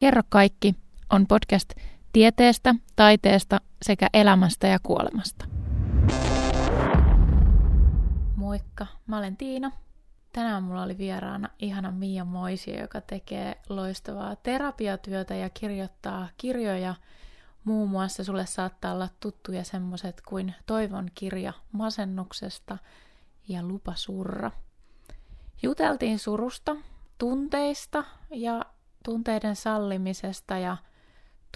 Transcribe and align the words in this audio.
Kerro 0.00 0.22
kaikki 0.28 0.74
on 1.10 1.26
podcast 1.26 1.74
tieteestä, 2.12 2.74
taiteesta 2.96 3.60
sekä 3.82 4.06
elämästä 4.12 4.66
ja 4.66 4.78
kuolemasta. 4.82 5.44
Moikka, 8.36 8.86
mä 9.06 9.18
olen 9.18 9.36
Tiina. 9.36 9.72
Tänään 10.32 10.62
mulla 10.62 10.82
oli 10.82 10.98
vieraana 10.98 11.48
ihana 11.58 11.90
Mia 11.90 12.24
Moisia, 12.24 12.80
joka 12.80 13.00
tekee 13.00 13.60
loistavaa 13.68 14.36
terapiatyötä 14.36 15.34
ja 15.34 15.50
kirjoittaa 15.50 16.28
kirjoja. 16.36 16.94
Muun 17.64 17.90
muassa 17.90 18.24
sulle 18.24 18.46
saattaa 18.46 18.92
olla 18.92 19.08
tuttuja 19.20 19.64
semmoset 19.64 20.20
kuin 20.20 20.54
Toivon 20.66 21.08
kirja 21.14 21.52
masennuksesta 21.72 22.78
ja 23.48 23.62
Lupa 23.62 23.92
surra. 23.96 24.50
Juteltiin 25.62 26.18
surusta, 26.18 26.76
tunteista 27.18 28.04
ja 28.30 28.64
tunteiden 29.04 29.56
sallimisesta 29.56 30.58
ja 30.58 30.76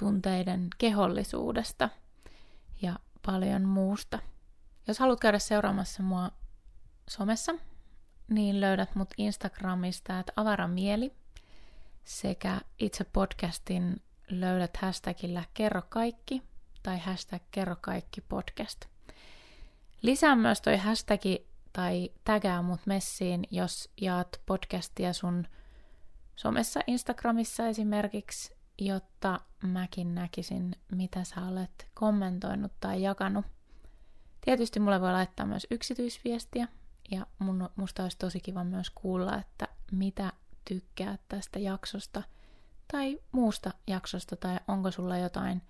tunteiden 0.00 0.68
kehollisuudesta 0.78 1.88
ja 2.82 2.98
paljon 3.26 3.62
muusta. 3.64 4.18
Jos 4.86 4.98
haluat 4.98 5.20
käydä 5.20 5.38
seuraamassa 5.38 6.02
mua 6.02 6.30
somessa, 7.08 7.54
niin 8.28 8.60
löydät 8.60 8.94
mut 8.94 9.08
Instagramista, 9.18 10.18
että 10.18 10.32
avaramieli, 10.36 11.12
sekä 12.04 12.60
itse 12.78 13.04
podcastin 13.04 14.02
löydät 14.30 14.76
hashtagillä 14.76 15.44
kerro 15.54 15.82
kaikki 15.88 16.42
tai 16.82 16.98
hashtag 16.98 17.42
kerro 17.50 17.76
kaikki 17.80 18.20
podcast. 18.20 18.84
Lisää 20.02 20.36
myös 20.36 20.60
toi 20.60 20.76
hashtagi 20.76 21.46
tai 21.72 22.10
tägää 22.24 22.62
mut 22.62 22.80
messiin, 22.86 23.46
jos 23.50 23.90
jaat 24.00 24.40
podcastia 24.46 25.12
sun 25.12 25.48
somessa 26.36 26.80
Instagramissa 26.86 27.66
esimerkiksi, 27.66 28.54
jotta 28.78 29.40
mäkin 29.62 30.14
näkisin, 30.14 30.76
mitä 30.92 31.24
sä 31.24 31.46
olet 31.46 31.88
kommentoinut 31.94 32.72
tai 32.80 33.02
jakanut. 33.02 33.46
Tietysti 34.44 34.80
mulle 34.80 35.00
voi 35.00 35.12
laittaa 35.12 35.46
myös 35.46 35.66
yksityisviestiä, 35.70 36.68
ja 37.10 37.26
mun, 37.38 37.70
musta 37.76 38.02
olisi 38.02 38.18
tosi 38.18 38.40
kiva 38.40 38.64
myös 38.64 38.90
kuulla, 38.90 39.36
että 39.36 39.68
mitä 39.92 40.32
tykkää 40.68 41.18
tästä 41.28 41.58
jaksosta 41.58 42.22
tai 42.92 43.18
muusta 43.32 43.70
jaksosta, 43.86 44.36
tai 44.36 44.56
onko 44.68 44.90
sulla 44.90 45.18
jotain 45.18 45.62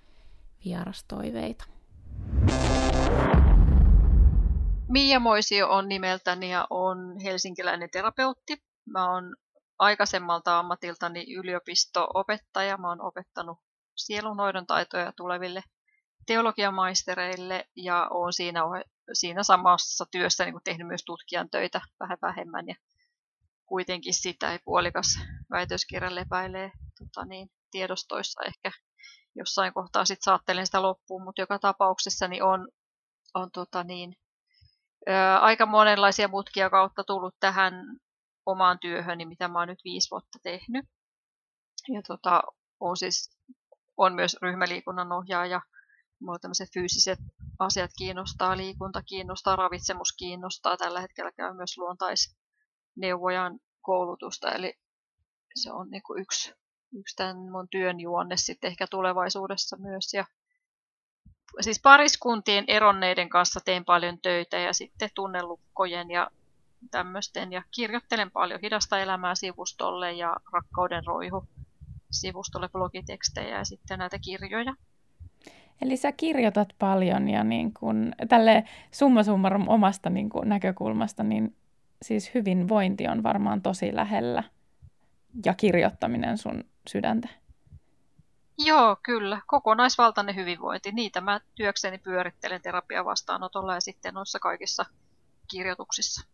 vierastoiveita. 0.64 1.64
Mia 4.88 5.20
Moisio 5.20 5.68
on 5.68 5.88
nimeltäni 5.88 6.50
ja 6.50 6.66
on 6.70 7.20
helsinkiläinen 7.24 7.90
terapeutti. 7.90 8.62
Mä 8.86 9.12
oon 9.12 9.36
aikaisemmalta 9.82 10.58
ammatiltani 10.58 11.34
yliopisto-opettaja. 11.34 12.76
Mä 12.76 12.88
oon 12.88 13.00
opettanut 13.00 13.58
sielunhoidon 13.96 14.66
taitoja 14.66 15.12
tuleville 15.16 15.62
teologiamaistereille 16.26 17.68
ja 17.76 18.08
olen 18.10 18.32
siinä, 18.32 18.60
siinä 19.12 19.42
samassa 19.42 20.04
työssä 20.10 20.44
niin 20.44 20.54
tehnyt 20.64 20.86
myös 20.86 21.04
tutkijan 21.04 21.50
töitä 21.50 21.80
vähän 22.00 22.18
vähemmän 22.22 22.68
ja 22.68 22.74
kuitenkin 23.66 24.14
sitä 24.14 24.52
ei 24.52 24.58
puolikas 24.64 25.18
väitöskirja 25.50 26.14
lepäilee 26.14 26.70
tota 26.98 27.24
niin, 27.24 27.50
tiedostoissa 27.70 28.42
ehkä 28.42 28.70
jossain 29.34 29.74
kohtaa 29.74 30.04
sitten 30.04 30.24
saattelen 30.24 30.66
sitä 30.66 30.82
loppuun, 30.82 31.24
mutta 31.24 31.42
joka 31.42 31.58
tapauksessa 31.58 32.28
niin 32.28 32.42
on, 32.42 32.68
on 33.34 33.50
tota 33.50 33.84
niin, 33.84 34.16
ää, 35.08 35.38
aika 35.38 35.66
monenlaisia 35.66 36.28
mutkia 36.28 36.70
kautta 36.70 37.04
tullut 37.04 37.34
tähän 37.40 37.74
omaan 38.46 38.78
työhöni, 38.78 39.24
mitä 39.24 39.48
mä 39.48 39.58
oon 39.58 39.68
nyt 39.68 39.84
viisi 39.84 40.10
vuotta 40.10 40.38
tehnyt. 40.42 40.84
Ja 41.88 42.02
tota, 42.02 42.42
on 42.80 42.96
siis 42.96 43.38
on 43.96 44.14
myös 44.14 44.36
ryhmäliikunnan 44.42 45.12
ohjaaja. 45.12 45.60
Mulla 46.20 46.38
tämmöiset 46.38 46.68
fyysiset 46.74 47.18
asiat 47.58 47.90
kiinnostaa, 47.98 48.56
liikunta 48.56 49.02
kiinnostaa, 49.02 49.56
ravitsemus 49.56 50.12
kiinnostaa. 50.18 50.76
Tällä 50.76 51.00
hetkellä 51.00 51.32
käy 51.32 51.54
myös 51.54 51.78
luontaisneuvojan 51.78 53.60
koulutusta, 53.80 54.52
eli 54.52 54.74
se 55.54 55.72
on 55.72 55.90
niin 55.90 56.02
kuin 56.02 56.22
yksi, 56.22 56.54
yksi 56.98 57.16
tämän 57.16 57.36
mun 57.36 57.68
työn 57.70 58.00
juonne 58.00 58.36
sitten 58.36 58.68
ehkä 58.68 58.86
tulevaisuudessa 58.90 59.76
myös. 59.76 60.14
Ja 60.14 60.24
siis 61.60 61.80
pariskuntien 61.82 62.64
eronneiden 62.68 63.28
kanssa 63.28 63.60
teen 63.64 63.84
paljon 63.84 64.20
töitä 64.20 64.58
ja 64.58 64.72
sitten 64.72 65.10
tunnelukkojen 65.14 66.10
ja 66.10 66.30
tämmöisten. 66.90 67.52
Ja 67.52 67.62
kirjoittelen 67.70 68.30
paljon 68.30 68.60
hidasta 68.62 68.98
elämää 68.98 69.34
sivustolle 69.34 70.12
ja 70.12 70.36
rakkauden 70.52 71.04
roihu 71.06 71.48
sivustolle 72.10 72.68
blogitekstejä 72.68 73.58
ja 73.58 73.64
sitten 73.64 73.98
näitä 73.98 74.18
kirjoja. 74.18 74.74
Eli 75.82 75.96
sä 75.96 76.12
kirjoitat 76.12 76.68
paljon 76.78 77.28
ja 77.28 77.44
niin 77.44 77.74
kun, 77.74 78.12
tälle 78.28 78.64
summa 78.90 79.22
summarum 79.22 79.68
omasta 79.68 80.10
niin 80.10 80.30
kun, 80.30 80.48
näkökulmasta, 80.48 81.22
niin 81.22 81.56
siis 82.02 82.34
hyvinvointi 82.34 83.08
on 83.08 83.22
varmaan 83.22 83.62
tosi 83.62 83.94
lähellä 83.94 84.42
ja 85.44 85.54
kirjoittaminen 85.54 86.38
sun 86.38 86.64
sydäntä. 86.88 87.28
Joo, 88.58 88.96
kyllä. 89.02 89.40
Kokonaisvaltainen 89.46 90.36
hyvinvointi. 90.36 90.92
Niitä 90.92 91.20
mä 91.20 91.40
työkseni 91.54 91.98
pyörittelen 91.98 92.62
terapia 92.62 93.04
vastaanotolla 93.04 93.74
ja 93.74 93.80
sitten 93.80 94.14
noissa 94.14 94.38
kaikissa 94.38 94.84
kirjoituksissa 95.50 96.26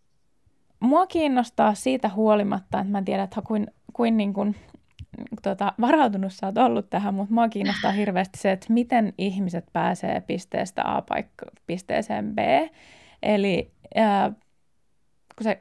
mua 0.81 1.06
kiinnostaa 1.06 1.75
siitä 1.75 2.09
huolimatta, 2.09 2.81
että 2.81 2.93
mä 2.93 2.99
en 2.99 3.05
tiedä, 3.05 3.22
että 3.22 3.43
kuin, 3.43 3.66
kuin, 3.93 4.16
niin 4.16 4.33
kuin 4.33 4.56
tota, 5.43 5.72
varautunut 5.81 6.33
sä 6.33 6.47
oot 6.47 6.59
ollut 6.59 6.91
tähän, 6.91 7.15
mutta 7.15 7.34
mua 7.34 7.49
kiinnostaa 7.49 7.93
hirveästi 7.93 8.39
se, 8.39 8.53
että 8.53 8.72
miten 8.72 9.12
ihmiset 9.19 9.65
pääsee 9.72 10.21
pisteestä 10.21 10.97
A 10.97 11.03
paikka, 11.03 11.47
pisteeseen 11.66 12.34
B. 12.34 12.39
Eli 13.22 13.72
ää, 13.94 14.31
kun 15.37 15.44
sä 15.44 15.56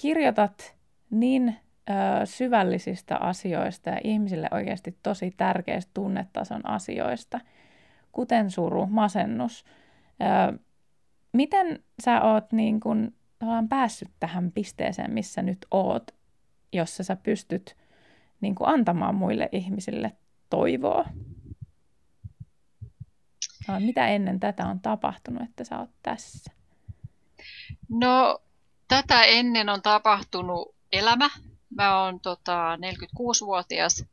kirjoitat 0.00 0.76
niin 1.10 1.56
ää, 1.86 2.26
syvällisistä 2.26 3.16
asioista 3.16 3.90
ja 3.90 4.00
ihmisille 4.04 4.48
oikeasti 4.50 4.98
tosi 5.02 5.30
tärkeistä 5.36 5.90
tunnetason 5.94 6.68
asioista, 6.68 7.40
kuten 8.12 8.50
suru, 8.50 8.86
masennus, 8.86 9.64
ää, 10.20 10.52
miten 11.32 11.82
sä 12.04 12.20
oot 12.20 12.52
niin 12.52 12.80
kun 12.80 13.12
tavallaan 13.38 13.68
päässyt 13.68 14.10
tähän 14.20 14.52
pisteeseen, 14.52 15.10
missä 15.10 15.42
nyt 15.42 15.66
oot, 15.70 16.10
jossa 16.72 17.04
sä 17.04 17.16
pystyt 17.16 17.76
niin 18.40 18.54
kuin 18.54 18.68
antamaan 18.68 19.14
muille 19.14 19.48
ihmisille 19.52 20.12
toivoa? 20.50 21.04
No, 23.68 23.80
mitä 23.80 24.08
ennen 24.08 24.40
tätä 24.40 24.66
on 24.66 24.80
tapahtunut, 24.80 25.42
että 25.42 25.64
sä 25.64 25.78
oot 25.78 25.90
tässä? 26.02 26.52
No, 27.88 28.38
tätä 28.88 29.22
ennen 29.22 29.68
on 29.68 29.82
tapahtunut 29.82 30.74
elämä. 30.92 31.30
Mä 31.76 32.02
oon 32.02 32.20
tota, 32.20 32.76
46-vuotias, 32.76 34.04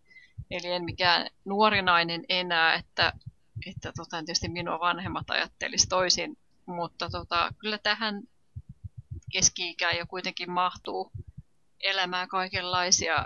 eli 0.51 0.67
en 0.67 0.85
mikään 0.85 1.27
nuori 1.45 1.81
nainen 1.81 2.23
enää, 2.29 2.73
että, 2.73 3.13
että 3.65 3.91
tota, 3.97 4.17
tietysti 4.17 4.49
minua 4.49 4.79
vanhemmat 4.79 5.29
ajattelisi 5.29 5.89
toisin, 5.89 6.37
mutta 6.65 7.09
tota, 7.09 7.53
kyllä 7.57 7.77
tähän 7.77 8.21
keski-ikään 9.31 9.97
jo 9.97 10.05
kuitenkin 10.05 10.51
mahtuu 10.51 11.11
elämään 11.83 12.27
kaikenlaisia 12.27 13.25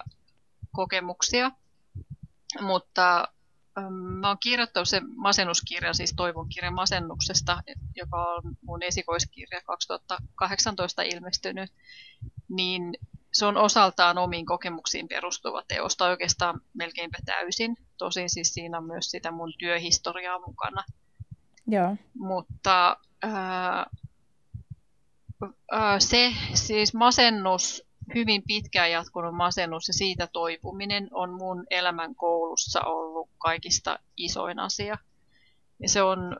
kokemuksia. 0.71 1.51
Mutta 2.61 3.27
ähm, 3.77 3.93
mä 3.93 4.27
oon 4.27 4.37
kirjoittanut 4.39 4.89
sen 4.89 5.03
masennuskirjan, 5.15 5.95
siis 5.95 6.13
Toivon 6.15 6.49
kirja 6.49 6.71
masennuksesta, 6.71 7.63
joka 7.95 8.17
on 8.17 8.43
mun 8.61 8.83
esikoiskirja 8.83 9.61
2018 9.61 11.01
ilmestynyt, 11.01 11.71
niin 12.49 12.93
se 13.33 13.45
on 13.45 13.57
osaltaan 13.57 14.17
omiin 14.17 14.45
kokemuksiin 14.45 15.07
perustuva 15.07 15.63
teos, 15.67 15.97
tai 15.97 16.09
oikeastaan 16.09 16.61
melkeinpä 16.73 17.17
täysin. 17.25 17.77
Tosin 17.97 18.29
siis 18.29 18.53
siinä 18.53 18.77
on 18.77 18.85
myös 18.85 19.11
sitä 19.11 19.31
mun 19.31 19.53
työhistoriaa 19.57 20.39
mukana. 20.47 20.83
Joo. 21.67 21.95
Mutta 22.13 22.97
ää, 23.21 23.85
se 25.99 26.33
siis 26.53 26.93
masennus, 26.93 27.83
hyvin 28.15 28.43
pitkään 28.47 28.91
jatkunut 28.91 29.35
masennus 29.35 29.87
ja 29.87 29.93
siitä 29.93 30.27
toipuminen 30.27 31.07
on 31.11 31.33
mun 31.33 31.65
elämän 31.69 32.15
koulussa 32.15 32.81
ollut 32.81 33.29
kaikista 33.37 33.99
isoin 34.17 34.59
asia. 34.59 34.97
Ja 35.79 35.89
se 35.89 36.03
on, 36.03 36.39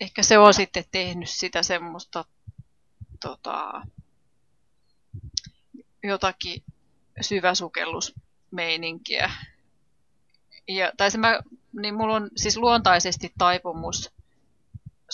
ehkä 0.00 0.22
se 0.22 0.38
on 0.38 0.54
sitten 0.54 0.84
tehnyt 0.90 1.30
sitä 1.30 1.62
semmoista 1.62 2.24
tota, 3.20 3.82
jotakin 6.02 6.62
syväsukellusmeininkiä. 7.20 9.30
Ja, 10.68 10.92
tai 10.96 11.10
se 11.10 11.18
mä, 11.18 11.40
niin 11.72 11.94
mulla 11.94 12.14
on 12.14 12.30
siis 12.36 12.56
luontaisesti 12.56 13.32
taipumus 13.38 14.10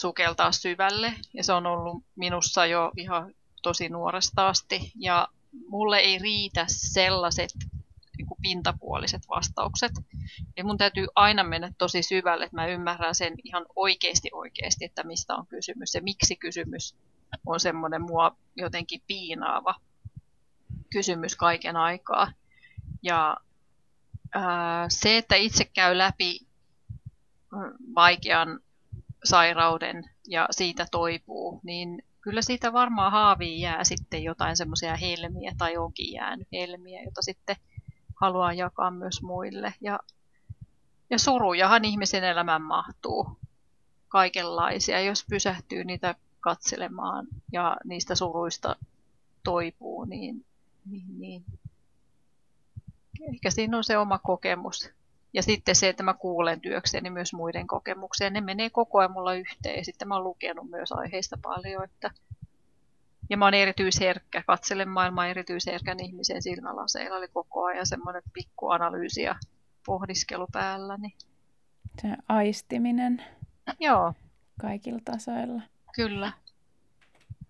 sukeltaa 0.01 0.53
syvälle 0.53 1.15
ja 1.35 1.45
se 1.45 1.53
on 1.53 1.67
ollut 1.67 2.05
minussa 2.17 2.67
jo 2.67 2.93
ihan 2.97 3.35
tosi 3.63 3.89
nuoresta 3.89 4.49
asti 4.49 4.93
ja 4.97 5.29
mulle 5.69 5.99
ei 5.99 6.19
riitä 6.19 6.65
sellaiset 6.69 7.51
niin 8.17 8.27
kuin 8.27 8.39
pintapuoliset 8.43 9.23
vastaukset. 9.29 9.93
Ja 10.57 10.65
mun 10.65 10.79
täytyy 10.79 11.07
aina 11.15 11.45
mennä 11.45 11.73
tosi 11.79 12.03
syvälle, 12.03 12.45
että 12.45 12.57
mä 12.57 12.67
ymmärrän 12.67 13.15
sen 13.15 13.35
ihan 13.45 13.67
oikeasti 13.77 14.29
oikeasti, 14.33 14.85
että 14.85 15.05
mistä 15.05 15.35
on 15.35 15.47
kysymys. 15.47 15.95
Ja 15.95 16.03
miksi 16.03 16.37
kysymys 16.37 16.95
on 17.47 17.61
semmoinen 17.61 18.03
mua 18.03 18.37
jotenkin 18.57 19.03
piinaava 19.07 19.75
kysymys 20.91 21.37
kaiken 21.37 21.77
aikaa. 21.77 22.33
Ja 23.03 23.37
ää, 24.35 24.87
se, 24.89 25.17
että 25.17 25.35
itse 25.35 25.65
käy 25.65 25.99
läpi 25.99 26.41
vaikean 27.95 28.61
sairauden 29.25 30.11
ja 30.29 30.49
siitä 30.51 30.87
toipuu, 30.91 31.61
niin 31.63 32.03
kyllä 32.21 32.43
siitä 32.43 32.73
varmaan 32.73 33.13
haaviin 33.13 33.61
jää 33.61 33.85
sitten 33.85 34.25
jotain 34.25 34.57
semmoisia 34.57 34.97
helmiä 34.97 35.53
tai 35.59 35.77
onkin 35.77 36.13
jäänyt 36.13 36.49
helmiä, 36.53 37.03
jota 37.03 37.23
sitten 37.23 37.57
haluaa 38.21 38.53
jakaa 38.53 38.91
myös 38.91 39.23
muille. 39.23 39.75
Ja, 39.81 39.99
ja 41.11 41.19
surujahan 41.19 41.85
ihmisen 41.85 42.25
elämään 42.25 42.63
mahtuu 42.63 43.39
kaikenlaisia, 44.09 45.01
jos 45.01 45.27
pysähtyy 45.31 45.85
niitä 45.85 46.15
katselemaan 46.41 47.27
ja 47.53 47.77
niistä 47.85 48.15
suruista 48.15 48.77
toipuu, 49.45 50.05
niin, 50.05 50.45
niin, 50.91 51.19
niin. 51.19 51.45
ehkä 53.35 53.51
siinä 53.51 53.77
on 53.77 53.85
se 53.85 53.99
oma 53.99 54.19
kokemus. 54.19 54.91
Ja 55.33 55.43
sitten 55.43 55.75
se, 55.75 55.89
että 55.89 56.03
mä 56.03 56.15
kuulen 56.15 56.61
työkseni 56.61 57.11
myös 57.11 57.33
muiden 57.33 57.67
kokemuksia, 57.67 58.31
ne 58.31 58.41
menee 58.41 58.71
koko 58.71 58.99
ajan 58.99 59.13
mulla 59.13 59.35
yhteen. 59.35 59.77
Ja 59.77 59.85
sitten 59.85 60.09
mä 60.09 60.15
oon 60.15 60.25
lukenut 60.25 60.71
myös 60.71 60.93
aiheista 60.93 61.39
paljon, 61.43 61.85
että 61.85 62.11
ja 63.31 63.37
mä 63.37 63.45
oon 63.45 63.55
erityisherkkä, 63.55 64.43
katselen 64.47 64.89
maailmaa 64.89 65.27
erityisherkän 65.27 66.01
ihmisen 66.01 66.43
silmälaseilla, 66.43 67.17
oli 67.17 67.29
koko 67.29 67.65
ajan 67.65 67.87
semmoinen 67.87 68.23
pikku 68.33 68.69
analyysi 68.69 69.23
ja 69.23 69.37
pohdiskelu 69.87 70.47
päällä. 70.53 70.97
Niin... 70.97 71.13
Se 72.03 72.09
aistiminen. 72.29 73.25
Joo. 73.81 74.15
Kaikilla 74.61 75.01
tasoilla. 75.05 75.63
Kyllä. 75.95 76.33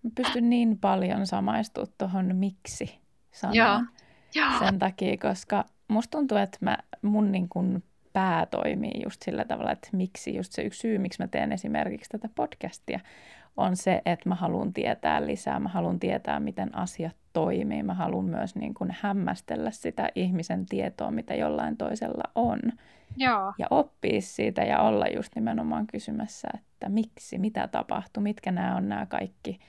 Mä 0.03 0.09
pystyn 0.15 0.49
niin 0.49 0.79
paljon 0.79 1.27
samaistumaan 1.27 1.93
tuohon 1.97 2.35
miksi 2.35 2.99
sanaan. 3.31 3.89
Joo. 4.35 4.59
Sen 4.59 4.79
takia, 4.79 5.17
koska 5.17 5.65
musta 5.91 6.17
tuntuu, 6.17 6.37
että 6.37 6.57
mä, 6.61 6.77
mun 7.01 7.31
niin 7.31 7.49
kun 7.49 7.83
pää 8.13 8.45
toimii 8.45 9.01
just 9.03 9.21
sillä 9.21 9.45
tavalla, 9.45 9.71
että 9.71 9.89
miksi, 9.91 10.35
just 10.35 10.51
se 10.51 10.61
yksi 10.61 10.79
syy, 10.79 10.97
miksi 10.97 11.21
mä 11.21 11.27
teen 11.27 11.51
esimerkiksi 11.51 12.09
tätä 12.09 12.29
podcastia, 12.35 12.99
on 13.57 13.75
se, 13.75 14.01
että 14.05 14.29
mä 14.29 14.35
haluan 14.35 14.73
tietää 14.73 15.25
lisää, 15.25 15.59
mä 15.59 15.69
haluan 15.69 15.99
tietää, 15.99 16.39
miten 16.39 16.75
asiat 16.75 17.15
toimii, 17.33 17.83
mä 17.83 17.93
haluan 17.93 18.25
myös 18.25 18.55
niin 18.55 18.73
kuin 18.73 18.95
hämmästellä 19.01 19.71
sitä 19.71 20.09
ihmisen 20.15 20.65
tietoa, 20.65 21.11
mitä 21.11 21.35
jollain 21.35 21.77
toisella 21.77 22.23
on. 22.35 22.59
Joo. 23.17 23.53
Ja 23.57 23.67
oppia 23.69 24.21
siitä 24.21 24.61
ja 24.61 24.81
olla 24.81 25.05
just 25.07 25.35
nimenomaan 25.35 25.87
kysymässä, 25.87 26.47
että 26.55 26.89
miksi, 26.89 27.37
mitä 27.37 27.67
tapahtuu, 27.67 28.23
mitkä 28.23 28.51
nämä 28.51 28.75
on 28.75 28.89
nämä 28.89 29.05
kaikki 29.05 29.59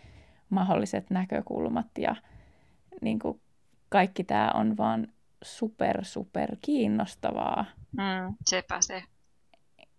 mahdolliset 0.50 1.10
näkökulmat 1.10 1.86
ja 1.98 2.16
niin 3.00 3.18
kuin 3.18 3.40
kaikki 3.88 4.24
tämä 4.24 4.50
on 4.54 4.76
vaan 4.76 5.08
super, 5.42 6.04
super 6.04 6.56
kiinnostavaa. 6.60 7.64
Mm, 7.92 8.34
sepä 8.46 8.76
se. 8.80 9.02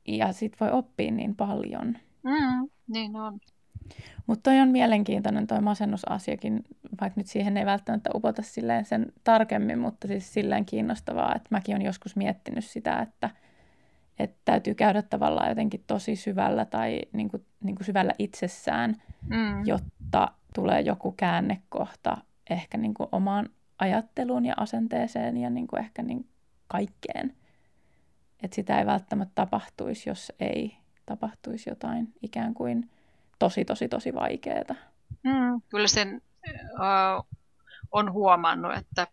Ja 0.08 0.34
sit 0.34 0.60
voi 0.60 0.72
oppia 0.72 1.12
niin 1.12 1.36
paljon. 1.36 1.98
Mm, 2.24 2.70
niin 2.88 3.16
on. 3.16 3.40
Mutta 4.28 4.52
toi 4.52 4.60
on 4.60 4.68
mielenkiintoinen 4.68 5.48
toi 5.48 5.62
masennusasiakin, 5.62 6.64
vaikka 7.02 7.20
nyt 7.20 7.28
siihen 7.28 7.58
ei 7.58 7.66
välttämättä 7.66 8.10
upota 8.14 8.42
silleen 8.42 8.86
sen 8.86 9.14
tarkemmin, 9.24 9.80
mutta 9.80 10.08
siis 10.08 10.34
silleen 10.34 10.66
kiinnostavaa, 10.66 11.36
että 11.36 11.48
mäkin 11.52 11.76
olen 11.76 11.86
joskus 11.86 12.16
miettinyt 12.16 12.66
sitä, 12.66 13.00
että, 13.00 13.30
että 14.20 14.38
täytyy 14.46 14.74
käydä 14.74 15.02
tavallaan 15.02 15.50
jotenkin 15.50 15.84
tosi 15.88 16.16
syvällä 16.16 16.66
tai 16.66 17.02
niin 17.14 17.30
kuin, 17.30 17.46
niin 17.64 17.76
kuin 17.76 17.86
syvällä 17.86 18.14
itsessään, 18.20 18.96
mm. 19.30 19.66
jotta 19.66 20.32
tulee 20.56 20.82
joku 20.82 21.12
käännekohta 21.12 22.18
ehkä 22.50 22.78
niin 22.78 22.94
kuin 22.94 23.10
omaan 23.12 23.50
ajatteluun 23.80 24.46
ja 24.46 24.54
asenteeseen 24.58 25.38
ja 25.38 25.50
niin 25.50 25.68
kuin 25.68 25.80
ehkä 25.80 26.04
niin 26.04 26.30
kaikkeen. 26.68 27.36
Että 28.44 28.56
sitä 28.56 28.80
ei 28.80 28.86
välttämättä 28.86 29.32
tapahtuisi, 29.36 30.10
jos 30.10 30.32
ei 30.40 30.78
tapahtuisi 31.06 31.70
jotain 31.70 32.14
ikään 32.22 32.54
kuin 32.54 32.90
tosi, 33.40 33.66
tosi, 33.66 33.88
tosi 33.88 34.14
vaikeaa. 34.14 34.76
Mm, 35.24 35.62
kyllä 35.70 35.88
sen 35.88 36.22
uh, 36.74 37.26
on 37.92 38.12
huomannut, 38.12 38.78
että 38.78 39.08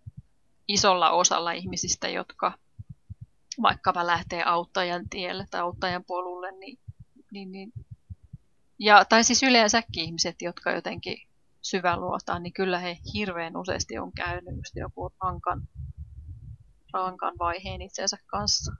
isolla 0.69 1.11
osalla 1.11 1.53
ihmisistä, 1.53 2.09
jotka 2.09 2.53
vaikkapa 3.63 4.07
lähtee 4.07 4.43
auttajan 4.43 5.09
tielle 5.09 5.47
tai 5.51 5.61
auttajan 5.61 6.05
polulle, 6.05 6.53
niin, 6.53 6.79
niin, 7.31 7.53
niin 7.53 7.73
ja, 8.79 9.05
tai 9.05 9.25
siis 9.25 9.43
yleensäkin 9.43 10.05
ihmiset, 10.05 10.43
jotka 10.43 10.71
jotenkin 10.71 11.19
syväluotaan, 11.63 12.43
niin 12.43 12.53
kyllä 12.53 12.79
he 12.79 12.99
hirveän 13.15 13.57
useasti 13.57 13.99
on 13.99 14.13
käynyt 14.13 14.57
just 14.57 14.77
joku 14.77 15.13
rankan, 15.25 15.69
rankan 16.93 17.35
vaiheen 17.39 17.83
itsensä 17.83 18.17
kanssa. 18.27 18.73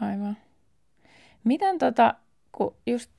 Aivan. 0.00 0.36
Miten 1.44 1.78
tota, 1.78 2.14
kun 2.52 2.76
just 2.86 3.10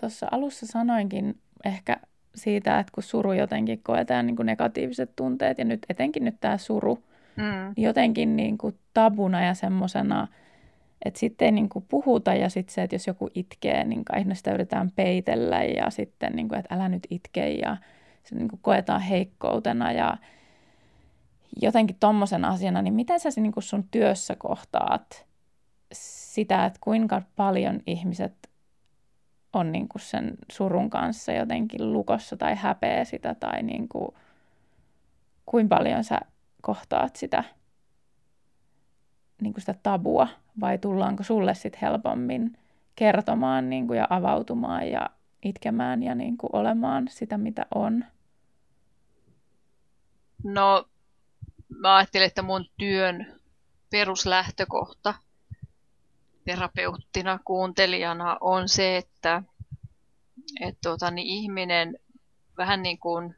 tuossa 0.00 0.28
alussa 0.30 0.66
sanoinkin 0.66 1.40
ehkä 1.64 1.96
siitä, 2.34 2.78
että 2.78 2.92
kun 2.94 3.02
suru 3.02 3.32
jotenkin 3.32 3.82
koetaan 3.82 4.26
niin 4.26 4.36
kuin 4.36 4.46
negatiiviset 4.46 5.16
tunteet 5.16 5.58
ja 5.58 5.64
nyt 5.64 5.86
etenkin 5.88 6.24
nyt 6.24 6.36
tämä 6.40 6.58
suru, 6.58 7.04
mm. 7.36 7.74
jotenkin 7.76 8.36
niin 8.36 8.58
kuin 8.58 8.78
tabuna 8.94 9.44
ja 9.44 9.54
semmoisena, 9.54 10.28
että 11.04 11.20
sitten 11.20 11.46
ei 11.46 11.52
niin 11.52 11.68
kuin 11.68 11.84
puhuta 11.88 12.34
ja 12.34 12.48
sitten 12.48 12.74
se, 12.74 12.82
että 12.82 12.94
jos 12.94 13.06
joku 13.06 13.30
itkee, 13.34 13.84
niin 13.84 14.04
kai 14.04 14.24
sitä 14.32 14.54
yritetään 14.54 14.90
peitellä 14.90 15.64
ja 15.64 15.90
sitten, 15.90 16.32
niin 16.32 16.48
kuin, 16.48 16.58
että 16.58 16.74
älä 16.74 16.88
nyt 16.88 17.06
itke 17.10 17.50
ja 17.50 17.76
se 18.24 18.34
niin 18.34 18.48
kuin 18.48 18.60
koetaan 18.62 19.00
heikkoutena 19.00 19.92
ja 19.92 20.16
jotenkin 21.62 21.96
tommosen 22.00 22.44
asiana, 22.44 22.82
niin 22.82 22.94
miten 22.94 23.20
sä 23.20 23.28
niin 23.36 23.52
kuin 23.52 23.64
sun 23.64 23.84
työssä 23.90 24.36
kohtaat 24.38 25.26
sitä, 25.92 26.64
että 26.66 26.78
kuinka 26.82 27.22
paljon 27.36 27.80
ihmiset 27.86 28.50
on 29.52 29.72
niin 29.72 29.88
kuin 29.88 30.02
sen 30.02 30.34
surun 30.52 30.90
kanssa 30.90 31.32
jotenkin 31.32 31.92
lukossa 31.92 32.36
tai 32.36 32.54
häpeä 32.54 33.04
sitä 33.04 33.34
tai 33.34 33.62
niin 33.62 33.88
kuin, 33.88 34.08
kuinka 35.46 35.76
paljon 35.76 36.04
sä 36.04 36.20
kohtaat 36.62 37.16
sitä, 37.16 37.44
niin 39.42 39.52
kuin 39.52 39.62
sitä 39.62 39.74
tabua 39.82 40.28
vai 40.60 40.78
tullaanko 40.78 41.22
sulle 41.22 41.54
sitten 41.54 41.80
helpommin 41.80 42.58
kertomaan 42.96 43.70
niin 43.70 43.86
kuin, 43.86 43.98
ja 43.98 44.06
avautumaan 44.10 44.88
ja 44.90 45.10
itkemään 45.42 46.02
ja 46.02 46.14
niin 46.14 46.36
kuin, 46.36 46.50
olemaan 46.52 47.08
sitä, 47.08 47.38
mitä 47.38 47.66
on? 47.74 48.04
No, 50.44 50.88
mä 51.68 51.96
ajattelin, 51.96 52.26
että 52.26 52.42
mun 52.42 52.64
työn 52.78 53.40
peruslähtökohta 53.90 55.14
terapeuttina, 56.44 57.38
kuuntelijana 57.44 58.36
on 58.40 58.68
se, 58.68 58.96
että 58.96 59.42
et 60.60 60.78
tuota, 60.82 61.10
niin 61.10 61.26
ihminen 61.26 61.98
vähän 62.58 62.82
niin 62.82 62.98
kuin 62.98 63.36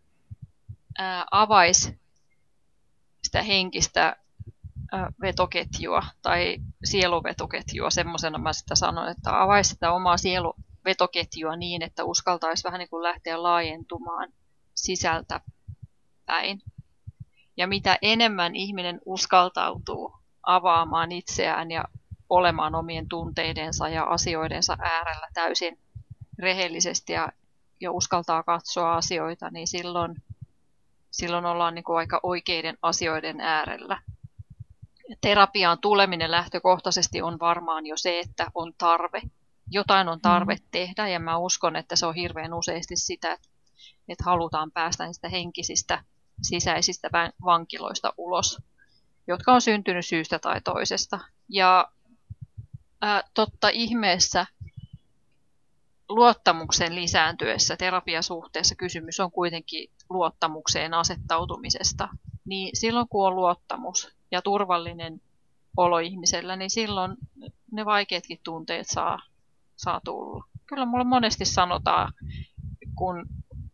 ää, 0.99 1.27
avaisi 1.31 1.99
sitä 3.23 3.43
henkistä 3.43 4.17
vetoketjua 5.21 6.03
tai 6.23 6.57
sieluvetoketjua, 6.85 7.91
semmoisena 7.91 8.39
mä 8.39 8.53
sitä 8.53 8.75
sanon, 8.75 9.09
että 9.09 9.43
avaisi 9.43 9.71
sitä 9.71 9.93
omaa 9.93 10.17
sieluvetoketjua 10.17 11.57
niin, 11.57 11.83
että 11.83 12.05
uskaltaisi 12.05 12.65
vähän 12.65 12.79
niin 12.79 12.89
kuin 12.89 13.03
lähteä 13.03 13.43
laajentumaan 13.43 14.33
sisältä 14.75 15.41
päin. 16.27 16.63
Ja 17.57 17.67
mitä 17.67 17.99
enemmän 18.03 18.57
ihminen 18.57 19.01
uskaltautuu 19.05 20.15
avaamaan 20.43 21.13
itseään 21.13 21.71
ja 21.71 21.85
olemaan 22.29 22.75
omien 22.75 23.09
tunteidensa 23.09 23.89
ja 23.89 24.05
asioidensa 24.05 24.77
äärellä 24.83 25.29
täysin 25.35 25.79
rehellisesti 26.39 27.13
ja, 27.13 27.33
ja 27.81 27.93
uskaltaa 27.93 28.43
katsoa 28.43 28.97
asioita, 28.97 29.51
niin 29.51 29.69
silloin, 29.69 30.15
silloin 31.11 31.47
ollaan 31.47 31.75
niin 31.75 31.85
kuin 31.85 31.99
aika 31.99 32.21
oikeiden 32.23 32.79
asioiden 32.83 33.41
äärellä. 33.41 34.01
Terapiaan 35.21 35.79
tuleminen 35.79 36.31
lähtökohtaisesti 36.31 37.23
on 37.23 37.39
varmaan 37.41 37.87
jo 37.87 37.97
se, 37.97 38.21
että 38.21 38.51
on 38.55 38.73
tarve. 38.79 39.23
Jotain 39.71 40.09
on 40.09 40.21
tarve 40.21 40.55
mm. 40.55 40.63
tehdä 40.71 41.09
ja 41.09 41.21
mä 41.21 41.37
uskon, 41.37 41.77
että 41.77 41.97
se 41.97 42.07
on 42.07 42.15
hirveän 42.15 42.55
useasti 42.55 42.97
sitä, 42.97 43.39
että 44.09 44.25
halutaan 44.25 44.71
päästä 44.71 45.07
niistä 45.07 45.29
henkisistä 45.29 46.05
sisäisistä 46.43 47.09
vankiloista 47.45 48.13
ulos, 48.17 48.59
jotka 49.27 49.53
on 49.53 49.61
syntynyt 49.61 50.07
syystä 50.07 50.39
tai 50.39 50.61
toisesta. 50.61 51.19
Ja 51.49 51.89
ää, 53.01 53.23
totta 53.35 53.69
ihmeessä 53.69 54.47
luottamuksen 56.09 56.95
lisääntyessä 56.95 57.77
terapiasuhteessa 57.77 58.75
kysymys 58.75 59.21
on 59.21 59.33
kuitenkin 59.33 59.91
luottamukseen 60.11 60.95
asettautumisesta. 60.95 62.09
niin 62.45 62.77
silloin 62.77 63.09
kun 63.09 63.27
on 63.27 63.37
luottamus 63.37 64.14
ja 64.31 64.43
turvallinen 64.43 65.21
olo 65.77 65.99
ihmisellä, 65.99 66.57
niin 66.57 66.71
silloin 66.71 67.17
ne 67.73 67.85
vaikeatkin 67.85 68.41
tunteet 68.45 68.87
saa, 68.89 69.19
saa 69.77 70.01
tulla. 70.05 70.45
Kyllä 70.67 70.85
mulla 70.85 71.05
monesti 71.05 71.45
sanotaan, 71.45 72.13
kun 72.95 73.27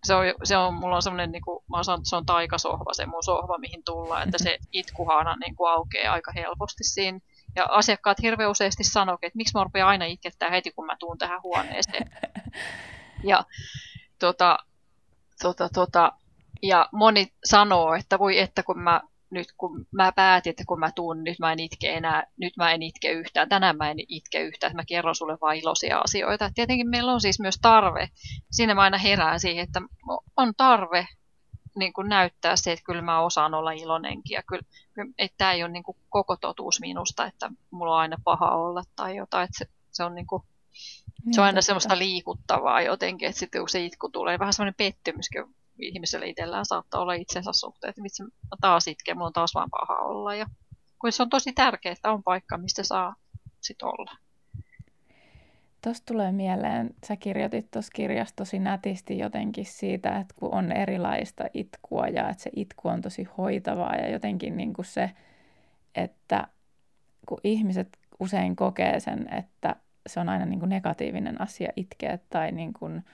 se 0.04 0.14
on, 0.14 0.25
se 0.45 0.57
on, 0.57 0.75
mulla 0.75 0.97
on 0.97 1.02
semmoinen, 1.02 1.33
niin 1.33 1.42
kuin, 1.42 1.64
mä 1.71 1.76
oon 1.76 1.85
sanonut, 1.85 2.07
se 2.07 2.16
on 2.16 2.26
taikasohva, 2.26 2.95
se 2.95 3.07
mun 3.07 3.25
sohva, 3.25 3.59
mihin 3.59 3.85
tullaan, 3.85 4.23
että 4.23 4.38
se 4.38 4.59
itkuhana 4.73 5.37
niin 5.37 5.57
kuin 5.57 5.71
aukeaa 5.71 6.14
aika 6.14 6.33
helposti 6.33 6.85
siinä. 6.85 7.19
Ja 7.57 7.66
asiakkaat 7.71 8.23
hirveän 8.23 8.50
useasti 8.50 8.85
sanoo, 8.85 9.19
että 9.23 9.37
miksi 9.37 9.54
mä 9.54 9.64
rupean 9.64 9.88
aina 9.88 10.04
itkettää 10.04 10.50
heti, 10.50 10.71
kun 10.71 10.87
mä 10.87 10.97
tuun 10.99 11.19
tähän 11.19 11.42
huoneeseen. 11.42 12.11
Ja, 13.25 13.45
tota, 14.19 14.59
tota, 15.42 15.69
tota, 15.69 16.12
ja 16.62 16.88
moni 16.92 17.33
sanoo, 17.45 17.95
että 17.95 18.19
voi 18.19 18.38
että 18.38 18.62
kun 18.62 18.78
mä 18.78 19.00
nyt 19.30 19.52
kun 19.56 19.87
mä 19.90 20.12
päätin, 20.12 20.50
että 20.50 20.64
kun 20.66 20.80
mä 20.80 20.92
tuun, 20.92 21.25
nyt 21.25 21.38
mä 21.38 21.52
en 21.52 21.60
itke 21.60 21.88
enää, 21.88 22.26
nyt 22.37 22.56
mä 22.56 22.72
en 22.72 22.82
itke 22.82 23.10
yhtään, 23.10 23.49
tänään 23.49 23.76
mä 23.76 23.90
en 23.90 23.96
itke 24.08 24.40
yhtään, 24.40 24.70
että 24.70 24.82
mä 24.82 24.84
kerron 24.84 25.14
sulle 25.14 25.38
vain 25.40 25.60
iloisia 25.60 25.99
asioita. 25.99 26.44
Et 26.44 26.54
tietenkin 26.54 26.88
meillä 26.88 27.12
on 27.12 27.20
siis 27.20 27.40
myös 27.40 27.58
tarve, 27.62 28.10
siinä 28.50 28.75
mä 28.75 28.82
aina 28.82 28.99
herään 28.99 29.40
siihen, 29.40 29.64
että 29.64 29.80
on 30.37 30.52
tarve 30.56 31.08
niin 31.76 31.92
kuin 31.92 32.08
näyttää 32.08 32.56
se, 32.56 32.72
että 32.72 32.84
kyllä 32.84 33.02
mä 33.02 33.20
osaan 33.20 33.54
olla 33.54 33.72
iloinenkin 33.72 34.34
ja 34.34 34.42
kyllä, 34.42 34.62
että 35.18 35.34
tämä 35.38 35.52
ei 35.52 35.62
ole 35.62 35.72
niin 35.72 35.82
kuin 35.82 35.96
koko 36.08 36.37
totuus 36.37 36.80
minusta, 36.80 37.26
että 37.26 37.50
mulla 37.70 37.94
on 37.94 38.00
aina 38.00 38.16
paha 38.25 38.50
olla 38.50 38.82
tai 38.96 39.16
jotain, 39.16 39.44
että 39.44 39.58
se, 39.58 39.66
se 39.90 40.04
on 40.04 40.14
niin 40.14 40.26
kuin, 40.26 40.42
se 41.30 41.40
on 41.40 41.46
aina 41.46 41.62
semmoista 41.62 41.99
liikuttavaa 41.99 42.82
jotenkin, 42.82 43.28
että 43.28 43.38
sitten 43.38 43.60
kun 43.60 43.68
se 43.68 43.84
itku 43.84 44.08
tulee, 44.08 44.38
vähän 44.38 44.52
semmoinen 44.52 44.75
pettymyskin 44.75 45.44
ihmisellä 45.82 46.26
itsellään 46.26 46.66
saattaa 46.66 47.00
olla 47.00 47.14
itsensä 47.14 47.50
suhteen, 47.52 47.88
että 47.88 48.02
vitsi, 48.02 48.22
taas 48.60 48.88
itkeä, 48.88 49.14
mulla 49.14 49.26
on 49.26 49.32
taas 49.32 49.54
vaan 49.54 49.70
paha 49.70 49.99
olla. 49.99 50.34
Ja, 50.34 50.46
kun 50.99 51.12
se 51.12 51.22
on 51.22 51.30
tosi 51.30 51.52
tärkeää, 51.52 51.92
että 51.92 52.12
on 52.12 52.22
paikka, 52.22 52.58
mistä 52.58 52.82
saa 52.82 53.14
sit 53.60 53.82
olla. 53.82 54.12
Tuosta 55.84 56.12
tulee 56.12 56.32
mieleen, 56.32 56.90
sä 57.06 57.16
kirjoitit 57.16 57.70
tuossa 57.70 57.92
kirjassa 57.94 58.37
tosi 58.37 58.58
nätisti 58.58 59.18
jotenkin 59.18 59.66
siitä, 59.66 60.18
että 60.18 60.34
kun 60.38 60.54
on 60.54 60.72
erilaista 60.72 61.44
itkua 61.54 62.06
ja 62.06 62.28
että 62.28 62.42
se 62.42 62.50
itku 62.56 62.88
on 62.88 63.00
tosi 63.00 63.28
hoitavaa 63.38 63.96
ja 63.96 64.10
jotenkin 64.10 64.56
niin 64.56 64.72
kuin 64.72 64.87
se, 64.87 65.10
että 65.94 66.49
kun 67.28 67.40
ihmiset 67.44 67.99
usein 68.20 68.56
kokee 68.56 69.00
sen, 69.00 69.34
että 69.34 69.76
se 70.06 70.20
on 70.20 70.28
aina 70.28 70.46
niin 70.46 70.58
kuin 70.58 70.68
negatiivinen 70.68 71.40
asia 71.40 71.72
itkeä 71.76 72.18
tai 72.30 72.52
niin 72.52 72.72
kuin, 72.72 73.04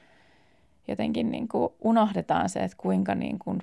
jotenkin 0.89 1.31
niin 1.31 1.49
kuin 1.49 1.73
unohdetaan 1.81 2.49
se, 2.49 2.61
että 2.61 2.77
kuinka 2.77 3.15
niin 3.15 3.39
kuin 3.39 3.61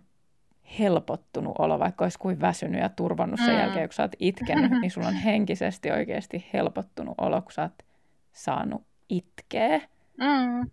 helpottunut 0.79 1.55
olo, 1.59 1.79
vaikka 1.79 2.05
olisi 2.05 2.19
kuin 2.19 2.41
väsynyt 2.41 2.81
ja 2.81 2.89
turvannut 2.89 3.39
sen 3.39 3.53
mm. 3.53 3.59
jälkeen, 3.59 3.89
kun 3.89 3.93
sä 3.93 4.03
oot 4.03 4.15
itkenyt, 4.19 4.71
niin 4.81 4.91
sulla 4.91 5.07
on 5.07 5.13
henkisesti 5.13 5.91
oikeasti 5.91 6.45
helpottunut 6.53 7.15
olo, 7.17 7.41
kun 7.41 7.51
sä 7.51 7.61
oot 7.61 7.83
saanut 8.31 8.83
itkeä. 9.09 9.81
Mm. 10.17 10.69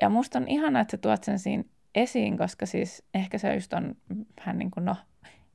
Ja 0.00 0.08
musta 0.08 0.38
on 0.38 0.48
ihana, 0.48 0.80
että 0.80 0.90
sä 0.90 0.98
tuot 0.98 1.24
sen 1.24 1.38
siinä 1.38 1.64
esiin, 1.94 2.38
koska 2.38 2.66
siis 2.66 3.04
ehkä 3.14 3.38
se 3.38 3.54
just 3.54 3.72
on 3.72 3.96
vähän 4.38 4.58
niin 4.58 4.70
kuin, 4.70 4.84
no 4.84 4.96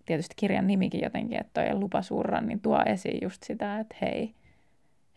tietysti 0.06 0.34
kirjan 0.36 0.68
nimikin 0.68 1.02
jotenkin, 1.04 1.40
että 1.40 1.62
toi 1.62 1.80
lupa 1.80 2.02
surra, 2.02 2.42
niin 2.42 2.60
tuo 2.60 2.82
esiin 2.86 3.20
just 3.22 3.44
sitä, 3.44 3.80
että 3.80 3.96
hei, 4.02 4.36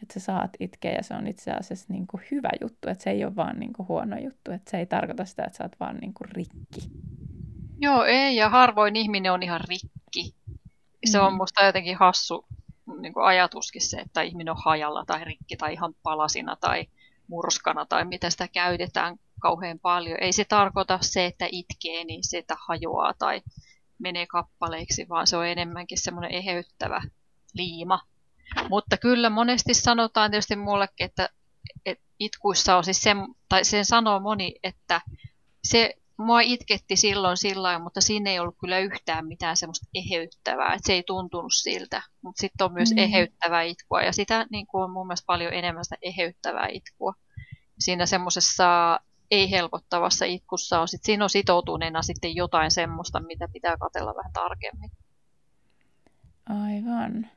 että 0.02 0.20
sä 0.20 0.20
saat 0.20 0.50
itkeä 0.60 0.92
ja 0.92 1.02
se 1.02 1.14
on 1.14 1.26
itse 1.26 1.50
asiassa 1.50 1.92
niin 1.92 2.06
kuin 2.06 2.22
hyvä 2.30 2.50
juttu, 2.60 2.88
että 2.88 3.04
se 3.04 3.10
ei 3.10 3.24
ole 3.24 3.36
vaan 3.36 3.60
niin 3.60 3.72
kuin 3.72 3.88
huono 3.88 4.16
juttu, 4.18 4.50
että 4.50 4.70
se 4.70 4.78
ei 4.78 4.86
tarkoita 4.86 5.24
sitä, 5.24 5.44
että 5.44 5.56
sä 5.56 5.64
oot 5.64 5.80
vaan 5.80 5.96
niin 5.96 6.14
kuin 6.14 6.30
rikki. 6.30 6.90
Joo, 7.78 8.04
ei, 8.04 8.36
ja 8.36 8.48
harvoin 8.48 8.96
ihminen 8.96 9.32
on 9.32 9.42
ihan 9.42 9.60
rikki. 9.68 10.34
Se 11.04 11.18
mm. 11.18 11.24
on 11.24 11.34
musta 11.34 11.64
jotenkin 11.64 11.96
hassu 11.96 12.46
niin 13.00 13.12
kuin 13.12 13.26
ajatuskin 13.26 13.82
se, 13.82 13.96
että 13.96 14.22
ihminen 14.22 14.52
on 14.52 14.62
hajalla 14.64 15.04
tai 15.04 15.24
rikki 15.24 15.56
tai 15.56 15.72
ihan 15.72 15.94
palasina 16.02 16.56
tai 16.56 16.86
murskana 17.28 17.86
tai 17.86 18.04
mitä 18.04 18.30
sitä 18.30 18.48
käytetään 18.48 19.16
kauhean 19.40 19.78
paljon. 19.78 20.18
Ei 20.20 20.32
se 20.32 20.44
tarkoita 20.44 20.98
se, 21.02 21.26
että 21.26 21.46
itkee, 21.52 22.04
niin 22.04 22.20
se, 22.24 22.38
että 22.38 22.56
hajoaa 22.68 23.14
tai 23.18 23.42
menee 23.98 24.26
kappaleiksi, 24.26 25.08
vaan 25.08 25.26
se 25.26 25.36
on 25.36 25.46
enemmänkin 25.46 25.98
semmoinen 25.98 26.34
eheyttävä 26.34 27.02
liima, 27.54 28.00
mutta 28.68 28.96
kyllä 28.96 29.30
monesti 29.30 29.74
sanotaan 29.74 30.30
tietysti 30.30 30.56
mullekin, 30.56 31.04
että, 31.04 31.28
että 31.86 32.04
itkuissa 32.18 32.76
on 32.76 32.84
siis 32.84 33.02
sen, 33.02 33.16
tai 33.48 33.64
sen 33.64 33.84
sanoo 33.84 34.20
moni, 34.20 34.54
että 34.62 35.00
se 35.64 35.94
mua 36.16 36.40
itketti 36.40 36.96
silloin 36.96 37.36
sillä 37.36 37.78
mutta 37.78 38.00
siinä 38.00 38.30
ei 38.30 38.38
ollut 38.38 38.56
kyllä 38.60 38.78
yhtään 38.78 39.26
mitään 39.26 39.56
semmoista 39.56 39.86
eheyttävää, 39.94 40.74
että 40.74 40.86
se 40.86 40.92
ei 40.92 41.02
tuntunut 41.02 41.52
siltä. 41.54 42.02
Mutta 42.22 42.40
sitten 42.40 42.64
on 42.64 42.72
myös 42.72 42.90
mm. 42.90 42.98
eheyttävää 42.98 43.62
itkua 43.62 44.02
ja 44.02 44.12
sitä 44.12 44.46
niin 44.50 44.66
kuin 44.66 44.84
on 44.84 44.90
mun 44.90 45.06
mielestä 45.06 45.26
paljon 45.26 45.52
enemmän 45.52 45.84
sitä 45.84 45.96
eheyttävää 46.02 46.68
itkua. 46.72 47.14
Siinä 47.78 48.06
semmoisessa 48.06 49.00
ei-helpottavassa 49.30 50.24
itkussa 50.24 50.80
on, 50.80 50.88
sit, 50.88 51.04
siinä 51.04 51.24
on 51.24 51.30
sitoutuneena 51.30 52.02
sitten 52.02 52.36
jotain 52.36 52.70
semmoista, 52.70 53.20
mitä 53.20 53.48
pitää 53.52 53.76
katella 53.76 54.14
vähän 54.16 54.32
tarkemmin. 54.32 54.90
Aivan 56.48 57.30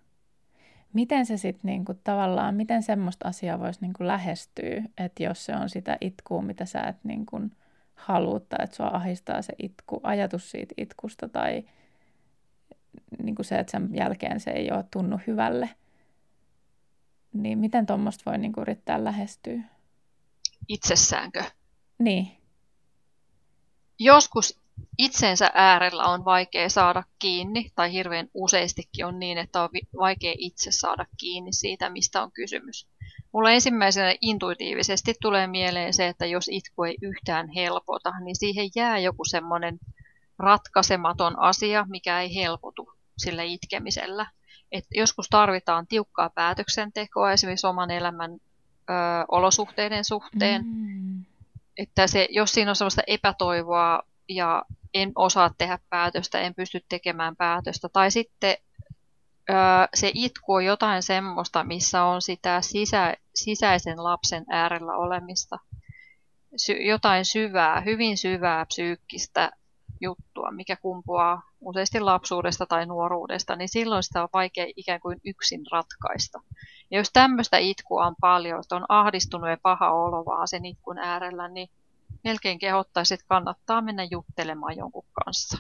miten 0.94 1.26
se 1.26 1.38
sitten 1.38 1.70
niinku, 1.70 1.94
tavallaan, 2.04 2.56
miten 2.56 2.84
semmoista 2.84 3.28
asiaa 3.28 3.60
voisi 3.60 3.82
niinku 3.82 4.08
lähestyä, 4.08 4.84
että 4.98 5.24
jos 5.24 5.46
se 5.46 5.56
on 5.56 5.70
sitä 5.70 5.98
itkua, 6.02 6.42
mitä 6.42 6.66
sä 6.66 6.82
et 6.82 7.04
niinku, 7.04 7.40
haluut 7.96 8.50
tai 8.50 8.64
että 8.64 8.76
sua 8.76 8.90
ahistaa 8.94 9.42
se 9.42 9.54
itku, 9.58 10.00
ajatus 10.04 10.52
siitä 10.52 10.74
itkusta 10.78 11.30
tai 11.30 11.64
niinku 13.24 13.44
se, 13.44 13.60
että 13.60 13.72
sen 13.72 13.90
jälkeen 13.96 14.40
se 14.40 14.52
ei 14.52 14.72
ole 14.72 14.86
tunnu 14.92 15.20
hyvälle, 15.28 15.70
niin 17.34 17.60
miten 17.60 17.86
tuommoista 17.86 18.32
voi 18.32 18.38
niinku, 18.38 18.62
yrittää 18.62 19.04
lähestyä? 19.04 19.60
Itsessäänkö? 20.68 21.44
Niin. 22.00 22.28
Joskus 24.00 24.63
itsensä 24.98 25.52
äärellä 25.54 26.04
on 26.04 26.26
vaikea 26.26 26.70
saada 26.70 27.04
kiinni, 27.20 27.72
tai 27.76 27.92
hirveän 27.92 28.28
useastikin 28.34 29.06
on 29.06 29.20
niin, 29.20 29.38
että 29.38 29.62
on 29.64 29.70
vaikea 30.00 30.34
itse 30.38 30.72
saada 30.72 31.06
kiinni 31.18 31.54
siitä, 31.54 31.90
mistä 31.90 32.24
on 32.24 32.32
kysymys. 32.32 32.88
Mulla 33.32 33.52
ensimmäisenä 33.52 34.16
intuitiivisesti 34.22 35.14
tulee 35.22 35.48
mieleen 35.48 35.94
se, 35.94 36.08
että 36.08 36.26
jos 36.26 36.48
itku 36.52 36.84
ei 36.84 36.98
yhtään 37.02 37.50
helpota, 37.50 38.14
niin 38.24 38.36
siihen 38.36 38.70
jää 38.76 38.98
joku 38.98 39.26
semmoinen 39.26 39.80
ratkaisematon 40.40 41.40
asia, 41.40 41.86
mikä 41.90 42.22
ei 42.22 42.36
helpotu 42.36 42.94
sillä 43.18 43.44
itkemisellä. 43.44 44.26
Et 44.72 44.86
joskus 44.92 45.30
tarvitaan 45.30 45.88
tiukkaa 45.88 46.30
päätöksentekoa 46.30 47.32
esimerkiksi 47.32 47.68
oman 47.68 47.92
elämän 47.92 48.32
ö, 48.32 48.94
olosuhteiden 49.28 50.06
suhteen. 50.06 50.66
Mm. 50.66 51.26
Että 51.78 52.08
se, 52.08 52.28
jos 52.32 52.52
siinä 52.52 52.72
on 52.72 52.76
sellaista 52.76 53.02
epätoivoa 53.08 54.00
ja 54.30 54.64
en 54.94 55.12
osaa 55.16 55.52
tehdä 55.58 55.80
päätöstä, 55.90 56.40
en 56.40 56.56
pysty 56.56 56.86
tekemään 56.90 57.36
päätöstä. 57.36 57.90
Tai 57.90 58.12
sitten 58.12 58.58
se 59.94 60.12
itku 60.14 60.54
on 60.54 60.66
jotain 60.66 61.04
semmoista, 61.04 61.64
missä 61.64 62.04
on 62.04 62.22
sitä 62.22 62.62
sisä, 62.62 63.14
sisäisen 63.36 64.04
lapsen 64.04 64.46
äärellä 64.50 64.94
olemista. 64.94 65.58
Sy, 66.56 66.74
jotain 66.74 67.26
syvää, 67.26 67.82
hyvin 67.82 68.18
syvää 68.18 68.66
psyykkistä 68.66 69.52
juttua, 70.02 70.52
mikä 70.52 70.76
kumpuaa 70.76 71.42
useasti 71.62 72.00
lapsuudesta 72.00 72.66
tai 72.66 72.86
nuoruudesta, 72.86 73.56
niin 73.56 73.70
silloin 73.70 74.04
sitä 74.04 74.24
on 74.24 74.30
vaikea 74.34 74.66
ikään 74.76 75.00
kuin 75.00 75.22
yksin 75.26 75.62
ratkaista. 75.72 76.42
Ja 76.92 76.98
jos 76.98 77.10
tämmöistä 77.14 77.58
itkua 77.58 78.06
on 78.06 78.16
paljon, 78.22 78.60
että 78.60 78.76
on 78.76 78.86
ahdistunut 78.90 79.50
ja 79.50 79.58
paha 79.62 79.92
olo 79.92 80.26
vaan 80.26 80.48
sen 80.48 80.66
itkun 80.66 80.98
äärellä, 80.98 81.48
niin 81.48 81.70
melkein 82.24 82.60
kehottaisi, 82.60 83.14
että 83.14 83.26
kannattaa 83.28 83.82
mennä 83.82 84.04
juttelemaan 84.04 84.78
jonkun 84.78 85.06
kanssa. 85.26 85.58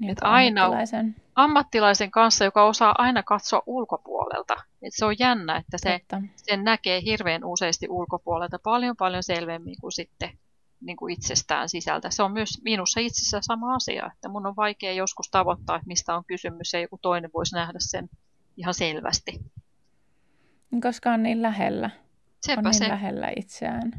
Niin, 0.00 0.10
että 0.10 0.28
aina 0.28 0.64
ammattilaisen. 0.64 1.16
ammattilaisen 1.34 2.10
kanssa, 2.10 2.44
joka 2.44 2.64
osaa 2.64 2.94
aina 2.98 3.22
katsoa 3.22 3.62
ulkopuolelta. 3.66 4.54
Et 4.82 4.94
se 4.94 5.04
on 5.04 5.18
jännä, 5.18 5.56
että 5.56 5.78
se, 5.78 6.00
sen 6.36 6.64
näkee 6.64 7.02
hirveän 7.02 7.44
useasti 7.44 7.88
ulkopuolelta 7.88 8.58
paljon 8.58 8.96
paljon 8.96 9.22
selvemmin 9.22 9.76
kuin 9.80 9.92
sitten 9.92 10.38
niin 10.80 10.96
kuin 10.96 11.12
itsestään 11.12 11.68
sisältä. 11.68 12.10
Se 12.10 12.22
on 12.22 12.32
myös 12.32 12.62
minussa 12.64 13.00
itsessä 13.00 13.38
sama 13.42 13.74
asia, 13.74 14.10
että 14.14 14.28
mun 14.28 14.46
on 14.46 14.56
vaikea 14.56 14.92
joskus 14.92 15.30
tavoittaa, 15.30 15.76
että 15.76 15.86
mistä 15.86 16.14
on 16.16 16.24
kysymys 16.24 16.72
ja 16.72 16.80
joku 16.80 16.98
toinen 17.02 17.30
voisi 17.34 17.54
nähdä 17.54 17.78
sen 17.78 18.08
ihan 18.56 18.74
selvästi. 18.74 19.40
Koska 20.82 21.10
on 21.12 21.22
niin 21.22 21.42
lähellä. 21.42 21.90
Sepä 22.46 22.58
on 22.58 22.64
niin 22.64 22.74
se. 22.74 22.88
lähellä 22.88 23.32
itseään 23.36 23.92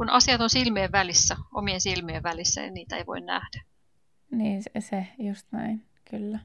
kun 0.00 0.10
asiat 0.10 0.40
on 0.40 0.50
silmien 0.50 0.92
välissä, 0.92 1.36
omien 1.54 1.80
silmien 1.80 2.22
välissä, 2.22 2.60
niin 2.60 2.74
niitä 2.74 2.96
ei 2.96 3.06
voi 3.06 3.20
nähdä. 3.20 3.62
Niin, 4.30 4.62
se, 4.62 4.70
se 4.80 5.06
just 5.18 5.46
näin, 5.50 5.86
kyllä. 6.10 6.38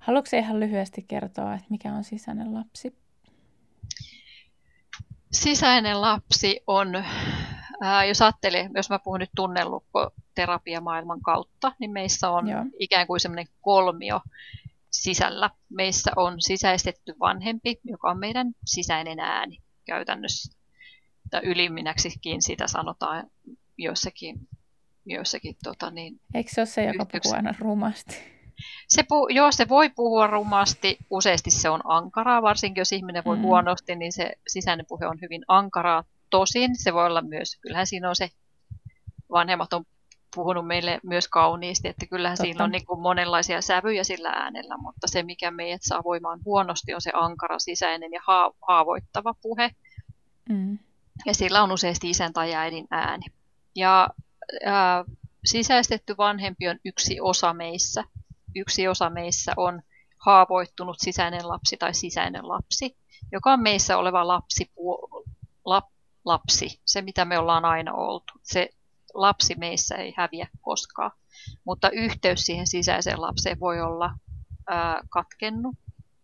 Haluatko 0.00 0.36
ihan 0.36 0.60
lyhyesti 0.60 1.04
kertoa, 1.08 1.54
että 1.54 1.66
mikä 1.70 1.92
on 1.92 2.04
sisäinen 2.04 2.54
lapsi? 2.54 2.98
Sisäinen 5.32 6.00
lapsi 6.00 6.60
on 6.66 7.04
ää, 7.80 8.04
jos 8.04 8.22
ajattelee, 8.22 8.70
jos 8.74 8.90
mä 8.90 8.98
puhun 8.98 9.20
nyt 9.20 9.30
tunnellukkoterapiamaailman 9.36 11.20
kautta, 11.20 11.72
niin 11.78 11.90
meissä 11.90 12.30
on 12.30 12.48
Joo. 12.48 12.64
ikään 12.78 13.06
kuin 13.06 13.20
semmoinen 13.20 13.46
kolmio 13.60 14.20
sisällä. 14.90 15.50
Meissä 15.68 16.10
on 16.16 16.40
sisäistetty 16.40 17.14
vanhempi, 17.20 17.80
joka 17.84 18.10
on 18.10 18.18
meidän 18.18 18.52
sisäinen 18.64 19.20
ääni 19.20 19.65
käytännössä. 19.86 20.56
Tai 21.30 21.40
yliminäksikin 21.44 22.42
sitä 22.42 22.66
sanotaan 22.66 23.30
joissakin, 23.78 24.48
joissakin 25.06 25.56
tota 25.64 25.90
niin, 25.90 26.20
Eikö 26.34 26.50
se 26.50 26.60
ole 26.60 26.66
se, 26.66 26.84
joka 26.84 27.06
puhuu 27.06 27.34
aina 27.36 27.54
rumasti? 27.58 28.36
Se, 28.88 29.02
pu, 29.02 29.28
joo, 29.28 29.52
se 29.52 29.68
voi 29.68 29.90
puhua 29.90 30.26
rumasti. 30.26 30.98
Useasti 31.10 31.50
se 31.50 31.68
on 31.68 31.80
ankaraa, 31.84 32.42
varsinkin 32.42 32.80
jos 32.80 32.92
ihminen 32.92 33.24
voi 33.24 33.36
mm. 33.36 33.42
huonosti, 33.42 33.96
niin 33.96 34.12
se 34.12 34.32
sisäinen 34.48 34.86
puhe 34.88 35.06
on 35.06 35.18
hyvin 35.22 35.44
ankaraa. 35.48 36.04
Tosin 36.30 36.76
se 36.76 36.94
voi 36.94 37.06
olla 37.06 37.22
myös, 37.22 37.56
kyllähän 37.60 37.86
siinä 37.86 38.08
on 38.08 38.16
se, 38.16 38.28
vanhemmat 39.30 39.72
on 39.72 39.84
puhunut 40.36 40.66
meille 40.66 41.00
myös 41.02 41.28
kauniisti, 41.28 41.88
että 41.88 42.06
kyllähän 42.06 42.36
Totta. 42.36 42.44
siinä 42.46 42.64
on 42.64 42.70
niin 42.70 42.86
kuin 42.86 43.00
monenlaisia 43.00 43.62
sävyjä 43.62 44.04
sillä 44.04 44.28
äänellä, 44.28 44.76
mutta 44.76 45.06
se 45.06 45.22
mikä 45.22 45.50
meidät 45.50 45.82
saa 45.82 46.04
voimaan 46.04 46.40
huonosti 46.44 46.94
on 46.94 47.00
se 47.00 47.10
ankara 47.14 47.58
sisäinen 47.58 48.12
ja 48.12 48.20
haavoittava 48.68 49.34
puhe. 49.42 49.70
Mm. 50.48 50.78
Ja 51.26 51.34
sillä 51.34 51.62
on 51.62 51.72
useasti 51.72 52.10
isän 52.10 52.32
tai 52.32 52.54
äidin 52.54 52.86
ääni. 52.90 53.26
Ja 53.74 54.08
ää, 54.64 55.04
sisäistetty 55.44 56.14
vanhempi 56.18 56.68
on 56.68 56.78
yksi 56.84 57.20
osa 57.20 57.54
meissä. 57.54 58.04
Yksi 58.54 58.88
osa 58.88 59.10
meissä 59.10 59.52
on 59.56 59.82
haavoittunut 60.18 60.96
sisäinen 61.00 61.48
lapsi 61.48 61.76
tai 61.76 61.94
sisäinen 61.94 62.48
lapsi, 62.48 62.96
joka 63.32 63.52
on 63.52 63.62
meissä 63.62 63.98
oleva 63.98 64.26
lapsi, 64.26 64.70
lap, 65.64 65.84
lapsi, 66.24 66.80
se 66.84 67.02
mitä 67.02 67.24
me 67.24 67.38
ollaan 67.38 67.64
aina 67.64 67.92
oltu. 67.92 68.32
Se 68.42 68.68
lapsi 69.16 69.54
meissä 69.54 69.94
ei 69.94 70.14
häviä 70.16 70.48
koskaan, 70.60 71.10
mutta 71.64 71.90
yhteys 71.90 72.46
siihen 72.46 72.66
sisäiseen 72.66 73.20
lapseen 73.20 73.60
voi 73.60 73.80
olla 73.80 74.10
katkennut, 75.10 75.74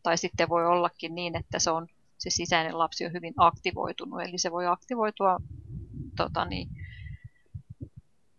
tai 0.02 0.18
sitten 0.18 0.48
voi 0.48 0.66
ollakin 0.66 1.14
niin, 1.14 1.36
että 1.36 1.58
se, 1.58 1.70
on, 1.70 1.86
se 2.18 2.30
sisäinen 2.30 2.78
lapsi 2.78 3.06
on 3.06 3.12
hyvin 3.12 3.34
aktivoitunut, 3.36 4.22
eli 4.22 4.38
se 4.38 4.50
voi 4.50 4.66
aktivoitua 4.66 5.36
tota 6.16 6.44
niin, 6.44 6.68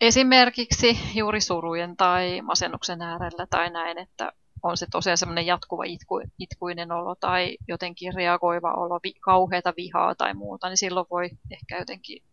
esimerkiksi 0.01 0.99
juuri 1.15 1.41
surujen 1.41 1.97
tai 1.97 2.41
masennuksen 2.41 3.01
äärellä 3.01 3.47
tai 3.49 3.69
näin, 3.69 3.97
että 3.97 4.31
on 4.63 4.77
se 4.77 4.85
tosiaan 4.91 5.17
semmoinen 5.17 5.45
jatkuva 5.45 5.83
itku, 5.83 6.21
itkuinen 6.39 6.91
olo 6.91 7.15
tai 7.15 7.57
jotenkin 7.67 8.13
reagoiva 8.13 8.73
olo, 8.73 8.99
vi, 9.03 9.13
kauheata 9.13 9.73
vihaa 9.77 10.15
tai 10.15 10.33
muuta, 10.33 10.69
niin 10.69 10.77
silloin 10.77 11.05
voi 11.11 11.29
ehkä 11.51 11.79
jotenkin 11.79 12.23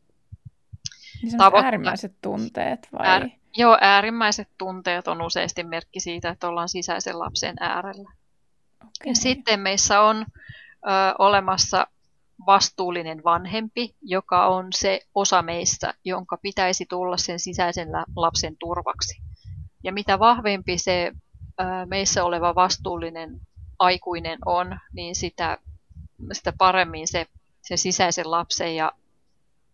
niin 1.22 1.38
tavoittaa. 1.38 1.64
äärimmäiset 1.64 2.14
tunteet 2.22 2.88
vai? 2.92 3.06
Äär, 3.06 3.28
joo, 3.56 3.78
äärimmäiset 3.80 4.48
tunteet 4.58 5.08
on 5.08 5.22
useasti 5.22 5.64
merkki 5.64 6.00
siitä, 6.00 6.28
että 6.28 6.48
ollaan 6.48 6.68
sisäisen 6.68 7.18
lapsen 7.18 7.56
äärellä. 7.60 8.12
Okay. 8.82 8.92
Ja 9.06 9.14
sitten 9.14 9.60
meissä 9.60 10.00
on 10.00 10.16
ö, 10.16 10.90
olemassa 11.18 11.86
vastuullinen 12.46 13.24
vanhempi, 13.24 13.94
joka 14.02 14.46
on 14.46 14.66
se 14.74 15.00
osa 15.14 15.42
meistä, 15.42 15.94
jonka 16.04 16.36
pitäisi 16.36 16.86
tulla 16.86 17.16
sen 17.16 17.40
sisäisen 17.40 17.88
lapsen 18.16 18.56
turvaksi. 18.58 19.22
Ja 19.84 19.92
mitä 19.92 20.18
vahvempi 20.18 20.78
se 20.78 21.12
ö, 21.60 21.64
meissä 21.86 22.24
oleva 22.24 22.54
vastuullinen 22.54 23.40
aikuinen 23.78 24.38
on, 24.46 24.78
niin 24.92 25.14
sitä, 25.14 25.58
sitä 26.32 26.52
paremmin 26.58 27.08
se, 27.08 27.26
se 27.62 27.76
sisäisen 27.76 28.30
lapsen 28.30 28.76
ja 28.76 28.92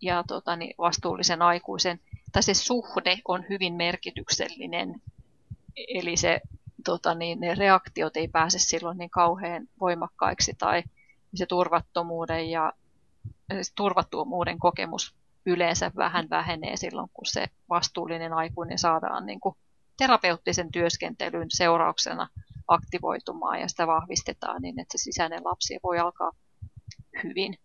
ja 0.00 0.25
tota, 0.29 0.57
niin 0.57 0.75
vastuullisen 0.79 1.43
aikuisen, 1.43 2.00
tai 2.33 2.43
se 2.43 2.55
suhde 2.55 3.19
on 3.28 3.45
hyvin 3.49 3.75
merkityksellinen. 3.75 5.02
Eli 5.76 6.17
se, 6.17 6.41
tota, 6.85 7.15
niin, 7.15 7.41
ne 7.41 7.54
reaktiot 7.54 8.17
ei 8.17 8.28
pääse 8.28 8.59
silloin 8.59 8.99
niin 8.99 9.11
kauhean 9.11 9.69
voimakkaiksi 9.80 10.52
tai 10.59 10.82
se 11.35 11.47
turvattomuuden 11.47 12.50
ja 12.50 12.73
se 13.63 13.73
turvattomuuden 13.75 14.59
kokemus 14.59 15.15
yleensä 15.47 15.91
vähän 15.97 16.30
vähenee 16.30 16.76
silloin, 16.76 17.11
kun 17.15 17.26
se 17.26 17.47
vastuullinen 17.69 18.32
aikuinen 18.32 18.78
saadaan 18.78 19.26
niin 19.26 19.41
kuin 19.41 19.56
terapeuttisen 19.97 20.73
työskentelyn 20.73 21.47
seurauksena 21.50 22.28
aktivoitumaan 22.69 23.61
ja 23.61 23.69
sitä 23.69 23.87
vahvistetaan 23.87 24.63
niin, 24.63 24.80
että 24.80 24.99
se 24.99 25.02
sisäinen 25.02 25.45
lapsi 25.45 25.78
voi 25.82 25.99
alkaa 25.99 26.32
hyvin. 27.25 27.59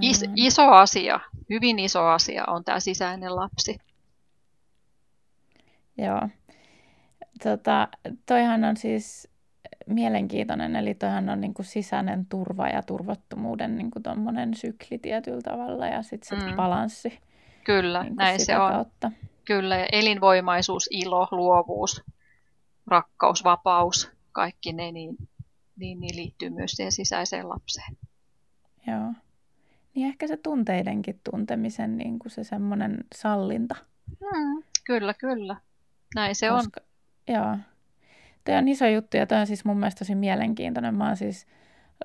Is, 0.00 0.24
iso 0.36 0.70
asia, 0.70 1.20
hyvin 1.50 1.78
iso 1.78 2.06
asia 2.06 2.44
on 2.46 2.64
tämä 2.64 2.80
sisäinen 2.80 3.36
lapsi. 3.36 3.78
Joo. 5.98 6.28
Tota, 7.42 7.88
toihan 8.26 8.64
on 8.64 8.76
siis 8.76 9.28
mielenkiintoinen, 9.86 10.76
eli 10.76 10.94
toihan 10.94 11.28
on 11.28 11.40
niin 11.40 11.54
kuin 11.54 11.66
sisäinen 11.66 12.26
turva 12.26 12.68
ja 12.68 12.82
turvattomuuden 12.82 13.76
niin 13.76 13.90
kuin 13.90 14.54
sykli 14.54 14.98
tietyllä 14.98 15.42
tavalla 15.42 15.86
ja 15.86 16.02
sitten 16.02 16.40
se 16.40 16.46
mm. 16.46 16.56
balanssi. 16.56 17.18
Kyllä, 17.64 18.02
niin 18.02 18.16
näin 18.16 18.44
se 18.44 18.58
on. 18.58 18.72
Kautta. 18.72 19.12
Kyllä, 19.44 19.76
ja 19.76 19.86
elinvoimaisuus, 19.92 20.88
ilo, 20.90 21.28
luovuus, 21.30 22.04
rakkaus, 22.86 23.44
vapaus, 23.44 24.10
kaikki 24.32 24.72
ne, 24.72 24.92
niin, 24.92 25.16
niin, 25.76 26.00
niin 26.00 26.16
liittyy 26.16 26.50
myös 26.50 26.70
siihen 26.70 26.92
sisäiseen 26.92 27.48
lapseen. 27.48 27.96
Joo. 28.86 29.12
Niin 29.94 30.06
ehkä 30.06 30.26
se 30.26 30.36
tunteidenkin 30.36 31.20
tuntemisen 31.30 31.96
niin 31.96 32.18
kuin 32.18 32.32
se 32.32 32.44
semmoinen 32.44 32.98
sallinta. 33.14 33.76
Mm, 34.20 34.62
kyllä, 34.86 35.14
kyllä. 35.14 35.56
Näin 36.14 36.34
se 36.34 36.48
Koska, 36.48 36.80
on. 36.80 37.34
Joo. 37.34 37.56
Tämä 38.44 38.58
on 38.58 38.68
iso 38.68 38.86
juttu 38.86 39.16
ja 39.16 39.26
tämä 39.26 39.40
on 39.40 39.46
siis 39.46 39.64
mun 39.64 39.76
mielestä 39.76 39.98
tosi 39.98 40.14
mielenkiintoinen. 40.14 40.94
Mä 40.94 41.06
oon 41.06 41.16
siis 41.16 41.46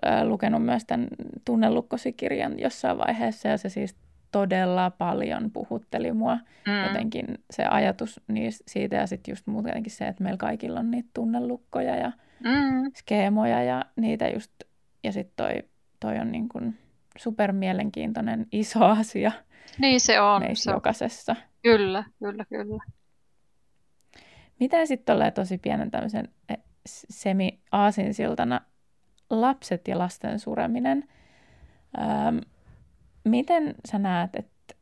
äh, 0.08 0.24
lukenut 0.24 0.66
myös 0.66 0.86
tämän 0.86 1.08
tunnelukkosikirjan 1.46 2.60
jossain 2.60 2.98
vaiheessa 2.98 3.48
ja 3.48 3.58
se 3.58 3.70
siis 3.70 3.96
todella 4.32 4.92
paljon 4.92 5.52
puhutteli 5.52 6.12
mua. 6.12 6.36
Mm. 6.36 6.84
Jotenkin 6.88 7.26
se 7.52 7.66
ajatus 7.66 8.22
siitä 8.68 8.96
ja 8.96 9.08
sitten 9.08 9.32
just 9.32 9.48
muutenkin 9.48 9.92
se, 9.92 10.08
että 10.08 10.24
meillä 10.24 10.38
kaikilla 10.38 10.80
on 10.80 10.92
niitä 10.92 11.10
tunnelukkoja 11.14 11.96
ja 11.96 12.12
mm. 12.44 12.92
skeemoja 12.98 13.64
ja 13.64 13.86
niitä 13.96 14.28
just, 14.28 14.52
ja 15.04 15.12
sitten 15.12 15.46
toi, 15.46 15.64
toi 16.00 16.20
on 16.20 16.32
niin 16.32 16.50
kuin 16.50 16.78
super 17.18 17.52
mielenkiintoinen 17.52 18.48
iso 18.52 18.86
asia 18.86 19.32
niin 19.78 20.00
se 20.00 20.22
on. 20.22 20.42
meissä 20.42 20.64
se 20.64 20.76
jokaisessa. 20.76 21.36
Kyllä, 21.62 22.04
kyllä, 22.20 22.46
kyllä. 22.46 22.84
Mitä 24.60 24.86
sitten 24.86 25.16
tulee 25.16 25.32
tosi 25.32 25.58
pienen 25.58 25.92
tämmöisen 25.92 26.30
eh, 26.50 26.58
semi-aasinsiltana 27.10 28.62
lapset 29.30 29.88
ja 29.88 29.98
lasten 29.98 30.40
sureminen. 30.40 31.10
Ähm, 32.00 32.38
miten 33.24 33.76
sä 33.92 34.00
näet, 34.00 34.36
että 34.36 34.76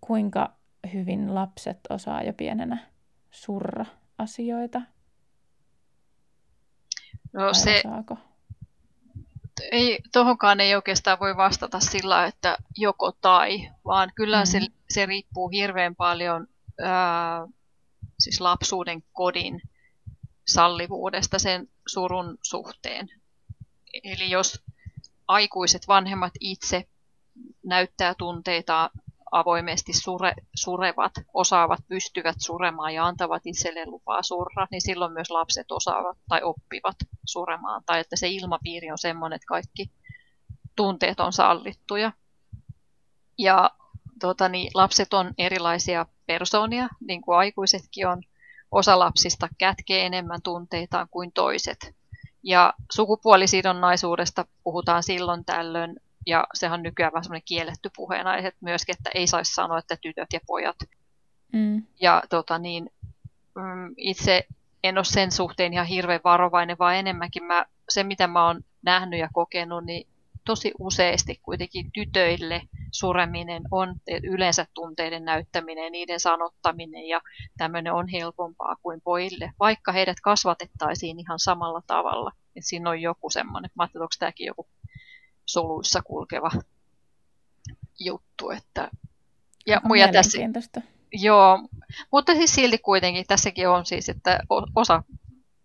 kuinka 0.00 0.56
hyvin 0.92 1.34
lapset 1.34 1.78
osaa 1.90 2.22
jo 2.22 2.32
pienenä 2.32 2.78
surra 3.30 3.86
asioita? 4.18 4.82
No 7.32 7.54
se, 7.54 7.78
osaako? 7.78 8.18
Ei, 9.72 9.98
tohonkaan 10.12 10.60
ei 10.60 10.74
oikeastaan 10.74 11.20
voi 11.20 11.36
vastata 11.36 11.80
sillä, 11.80 12.26
että 12.26 12.56
joko 12.76 13.12
tai, 13.12 13.70
vaan 13.84 14.12
kyllä 14.14 14.40
mm. 14.40 14.46
se, 14.46 14.60
se 14.90 15.06
riippuu 15.06 15.48
hirveän 15.48 15.96
paljon 15.96 16.46
ää, 16.80 17.46
siis 18.18 18.40
lapsuuden 18.40 19.02
kodin 19.12 19.62
sallivuudesta 20.46 21.38
sen 21.38 21.68
surun 21.86 22.38
suhteen. 22.42 23.08
Eli 24.04 24.30
jos 24.30 24.62
aikuiset 25.28 25.88
vanhemmat 25.88 26.32
itse 26.40 26.88
näyttää 27.64 28.14
tunteita 28.14 28.90
avoimesti 29.32 29.92
sure, 29.92 30.34
surevat, 30.54 31.12
osaavat, 31.34 31.80
pystyvät 31.88 32.36
suremaan 32.38 32.94
ja 32.94 33.06
antavat 33.06 33.42
itselleen 33.44 33.90
lupaa 33.90 34.22
surra, 34.22 34.66
niin 34.70 34.80
silloin 34.80 35.12
myös 35.12 35.30
lapset 35.30 35.72
osaavat 35.72 36.18
tai 36.28 36.42
oppivat 36.42 36.96
suremaan. 37.26 37.82
Tai 37.86 38.00
että 38.00 38.16
se 38.16 38.28
ilmapiiri 38.28 38.90
on 38.90 38.98
sellainen, 38.98 39.36
että 39.36 39.46
kaikki 39.46 39.90
tunteet 40.76 41.20
on 41.20 41.32
sallittuja. 41.32 42.12
Ja 43.38 43.70
tota, 44.20 44.48
niin, 44.48 44.70
lapset 44.74 45.14
on 45.14 45.34
erilaisia 45.38 46.06
persoonia, 46.26 46.88
niin 47.00 47.22
kuin 47.22 47.38
aikuisetkin 47.38 48.06
on. 48.06 48.22
Osa 48.70 48.98
lapsista 48.98 49.48
kätkee 49.58 50.06
enemmän 50.06 50.42
tunteitaan 50.42 51.08
kuin 51.10 51.32
toiset. 51.32 51.94
Ja 52.42 52.74
sukupuolisidonnaisuudesta 52.92 54.44
puhutaan 54.64 55.02
silloin 55.02 55.44
tällöin 55.44 56.00
ja 56.28 56.46
sehän 56.54 56.78
on 56.78 56.82
nykyään 56.82 57.12
vähän 57.12 57.24
semmoinen 57.24 57.42
kielletty 57.44 57.90
puheenaihe 57.96 58.52
myöskin, 58.60 58.94
että 58.98 59.10
ei 59.14 59.26
saisi 59.26 59.54
sanoa, 59.54 59.78
että 59.78 59.96
tytöt 60.02 60.32
ja 60.32 60.40
pojat. 60.46 60.76
Mm. 61.52 61.82
Ja 62.00 62.22
tota 62.30 62.58
niin, 62.58 62.90
mm, 63.54 63.94
itse 63.96 64.46
en 64.84 64.98
ole 64.98 65.04
sen 65.04 65.32
suhteen 65.32 65.72
ihan 65.72 65.86
hirveän 65.86 66.20
varovainen, 66.24 66.78
vaan 66.78 66.96
enemmänkin 66.96 67.44
mä, 67.44 67.66
se, 67.88 68.02
mitä 68.02 68.26
mä 68.26 68.46
oon 68.46 68.60
nähnyt 68.82 69.20
ja 69.20 69.28
kokenut, 69.32 69.84
niin 69.84 70.08
tosi 70.44 70.72
useasti 70.78 71.40
kuitenkin 71.42 71.92
tytöille 71.92 72.62
sureminen 72.92 73.62
on 73.70 73.94
yleensä 74.22 74.66
tunteiden 74.74 75.24
näyttäminen, 75.24 75.92
niiden 75.92 76.20
sanottaminen 76.20 77.08
ja 77.08 77.20
tämmöinen 77.56 77.92
on 77.92 78.08
helpompaa 78.08 78.76
kuin 78.82 79.00
pojille, 79.00 79.52
vaikka 79.60 79.92
heidät 79.92 80.20
kasvatettaisiin 80.22 81.20
ihan 81.20 81.38
samalla 81.38 81.82
tavalla. 81.86 82.32
Et 82.56 82.64
siinä 82.64 82.90
on 82.90 83.00
joku 83.00 83.30
semmoinen, 83.30 83.70
mä 83.74 83.82
ajattelin, 83.82 84.02
onko 84.02 84.14
tämäkin 84.18 84.46
joku 84.46 84.66
soluissa 85.48 86.02
kulkeva 86.02 86.50
juttu. 87.98 88.50
Että, 88.50 88.90
ja, 89.66 89.80
ja 89.98 90.12
tässä, 90.12 90.38
joo, 91.12 91.68
mutta 92.12 92.34
siis 92.34 92.54
silti 92.54 92.78
kuitenkin 92.78 93.24
tässäkin 93.28 93.68
on 93.68 93.86
siis, 93.86 94.08
että 94.08 94.40
osa, 94.76 95.02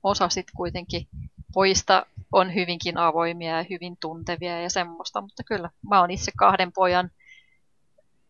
osa 0.03 0.29
sitten 0.29 0.55
kuitenkin 0.55 1.07
pojista 1.53 2.05
on 2.31 2.53
hyvinkin 2.53 2.97
avoimia 2.97 3.57
ja 3.57 3.65
hyvin 3.69 3.97
tuntevia 4.01 4.61
ja 4.61 4.69
semmoista, 4.69 5.21
mutta 5.21 5.43
kyllä 5.43 5.69
mä 5.89 5.99
oon 5.99 6.11
itse 6.11 6.31
kahden 6.37 6.71
pojan 6.71 7.11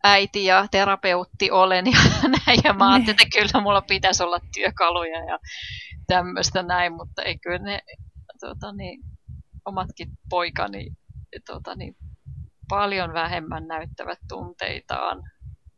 äiti 0.03 0.45
ja 0.45 0.67
terapeutti 0.71 1.51
olen 1.51 1.85
ja 1.85 1.99
näin, 2.47 2.59
ja 2.63 2.73
mä 2.73 2.93
ajattelin, 2.93 3.17
että 3.21 3.39
kyllä 3.39 3.61
mulla 3.61 3.81
pitäisi 3.81 4.23
olla 4.23 4.39
työkaluja 4.53 5.25
ja 5.25 5.39
tämmöistä 6.07 6.63
näin, 6.63 6.93
mutta 6.93 7.21
ei 7.21 7.37
kyllä 7.37 7.59
ne 7.59 7.81
tuota, 8.39 8.71
niin, 8.71 9.01
omatkin 9.65 10.09
poikani 10.29 10.91
tuota, 11.45 11.75
niin, 11.75 11.95
paljon 12.69 13.13
vähemmän 13.13 13.67
näyttävät 13.67 14.19
tunteitaan. 14.29 15.23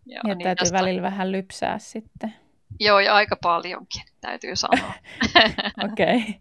Ja, 0.06 0.22
ja 0.28 0.36
niin 0.36 0.44
täytyy 0.44 0.64
tästä... 0.64 0.78
välillä 0.78 1.02
vähän 1.02 1.32
lypsää 1.32 1.80
sitten. 1.80 2.34
Joo, 2.80 3.00
ja 3.00 3.16
aika 3.16 3.36
paljonkin, 3.42 4.04
täytyy 4.22 4.56
sanoa. 4.56 4.94
Okei. 5.92 6.20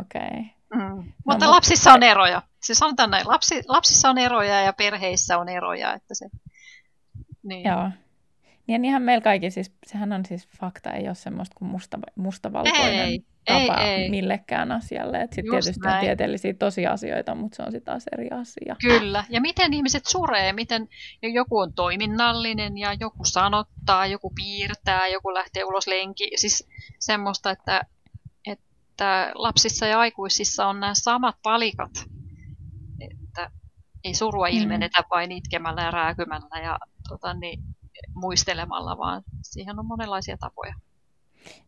Okei. 0.00 0.20
Okay. 0.30 0.60
Mm. 0.74 1.12
Mutta 1.26 1.46
no, 1.46 1.50
lapsissa 1.50 1.92
on 1.92 2.02
eroja. 2.02 2.42
Se 2.60 2.74
sanotaan 2.74 3.10
näin, 3.10 3.28
lapsi, 3.28 3.62
lapsissa 3.68 4.10
on 4.10 4.18
eroja 4.18 4.62
ja 4.62 4.72
perheissä 4.72 5.38
on 5.38 5.48
eroja. 5.48 5.94
Että 5.94 6.14
se, 6.14 6.28
niin. 7.42 7.68
Joo. 7.68 7.90
Niin 8.66 8.84
ihan 8.84 9.02
meillä 9.02 9.22
kaikki, 9.22 9.50
siis, 9.50 9.72
sehän 9.86 10.12
on 10.12 10.26
siis 10.26 10.48
fakta, 10.60 10.92
ei 10.92 11.06
ole 11.06 11.14
semmoista 11.14 11.54
kuin 11.58 11.70
musta, 11.70 11.98
mustavalkoinen 12.16 12.94
ei, 12.94 13.24
tapa 13.44 13.80
ei, 13.80 14.02
ei. 14.02 14.10
millekään 14.10 14.72
asialle. 14.72 15.20
Sitten 15.20 15.44
tietysti 15.50 15.80
näin. 15.80 15.94
on 15.94 16.00
tieteellisiä 16.00 16.54
tosiasioita, 16.54 17.34
mutta 17.34 17.56
se 17.56 17.62
on 17.62 17.72
sitten 17.72 17.92
taas 17.92 18.04
eri 18.12 18.30
asia. 18.30 18.76
Kyllä, 18.80 19.24
ja 19.28 19.40
miten 19.40 19.74
ihmiset 19.74 20.06
suree, 20.06 20.52
miten 20.52 20.88
joku 21.22 21.58
on 21.58 21.72
toiminnallinen 21.72 22.78
ja 22.78 22.94
joku 23.00 23.24
sanottaa, 23.24 24.06
joku 24.06 24.32
piirtää, 24.34 25.06
joku 25.06 25.34
lähtee 25.34 25.64
ulos 25.64 25.86
lenki. 25.86 26.30
Siis 26.36 26.68
semmoista, 26.98 27.50
että 27.50 27.82
että 29.00 29.32
lapsissa 29.34 29.86
ja 29.86 29.98
aikuisissa 29.98 30.66
on 30.66 30.80
nämä 30.80 30.94
samat 30.94 31.36
palikat, 31.42 31.90
että 33.00 33.50
ei 34.04 34.14
surua 34.14 34.48
mm. 34.48 34.56
ilmenetä 34.56 35.04
vain 35.10 35.32
itkemällä 35.32 35.82
ja 35.82 35.90
rääkymällä 35.90 36.60
ja 36.62 36.78
tota, 37.08 37.34
niin, 37.34 37.62
muistelemalla, 38.14 38.98
vaan 38.98 39.22
siihen 39.42 39.78
on 39.78 39.86
monenlaisia 39.86 40.36
tapoja. 40.36 40.74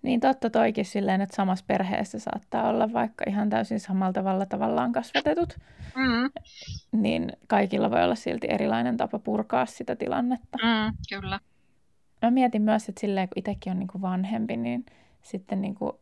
Niin 0.03 0.21
totta 0.21 0.51
toikin 0.51 0.85
silleen, 0.85 1.21
että 1.21 1.37
samassa 1.37 1.65
perheessä 1.69 2.19
saattaa 2.19 2.69
olla 2.69 2.93
vaikka 2.93 3.25
ihan 3.29 3.51
täysin 3.51 3.81
samalla 3.81 4.13
tavalla 4.13 4.47
tavallaan 4.47 4.93
kasvatetut, 4.93 5.59
mm. 5.97 6.31
niin 6.93 7.33
kaikilla 7.47 7.91
voi 7.91 8.05
olla 8.05 8.15
silti 8.15 8.47
erilainen 8.51 8.97
tapa 8.97 9.19
purkaa 9.19 9.67
sitä 9.67 9.97
tilannetta. 9.97 10.59
Mm, 10.63 10.97
kyllä. 11.09 11.41
Mä 12.23 12.31
mietin 12.31 12.63
myös, 12.63 12.89
että 12.89 13.01
silleen 13.01 13.29
kun 13.29 13.39
itsekin 13.39 13.71
on 13.71 13.79
niin 13.79 13.89
kuin 13.89 14.03
vanhempi, 14.03 14.57
niin 14.57 14.87
sitten 15.23 15.61
niin 15.61 15.75
kuin 15.75 15.93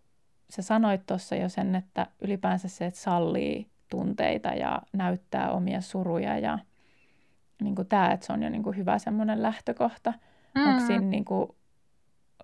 sä 0.50 0.62
sanoit 0.62 1.06
tuossa 1.06 1.36
jo 1.36 1.48
sen, 1.48 1.74
että 1.74 2.06
ylipäänsä 2.20 2.68
se, 2.68 2.86
että 2.86 3.00
sallii 3.00 3.70
tunteita 3.90 4.48
ja 4.48 4.82
näyttää 4.92 5.50
omia 5.50 5.80
suruja 5.80 6.38
ja 6.38 6.58
niin 7.62 7.74
kuin 7.74 7.88
tämä, 7.88 8.12
että 8.12 8.26
se 8.26 8.32
on 8.32 8.42
jo 8.42 8.50
niin 8.50 8.62
kuin 8.62 8.76
hyvä 8.76 8.98
semmoinen 8.98 9.42
lähtökohta. 9.42 10.12
Mm. 10.54 10.66
Onko 10.66 10.86
siinä 10.86 11.04
niin 11.04 11.24
kuin, 11.24 11.50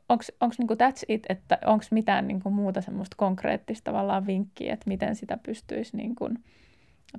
onks, 0.09 0.33
onks 0.40 0.59
niin 0.59 0.66
kuin 0.66 0.79
that's 0.81 1.03
it, 1.09 1.27
että 1.29 1.59
onko 1.64 1.85
mitään 1.90 2.29
niin 2.29 2.42
kuin 2.42 2.55
muuta 2.55 2.81
semmoista 2.81 3.16
konkreettista 3.16 3.85
tavallaan 3.85 4.27
vinkkiä, 4.27 4.73
että 4.73 4.88
miten 4.88 5.16
sitä 5.16 5.37
pystyisi 5.37 5.97
niin 5.97 6.14
kuin 6.14 6.45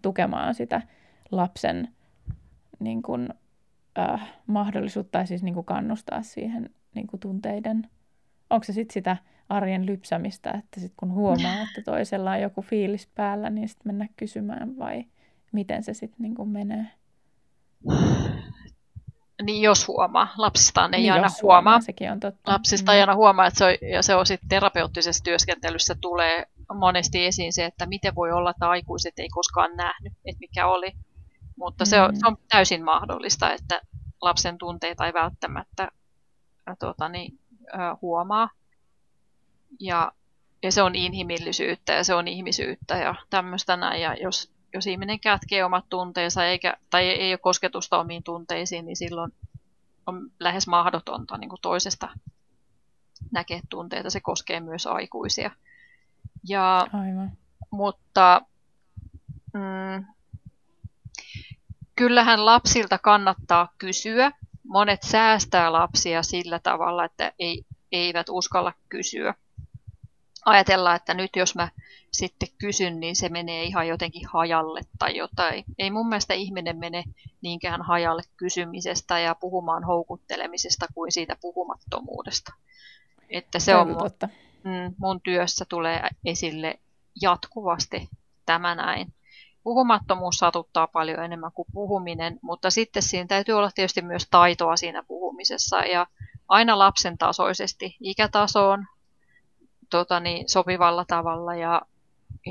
tukemaan 0.01 0.55
sitä 0.55 0.81
lapsen 1.31 1.87
niin 2.79 3.01
kuin, 3.01 3.29
äh, 3.99 4.33
mahdollisuutta 4.47 5.11
tai 5.11 5.27
siis 5.27 5.43
niin 5.43 5.53
kuin 5.53 5.65
kannustaa 5.65 6.21
siihen 6.21 6.69
niin 6.95 7.07
kuin 7.07 7.19
tunteiden, 7.19 7.87
onko 8.49 8.63
se 8.63 8.73
sitten 8.73 8.93
sitä 8.93 9.17
arjen 9.49 9.85
lypsämistä, 9.85 10.51
että 10.51 10.79
sitten 10.79 10.97
kun 10.97 11.11
huomaa, 11.11 11.61
että 11.61 11.81
toisella 11.85 12.31
on 12.31 12.41
joku 12.41 12.61
fiilis 12.61 13.07
päällä, 13.15 13.49
niin 13.49 13.69
sitten 13.69 13.87
mennä 13.89 14.07
kysymään 14.17 14.77
vai 14.77 15.05
miten 15.51 15.83
se 15.83 15.93
sitten 15.93 16.23
niin 16.23 16.35
kuin 16.35 16.49
menee? 16.49 16.87
Niin 19.43 19.61
jos 19.61 19.87
huomaa. 19.87 20.33
Lapsistaan 20.37 20.93
ei 20.93 21.01
niin 21.01 21.13
aina 21.13 21.27
huomaa. 21.41 21.61
huomaa. 21.61 21.81
Sekin 21.81 22.11
on 22.11 22.19
totta. 22.19 22.51
Lapsista 22.51 22.93
ei 22.93 22.97
mm. 22.97 23.01
aina 23.01 23.15
huomaa, 23.15 23.45
että 23.47 23.57
se 23.57 23.65
on, 23.65 23.89
ja 23.91 24.03
se 24.03 24.15
on 24.15 24.25
sitten 24.25 24.49
terapeuttisessa 24.49 25.23
työskentelyssä 25.23 25.95
tulee 26.01 26.45
monesti 26.73 27.25
esiin 27.25 27.53
se, 27.53 27.65
että 27.65 27.85
miten 27.85 28.15
voi 28.15 28.31
olla, 28.31 28.49
että 28.49 28.69
aikuiset 28.69 29.19
ei 29.19 29.29
koskaan 29.29 29.75
nähnyt, 29.75 30.13
että 30.25 30.39
mikä 30.39 30.67
oli. 30.67 30.91
Mutta 31.55 31.83
mm. 31.83 31.87
se, 31.89 32.01
on, 32.01 32.15
se 32.15 32.27
on 32.27 32.37
täysin 32.49 32.83
mahdollista, 32.83 33.53
että 33.53 33.81
lapsen 34.21 34.57
tunteita 34.57 35.05
ei 35.05 35.13
välttämättä 35.13 35.91
tuota, 36.79 37.09
niin, 37.09 37.39
huomaa. 38.01 38.49
Ja, 39.79 40.11
ja 40.63 40.71
se 40.71 40.81
on 40.81 40.95
inhimillisyyttä 40.95 41.93
ja 41.93 42.03
se 42.03 42.13
on 42.13 42.27
ihmisyyttä 42.27 42.97
ja 42.97 43.15
tämmöistä 43.29 43.77
näin. 43.77 44.01
Ja 44.01 44.13
jos, 44.13 44.51
jos 44.73 44.87
ihminen 44.87 45.19
kätkee 45.19 45.63
omat 45.63 45.85
tunteensa 45.89 46.45
eikä, 46.45 46.77
tai 46.89 47.05
ei 47.05 47.31
ole 47.31 47.37
kosketusta 47.37 47.99
omiin 47.99 48.23
tunteisiin, 48.23 48.85
niin 48.85 48.95
silloin 48.95 49.33
on 50.05 50.31
lähes 50.39 50.67
mahdotonta 50.67 51.37
niin 51.37 51.49
kuin 51.49 51.61
toisesta 51.61 52.09
näkeä 53.31 53.61
tunteita. 53.69 54.09
Se 54.09 54.19
koskee 54.19 54.59
myös 54.59 54.87
aikuisia. 54.87 55.51
Ja, 56.47 56.87
Aivan. 56.93 57.31
Mutta 57.71 58.41
mm, 59.53 60.05
kyllähän 61.95 62.45
lapsilta 62.45 62.97
kannattaa 62.97 63.73
kysyä. 63.77 64.31
Monet 64.63 65.03
säästää 65.03 65.73
lapsia 65.73 66.23
sillä 66.23 66.59
tavalla, 66.59 67.05
että 67.05 67.31
ei, 67.39 67.65
eivät 67.91 68.29
uskalla 68.29 68.73
kysyä 68.89 69.33
ajatella, 70.45 70.95
että 70.95 71.13
nyt 71.13 71.35
jos 71.35 71.55
mä 71.55 71.69
sitten 72.11 72.49
kysyn, 72.57 72.99
niin 72.99 73.15
se 73.15 73.29
menee 73.29 73.63
ihan 73.63 73.87
jotenkin 73.87 74.27
hajalle 74.27 74.81
tai 74.99 75.17
jotain. 75.17 75.63
Ei 75.77 75.91
mun 75.91 76.09
mielestä 76.09 76.33
ihminen 76.33 76.77
mene 76.77 77.03
niinkään 77.41 77.81
hajalle 77.81 78.21
kysymisestä 78.37 79.19
ja 79.19 79.35
puhumaan 79.35 79.83
houkuttelemisesta 79.83 80.85
kuin 80.93 81.11
siitä 81.11 81.37
puhumattomuudesta. 81.41 82.53
Että 83.29 83.59
se 83.59 83.75
on 83.75 83.87
mun, 83.87 84.11
mm, 84.63 84.95
mun 84.97 85.21
työssä 85.21 85.65
tulee 85.69 86.09
esille 86.25 86.79
jatkuvasti 87.21 88.09
tämä 88.45 88.75
näin. 88.75 89.13
Puhumattomuus 89.63 90.37
satuttaa 90.37 90.87
paljon 90.87 91.23
enemmän 91.23 91.51
kuin 91.51 91.67
puhuminen, 91.73 92.39
mutta 92.41 92.69
sitten 92.69 93.03
siinä 93.03 93.27
täytyy 93.27 93.55
olla 93.55 93.71
tietysti 93.75 94.01
myös 94.01 94.27
taitoa 94.31 94.77
siinä 94.77 95.03
puhumisessa 95.03 95.79
ja 95.79 96.07
aina 96.47 96.79
lapsen 96.79 97.17
tasoisesti, 97.17 97.95
ikätasoon, 97.99 98.85
tota 99.89 100.19
niin, 100.19 100.49
sopivalla 100.49 101.05
tavalla 101.07 101.55
ja, 101.55 101.81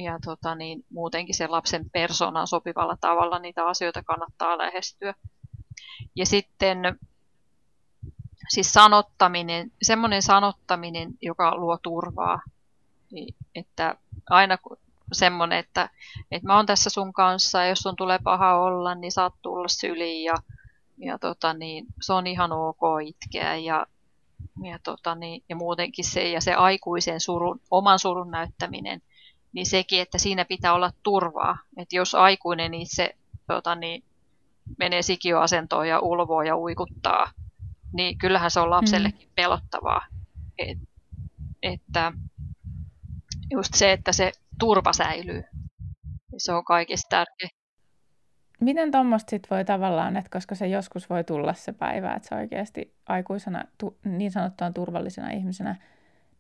ja 0.05 0.19
tota 0.25 0.55
niin, 0.55 0.85
muutenkin 0.91 1.35
sen 1.35 1.53
lapsen 1.53 1.91
persoonan 1.91 2.47
sopivalla 2.47 2.97
tavalla 3.01 3.39
niitä 3.39 3.67
asioita 3.67 4.03
kannattaa 4.03 4.59
lähestyä. 4.59 5.15
Ja 6.17 6.27
sitten 6.27 6.99
siis 8.49 8.73
sanottaminen, 8.73 9.73
semmoinen 9.83 10.23
sanottaminen, 10.23 11.11
joka 11.23 11.57
luo 11.57 11.79
turvaa, 11.83 12.41
niin 13.13 13.35
että 13.55 13.97
aina 14.31 14.59
semmoinen, 15.13 15.59
että, 15.59 15.91
että 16.31 16.47
mä 16.47 16.57
oon 16.57 16.67
tässä 16.67 16.91
sun 16.91 17.13
kanssa 17.13 17.63
ja 17.63 17.69
jos 17.69 17.79
sun 17.79 17.97
tulee 17.97 18.19
paha 18.25 18.59
olla, 18.59 18.95
niin 18.95 19.13
saat 19.13 19.35
tulla 19.43 19.69
syliin 19.69 20.25
ja, 20.25 20.35
ja 20.99 21.19
tota 21.19 21.55
niin, 21.55 21.87
se 22.03 22.13
on 22.13 22.27
ihan 22.27 22.53
ok 22.53 22.81
itkeä 23.07 23.57
ja 23.57 23.87
ja, 24.63 24.79
tota, 24.83 25.15
niin, 25.15 25.45
ja 25.49 25.57
muutenkin 25.57 26.05
se 26.05 26.31
ja 26.31 26.41
se 26.41 26.55
aikuisen 26.55 27.21
surun, 27.21 27.61
oman 27.71 27.99
surun 27.99 28.31
näyttäminen, 28.31 29.03
niin 29.57 29.67
sekin, 29.67 30.03
että 30.03 30.19
siinä 30.19 30.45
pitää 30.45 30.75
olla 30.75 30.93
turvaa. 31.03 31.59
Että 31.77 31.97
jos 31.97 32.15
aikuinen 32.15 32.75
itse 32.75 33.17
tota, 33.47 33.75
niin, 33.75 34.05
menee 34.79 35.03
sikioasentoon 35.03 35.89
ja 35.89 36.01
ulvoo 36.01 36.43
ja 36.43 36.57
uikuttaa, 36.57 37.31
niin 37.93 38.19
kyllähän 38.19 38.51
se 38.51 38.61
on 38.61 38.71
lapsellekin 38.71 39.29
mm. 39.29 39.33
pelottavaa. 39.35 40.07
Et, 40.59 40.79
että 41.63 42.13
just 43.51 43.75
se, 43.75 43.93
että 43.93 44.13
se 44.13 44.33
turva 44.59 44.93
säilyy, 44.93 45.45
niin 46.33 46.41
se 46.41 46.53
on 46.53 46.65
kaikista 46.65 47.09
tärkeä 47.09 47.49
miten 48.61 48.91
tuommoista 48.91 49.31
sitten 49.31 49.57
voi 49.57 49.65
tavallaan, 49.65 50.17
että 50.17 50.31
koska 50.31 50.55
se 50.55 50.67
joskus 50.67 51.11
voi 51.11 51.25
tulla 51.25 51.55
se 51.55 51.73
päivä, 51.73 52.15
että 52.15 52.29
sä 52.29 52.37
oikeasti 52.37 52.95
aikuisena, 53.07 53.65
tu, 53.79 53.99
niin 54.05 54.31
sanottuna 54.31 54.73
turvallisena 54.73 55.31
ihmisenä, 55.31 55.77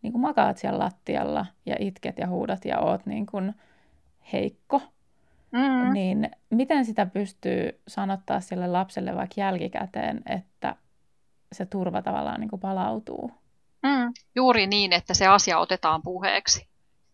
niin 0.06 0.12
kuin 0.12 0.22
makaat 0.22 0.58
siellä 0.58 0.78
lattialla 0.78 1.46
ja 1.66 1.76
itket 1.78 2.18
ja 2.18 2.28
huudat 2.28 2.64
ja 2.64 2.78
oot 2.78 3.06
niin 3.06 3.26
kuin 3.26 3.54
heikko, 4.32 4.82
mm. 5.52 5.92
niin 5.92 6.30
miten 6.50 6.84
sitä 6.84 7.06
pystyy 7.06 7.80
sanottaa 7.88 8.40
sille 8.40 8.66
lapselle 8.66 9.16
vaikka 9.16 9.40
jälkikäteen, 9.40 10.22
että 10.26 10.76
se 11.52 11.66
turva 11.66 12.02
tavallaan 12.02 12.40
niin 12.40 12.50
kuin 12.50 12.60
palautuu? 12.60 13.30
Mm, 13.82 14.12
juuri 14.34 14.66
niin, 14.66 14.92
että 14.92 15.14
se 15.14 15.26
asia 15.26 15.58
otetaan 15.58 16.02
puheeksi. 16.02 16.66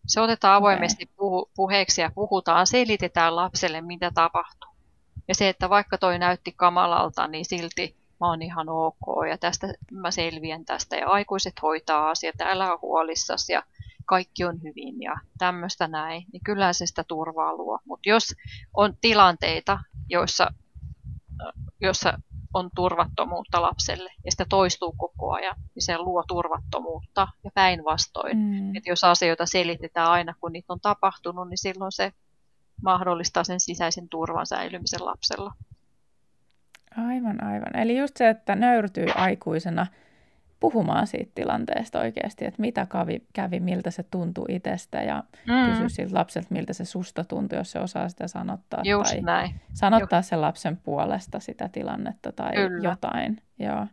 Se 0.07 0.21
otetaan 0.21 0.57
avoimesti 0.57 1.09
okay. 1.17 1.51
puheeksi 1.55 2.01
ja 2.01 2.11
puhutaan, 2.15 2.67
selitetään 2.67 3.35
lapselle, 3.35 3.81
mitä 3.81 4.11
tapahtuu. 4.11 4.69
Ja 5.27 5.35
se, 5.35 5.49
että 5.49 5.69
vaikka 5.69 5.97
toi 5.97 6.19
näytti 6.19 6.53
kamalalta, 6.55 7.27
niin 7.27 7.45
silti 7.45 8.02
mä 8.23 8.29
oon 8.29 8.41
ihan 8.41 8.69
ok 8.69 9.27
ja 9.29 9.37
tästä 9.37 9.67
mä 9.91 10.11
selviän 10.11 10.65
tästä 10.65 10.95
ja 10.95 11.07
aikuiset 11.07 11.53
hoitaa 11.61 12.09
asiat, 12.09 12.41
älä 12.41 12.71
ole 12.71 12.79
huolissasi 12.81 13.53
ja 13.53 13.63
kaikki 14.05 14.45
on 14.45 14.63
hyvin 14.63 15.01
ja 15.01 15.15
tämmöistä 15.37 15.87
näin, 15.87 16.25
niin 16.33 16.43
kyllä 16.45 16.73
se 16.73 16.85
sitä 16.85 17.03
turvaa 17.07 17.55
luo. 17.55 17.79
Mutta 17.85 18.09
jos 18.09 18.33
on 18.73 18.93
tilanteita, 19.01 19.79
joissa, 20.09 20.47
joissa 21.81 22.19
on 22.53 22.69
turvattomuutta 22.75 23.61
lapselle 23.61 24.11
ja 24.25 24.31
sitä 24.31 24.45
toistuu 24.49 24.95
koko 24.97 25.31
ajan, 25.31 25.55
niin 25.75 25.83
se 25.83 25.97
luo 25.97 26.23
turvattomuutta 26.27 27.27
ja 27.43 27.51
päinvastoin. 27.53 28.37
Mm. 28.37 28.75
Että 28.75 28.89
jos 28.89 29.03
asioita 29.03 29.45
selitetään 29.45 30.11
aina, 30.11 30.33
kun 30.41 30.51
niitä 30.51 30.73
on 30.73 30.79
tapahtunut, 30.81 31.49
niin 31.49 31.57
silloin 31.57 31.91
se 31.91 32.11
mahdollistaa 32.83 33.43
sen 33.43 33.59
sisäisen 33.59 34.09
turvan 34.09 34.45
säilymisen 34.45 35.05
lapsella. 35.05 35.53
Aivan, 36.97 37.43
aivan. 37.43 37.75
Eli 37.75 37.97
just 37.97 38.17
se, 38.17 38.29
että 38.29 38.55
nöyrtyy 38.55 39.05
aikuisena 39.15 39.87
puhumaan 40.59 41.07
siitä 41.07 41.31
tilanteesta 41.35 41.99
oikeasti, 41.99 42.45
että 42.45 42.61
mitä 42.61 42.87
kävi, 42.91 43.21
kävi 43.33 43.59
miltä 43.59 43.91
se 43.91 44.03
tuntui 44.03 44.45
itsestä 44.49 45.01
ja 45.01 45.23
mm. 45.47 45.71
kysyä 45.71 45.89
siltä 45.89 46.15
lapselta, 46.15 46.47
miltä 46.51 46.73
se 46.73 46.85
susta 46.85 47.23
tuntui, 47.23 47.57
jos 47.57 47.71
se 47.71 47.79
osaa 47.79 48.09
sitä 48.09 48.27
sanottaa. 48.27 48.81
Just 48.83 49.11
tai 49.11 49.21
näin. 49.21 49.55
sanottaa 49.73 50.19
Juh. 50.19 50.25
sen 50.25 50.41
lapsen 50.41 50.77
puolesta 50.77 51.39
sitä 51.39 51.69
tilannetta 51.69 52.31
tai 52.31 52.51
Kyllä. 52.55 52.89
jotain. 52.89 53.37
Joo. 53.59 53.87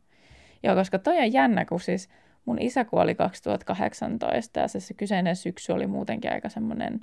Joo, 0.63 0.75
koska 0.75 0.99
toi 0.99 1.19
on 1.19 1.33
jännä, 1.33 1.65
kun 1.65 1.81
siis 1.81 2.09
mun 2.45 2.59
isä 2.61 2.85
kuoli 2.85 3.15
2018 3.15 4.61
ja 4.61 4.69
se, 4.69 4.81
se 4.81 4.95
kyseinen 4.95 5.37
syksy 5.37 5.73
oli 5.73 5.87
muutenkin 5.87 6.33
aika 6.33 6.49
semmoinen, 6.49 7.01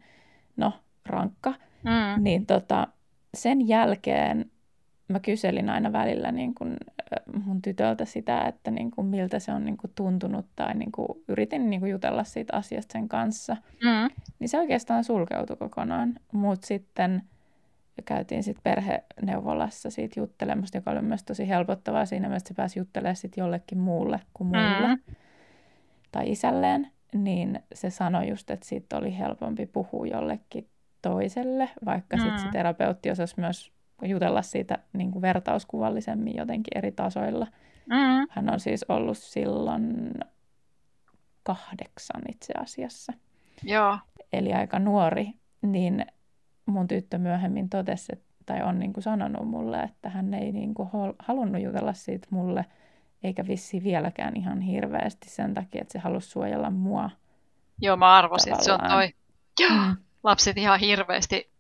no, 0.58 0.74
rankka. 1.06 1.54
Mm. 1.84 2.24
Niin 2.24 2.46
tota, 2.46 2.88
sen 3.34 3.68
jälkeen 3.68 4.52
mä 5.08 5.20
kyselin 5.20 5.70
aina 5.70 5.92
välillä 5.94 6.32
niin 6.32 6.56
kun, 6.56 6.78
mun 7.46 7.62
tytöltä 7.62 8.06
sitä, 8.06 8.42
että 8.42 8.72
niin 8.72 8.92
kun, 8.92 9.06
miltä 9.06 9.40
se 9.40 9.52
on 9.52 9.66
niin 9.66 9.78
kun, 9.78 9.90
tuntunut 9.96 10.46
tai 10.56 10.74
niin 10.74 10.92
kun, 10.92 11.24
yritin 11.28 11.70
niin 11.70 11.80
kun, 11.80 11.90
jutella 11.90 12.24
siitä 12.24 12.56
asiasta 12.56 12.94
sen 12.94 13.08
kanssa. 13.08 13.58
Mm. 13.84 14.10
Niin 14.40 14.50
se 14.50 14.60
oikeastaan 14.60 15.04
sulkeutui 15.04 15.58
kokonaan. 15.58 16.20
Mutta 16.32 16.68
sitten 16.68 17.22
käytiin 18.06 18.44
sitten 18.44 18.64
perheneuvolassa 18.64 19.90
siitä 19.90 20.20
juttelemasta, 20.20 20.78
joka 20.78 20.92
oli 20.92 21.02
myös 21.02 21.24
tosi 21.24 21.48
helpottavaa 21.50 22.06
siinä 22.06 22.28
mielessä, 22.28 22.44
että 22.44 22.48
se 22.48 22.58
pääsi 22.58 22.80
juttelemaan 22.80 23.16
sitten 23.16 23.42
jollekin 23.42 23.78
muulle 23.78 24.20
kuin 24.34 24.48
muulle 24.48 24.88
mm. 24.88 25.16
tai 26.12 26.32
isälleen. 26.32 26.92
Niin 27.14 27.60
se 27.74 27.90
sanoi 27.90 28.30
just, 28.30 28.50
että 28.50 28.66
siitä 28.66 28.98
oli 28.98 29.18
helpompi 29.18 29.66
puhua 29.66 30.08
jollekin 30.08 30.68
toiselle, 31.02 31.70
vaikka 31.86 32.18
mm. 32.18 32.24
sitten 32.24 32.40
se 32.40 32.48
terapeutti 32.52 33.12
osasi 33.12 33.36
myös 33.38 33.77
jutella 34.02 34.42
siitä 34.42 34.78
niin 34.94 35.12
kuin 35.12 35.22
vertauskuvallisemmin 35.22 36.36
jotenkin 36.38 36.78
eri 36.78 36.92
tasoilla. 36.92 37.48
Mm. 37.86 38.28
Hän 38.30 38.50
on 38.50 38.60
siis 38.60 38.86
ollut 38.90 39.18
silloin 39.18 40.14
kahdeksan 41.44 42.22
itse 42.32 42.54
asiassa. 42.60 43.14
Joo. 43.64 43.98
Eli 44.34 44.54
aika 44.54 44.80
nuori, 44.80 45.34
niin 45.62 46.06
mun 46.66 46.88
tyttö 46.88 47.18
myöhemmin 47.18 47.70
totesi, 47.70 48.14
tai 48.46 48.64
on 48.64 48.80
niin 48.80 48.94
kuin 48.94 49.04
sanonut 49.04 49.48
mulle, 49.48 49.80
että 49.80 50.10
hän 50.10 50.34
ei 50.34 50.52
niin 50.52 50.74
kuin 50.74 50.90
halunnut 51.20 51.62
jutella 51.62 51.94
siitä 51.94 52.28
mulle, 52.30 52.66
eikä 53.24 53.48
vissi 53.48 53.84
vieläkään 53.84 54.38
ihan 54.38 54.62
hirveästi 54.62 55.30
sen 55.30 55.54
takia, 55.54 55.82
että 55.82 55.92
se 55.92 56.00
halusi 56.00 56.30
suojella 56.30 56.70
mua. 56.70 57.10
Joo, 57.82 57.98
mä 57.98 58.16
arvasin, 58.18 58.54
että 58.54 58.66
se 58.66 58.74
on 58.74 58.80
toi. 58.90 59.10
Joo, 59.60 59.86
mm. 59.88 59.98
lapset 60.24 60.58
ihan 60.58 60.80
hirveästi 60.80 61.52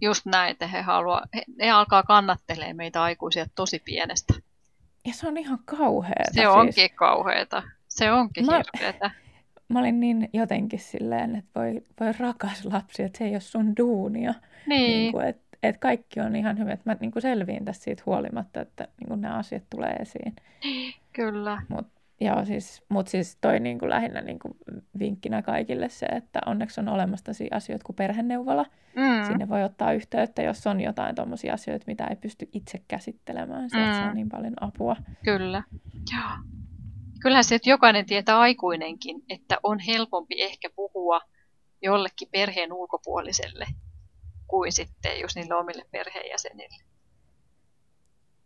just 0.00 0.26
näin, 0.26 0.50
että 0.50 0.66
he, 0.66 0.80
haluaa, 0.80 1.22
he, 1.34 1.42
he 1.60 1.70
alkaa 1.70 2.02
kannattelee 2.02 2.74
meitä 2.74 3.02
aikuisia 3.02 3.46
tosi 3.54 3.82
pienestä. 3.84 4.34
Ja 5.06 5.12
se 5.14 5.28
on 5.28 5.36
ihan 5.36 5.58
kauheeta. 5.64 6.32
Se 6.32 6.48
onkin 6.48 6.72
siis. 6.72 6.92
kauheeta. 6.94 7.62
Se 7.88 8.12
onkin 8.12 8.46
mä, 8.46 8.52
hirveetä. 8.56 9.10
Mä 9.68 9.78
olin 9.78 10.00
niin 10.00 10.28
jotenkin 10.32 10.78
silleen, 10.78 11.36
että 11.36 11.60
voi, 11.60 11.82
voi 12.00 12.12
rakas 12.18 12.64
lapsi, 12.64 13.02
että 13.02 13.18
se 13.18 13.24
ei 13.24 13.32
ole 13.32 13.40
sun 13.40 13.76
duunia. 13.76 14.34
Niin. 14.66 14.90
niin 14.90 15.12
kuin, 15.12 15.26
että, 15.26 15.56
että 15.62 15.80
kaikki 15.80 16.20
on 16.20 16.36
ihan 16.36 16.58
hyvä. 16.58 16.72
Että 16.72 16.90
mä 16.90 16.96
niin 17.00 17.10
kuin 17.10 17.22
selviin 17.22 17.64
tässä 17.64 17.82
siitä 17.82 18.02
huolimatta, 18.06 18.60
että 18.60 18.88
niin 19.00 19.08
kuin 19.08 19.20
nämä 19.20 19.34
asiat 19.34 19.62
tulee 19.70 19.92
esiin. 19.92 20.36
Kyllä. 21.12 21.62
Mutta 21.68 21.95
Joo, 22.20 22.44
siis, 22.44 22.82
mutta 22.88 23.10
siis 23.10 23.38
toi 23.40 23.60
niin 23.60 23.78
kuin 23.78 23.90
lähinnä 23.90 24.20
niin 24.20 24.38
kuin 24.38 24.54
vinkkinä 24.98 25.42
kaikille 25.42 25.88
se, 25.88 26.06
että 26.06 26.40
onneksi 26.46 26.80
on 26.80 26.88
olemassa 26.88 27.32
asioita 27.50 27.84
kuin 27.84 27.96
perheneuvola. 27.96 28.66
Mm. 28.96 29.26
Sinne 29.26 29.48
voi 29.48 29.64
ottaa 29.64 29.92
yhteyttä, 29.92 30.42
jos 30.42 30.66
on 30.66 30.80
jotain 30.80 31.14
tuommoisia 31.14 31.54
asioita, 31.54 31.84
mitä 31.86 32.06
ei 32.06 32.16
pysty 32.16 32.48
itse 32.52 32.82
käsittelemään. 32.88 33.70
Se, 33.70 33.76
mm. 33.76 33.92
saa 33.92 34.14
niin 34.14 34.28
paljon 34.28 34.54
apua. 34.60 34.96
Kyllä. 35.24 35.62
Joo. 36.12 36.30
Kyllähän 37.22 37.44
se, 37.44 37.54
että 37.54 37.70
jokainen 37.70 38.06
tietää 38.06 38.38
aikuinenkin, 38.38 39.22
että 39.28 39.58
on 39.62 39.78
helpompi 39.78 40.42
ehkä 40.42 40.70
puhua 40.76 41.20
jollekin 41.82 42.28
perheen 42.30 42.72
ulkopuoliselle 42.72 43.66
kuin 44.46 44.72
sitten 44.72 45.20
just 45.20 45.36
niille 45.36 45.54
omille 45.54 45.84
perheenjäsenille. 45.90 46.84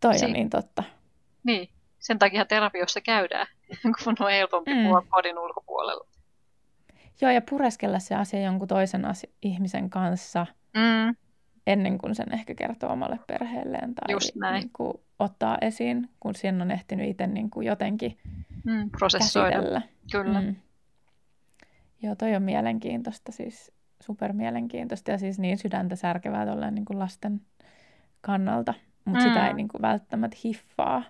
Toi 0.01 0.15
on 0.25 0.33
niin 0.33 0.51
totta. 0.51 0.83
Niin, 1.45 1.69
sen 2.01 2.19
takia 2.19 2.45
terapiossa 2.45 3.01
käydään, 3.01 3.47
kun 3.83 4.15
on 4.21 4.31
helpompi 4.31 4.75
mm. 4.75 4.83
puhua 4.83 5.03
kodin 5.09 5.39
ulkopuolella. 5.39 6.07
Joo, 7.21 7.31
ja 7.31 7.43
pureskella 7.51 7.99
se 7.99 8.15
asia 8.15 8.41
jonkun 8.41 8.69
toisen 8.69 9.05
asia, 9.05 9.31
ihmisen 9.43 9.91
kanssa 9.91 10.47
mm. 10.75 11.17
ennen 11.67 11.99
kuin 11.99 12.15
sen 12.15 12.35
ehkä 12.35 12.55
kertoo 12.55 12.93
omalle 12.93 13.19
perheelleen 13.27 13.95
tai 13.95 14.53
Niin 14.53 14.71
kuin 14.73 14.95
ottaa 15.19 15.59
esiin, 15.61 16.09
kun 16.21 16.35
sen 16.35 16.63
on 16.63 16.71
ehtinyt 16.71 17.09
itse 17.09 17.27
niin 17.27 17.51
kuin 17.51 17.67
jotenkin 17.67 18.19
mm, 18.65 18.91
prosessoida. 18.91 19.51
Käsitellä. 19.51 19.83
Kyllä. 20.13 20.41
Mm. 20.41 20.57
Joo, 22.03 22.15
toi 22.15 22.37
on 22.37 22.43
mielenkiintoista, 22.43 23.33
siis 23.33 23.73
supermielenkiintoista 24.03 25.11
ja 25.11 25.19
siis 25.19 25.39
niin 25.39 25.59
sydäntä 25.59 25.97
särkevää 25.97 26.71
niin 26.71 26.85
kuin 26.85 26.99
lasten 26.99 27.41
kannalta, 28.21 28.75
mutta 29.05 29.21
mm. 29.21 29.29
sitä 29.29 29.49
ei 29.49 29.55
niin 29.55 29.69
kuin 29.69 29.83
välttämättä 29.83 30.37
hiffaa. 30.45 31.03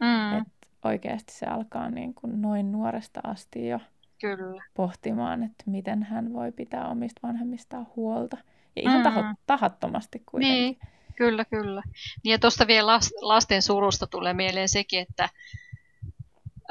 Mm. 0.00 0.38
Että 0.38 0.68
oikeasti 0.84 1.32
se 1.32 1.46
alkaa 1.46 1.90
niin 1.90 2.14
kuin 2.14 2.42
noin 2.42 2.72
nuoresta 2.72 3.20
asti 3.24 3.68
jo 3.68 3.80
Kyllä. 4.20 4.62
pohtimaan, 4.74 5.42
että 5.42 5.64
miten 5.66 6.02
hän 6.02 6.32
voi 6.32 6.52
pitää 6.52 6.88
omista 6.88 7.20
vanhemmistaan 7.22 7.86
huolta. 7.96 8.36
Ja 8.76 8.82
ihan 8.82 8.96
mm. 8.96 9.02
taho, 9.02 9.24
tahattomasti 9.46 10.22
kuitenkin. 10.26 10.58
Niin, 10.58 10.78
kyllä, 11.16 11.44
kyllä. 11.44 11.82
Niin 12.24 12.32
ja 12.32 12.38
tuosta 12.38 12.66
vielä 12.66 12.92
lasten 13.20 13.62
surusta 13.62 14.06
tulee 14.06 14.34
mieleen 14.34 14.68
sekin, 14.68 15.00
että 15.00 15.28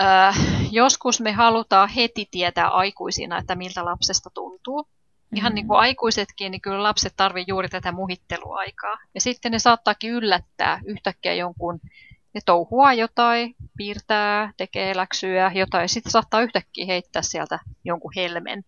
äh, 0.01 0.37
joskus 0.71 1.21
me 1.21 1.31
halutaan 1.31 1.89
heti 1.89 2.27
tietää 2.31 2.67
aikuisina, 2.67 3.37
että 3.37 3.55
miltä 3.55 3.85
lapsesta 3.85 4.29
tuntuu. 4.29 4.87
Ihan 5.35 5.51
mm. 5.51 5.55
niin 5.55 5.67
kuin 5.67 5.79
aikuisetkin, 5.79 6.51
niin 6.51 6.61
kyllä 6.61 6.83
lapset 6.83 7.13
tarvitsevat 7.17 7.47
juuri 7.47 7.69
tätä 7.69 7.91
muhitteluaikaa. 7.91 8.97
Ja 9.13 9.21
sitten 9.21 9.51
ne 9.51 9.59
saattaakin 9.59 10.11
yllättää 10.11 10.81
yhtäkkiä 10.85 11.33
jonkun 11.33 11.79
ne 12.35 12.41
touhua 12.45 12.93
jotain, 12.93 13.55
piirtää, 13.77 14.51
tekee 14.57 14.95
läksyjä, 14.95 15.51
jotain. 15.55 15.89
Sitten 15.89 16.11
saattaa 16.11 16.41
yhtäkkiä 16.41 16.85
heittää 16.85 17.21
sieltä 17.21 17.59
jonkun 17.83 18.11
helmen 18.15 18.63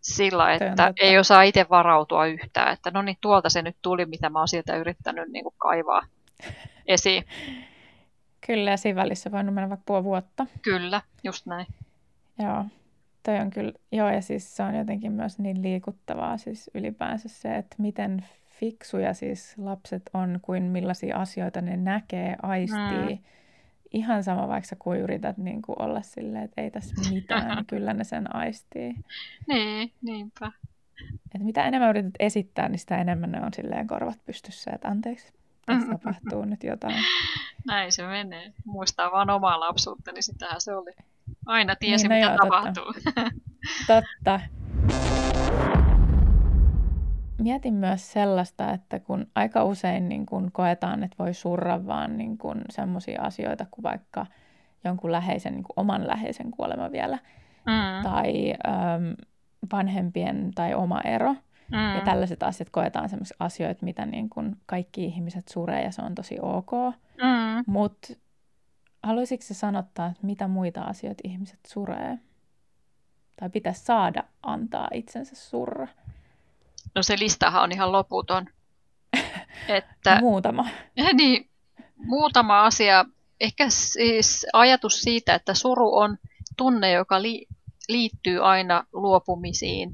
sillä, 0.00 0.52
että 0.52 0.92
ei 1.00 1.18
osaa 1.18 1.42
itse 1.42 1.66
varautua 1.70 2.26
yhtään. 2.26 2.72
Että 2.72 2.90
no 2.90 3.02
niin, 3.02 3.16
tuolta 3.20 3.50
se 3.50 3.62
nyt 3.62 3.76
tuli, 3.82 4.06
mitä 4.06 4.30
mä 4.30 4.38
oon 4.38 4.48
sieltä 4.48 4.76
yrittänyt 4.76 5.28
niin 5.28 5.42
kuin 5.42 5.54
kaivaa 5.58 6.02
esiin. 6.86 7.24
Kyllä, 8.46 8.70
ja 8.70 8.76
siinä 8.76 9.02
välissä 9.02 9.32
voi 9.32 9.44
mennä 9.44 9.68
vaikka 9.68 9.84
puoli 9.86 10.04
vuotta. 10.04 10.46
Kyllä, 10.62 11.02
just 11.24 11.46
näin. 11.46 11.66
Joo, 12.38 12.64
toi 13.22 13.38
on 13.38 13.50
kyllä, 13.50 13.72
joo, 13.92 14.10
ja 14.10 14.22
siis 14.22 14.56
se 14.56 14.62
on 14.62 14.74
jotenkin 14.74 15.12
myös 15.12 15.38
niin 15.38 15.62
liikuttavaa 15.62 16.38
siis 16.38 16.70
ylipäänsä 16.74 17.28
se, 17.28 17.56
että 17.56 17.76
miten 17.78 18.24
fiksuja 18.60 19.14
siis 19.14 19.58
lapset 19.58 20.02
on, 20.14 20.38
kuin 20.42 20.62
millaisia 20.62 21.16
asioita 21.16 21.60
ne 21.60 21.76
näkee, 21.76 22.36
aistii. 22.42 23.14
Mm. 23.14 23.24
Ihan 23.92 24.24
sama, 24.24 24.48
vaikka 24.48 24.68
sä 24.68 24.76
kuin 24.78 25.00
yrität 25.00 25.38
niin 25.38 25.62
kuin 25.62 25.82
olla 25.82 26.02
silleen, 26.02 26.44
että 26.44 26.62
ei 26.62 26.70
tässä 26.70 26.94
mitään, 27.10 27.56
niin 27.56 27.66
kyllä 27.66 27.94
ne 27.94 28.04
sen 28.04 28.36
aistii. 28.36 28.94
Niin, 29.48 29.92
niinpä. 30.02 30.52
Et 31.34 31.42
mitä 31.42 31.64
enemmän 31.64 31.90
yrität 31.90 32.14
esittää, 32.18 32.68
niin 32.68 32.78
sitä 32.78 33.00
enemmän 33.00 33.32
ne 33.32 33.40
on 33.42 33.54
silleen 33.54 33.86
korvat 33.86 34.18
pystyssä, 34.26 34.70
että 34.74 34.88
anteeksi, 34.88 35.32
tässä 35.66 35.88
tapahtuu 35.88 36.44
nyt 36.44 36.64
jotain. 36.64 37.04
Näin 37.66 37.92
se 37.92 38.06
menee. 38.06 38.52
Muistaa 38.64 39.12
vaan 39.12 39.30
omaa 39.30 39.60
lapsuutta, 39.60 40.12
niin 40.12 40.22
sitähän 40.22 40.60
se 40.60 40.74
oli. 40.74 40.92
Aina 41.46 41.76
tiesi, 41.76 42.08
niin, 42.08 42.24
no 42.24 42.30
mitä 42.30 42.44
joo, 42.44 42.50
tapahtuu. 42.50 42.84
Totta. 43.86 44.02
totta 44.24 44.40
mietin 47.44 47.74
myös 47.74 48.12
sellaista, 48.12 48.72
että 48.72 49.00
kun 49.00 49.26
aika 49.34 49.64
usein 49.64 50.08
niin 50.08 50.26
kun 50.26 50.50
koetaan, 50.52 51.02
että 51.02 51.16
voi 51.18 51.34
surra 51.34 51.86
vaan 51.86 52.18
niin 52.18 52.38
semmoisia 52.70 53.22
asioita 53.22 53.66
kuin 53.70 53.82
vaikka 53.82 54.26
jonkun 54.84 55.12
läheisen, 55.12 55.52
niin 55.52 55.64
kuin 55.64 55.74
oman 55.76 56.06
läheisen 56.06 56.50
kuolema 56.50 56.92
vielä, 56.92 57.18
mm. 57.66 58.02
tai 58.02 58.52
äm, 58.52 59.14
vanhempien 59.72 60.50
tai 60.54 60.74
oma 60.74 61.00
ero. 61.00 61.34
Mm. 61.70 61.94
Ja 61.94 62.00
tällaiset 62.04 62.42
asiat 62.42 62.70
koetaan 62.70 63.08
sellaisia 63.08 63.36
asioita, 63.40 63.84
mitä 63.84 64.06
niin 64.06 64.30
kun 64.30 64.56
kaikki 64.66 65.04
ihmiset 65.04 65.48
suree 65.48 65.84
ja 65.84 65.92
se 65.92 66.02
on 66.02 66.14
tosi 66.14 66.38
ok. 66.42 66.70
Mm. 67.22 67.64
Mutta 67.66 68.14
haluaisitko 69.02 69.44
se 69.46 69.54
sanottaa, 69.54 70.06
että 70.06 70.26
mitä 70.26 70.48
muita 70.48 70.82
asioita 70.82 71.20
ihmiset 71.24 71.60
suree? 71.66 72.18
Tai 73.36 73.50
pitäisi 73.50 73.84
saada 73.84 74.24
antaa 74.42 74.88
itsensä 74.92 75.36
surra? 75.36 75.88
No 76.94 77.02
se 77.02 77.18
listahan 77.18 77.62
on 77.62 77.72
ihan 77.72 77.92
loputon. 77.92 78.46
Että, 79.68 80.18
muutama. 80.20 80.68
Niin, 81.12 81.50
muutama 81.96 82.64
asia. 82.64 83.04
Ehkä 83.40 83.64
siis 83.68 84.46
ajatus 84.52 85.00
siitä, 85.00 85.34
että 85.34 85.54
suru 85.54 85.96
on 85.96 86.18
tunne, 86.56 86.92
joka 86.92 87.22
li, 87.22 87.46
liittyy 87.88 88.44
aina 88.46 88.84
luopumisiin, 88.92 89.90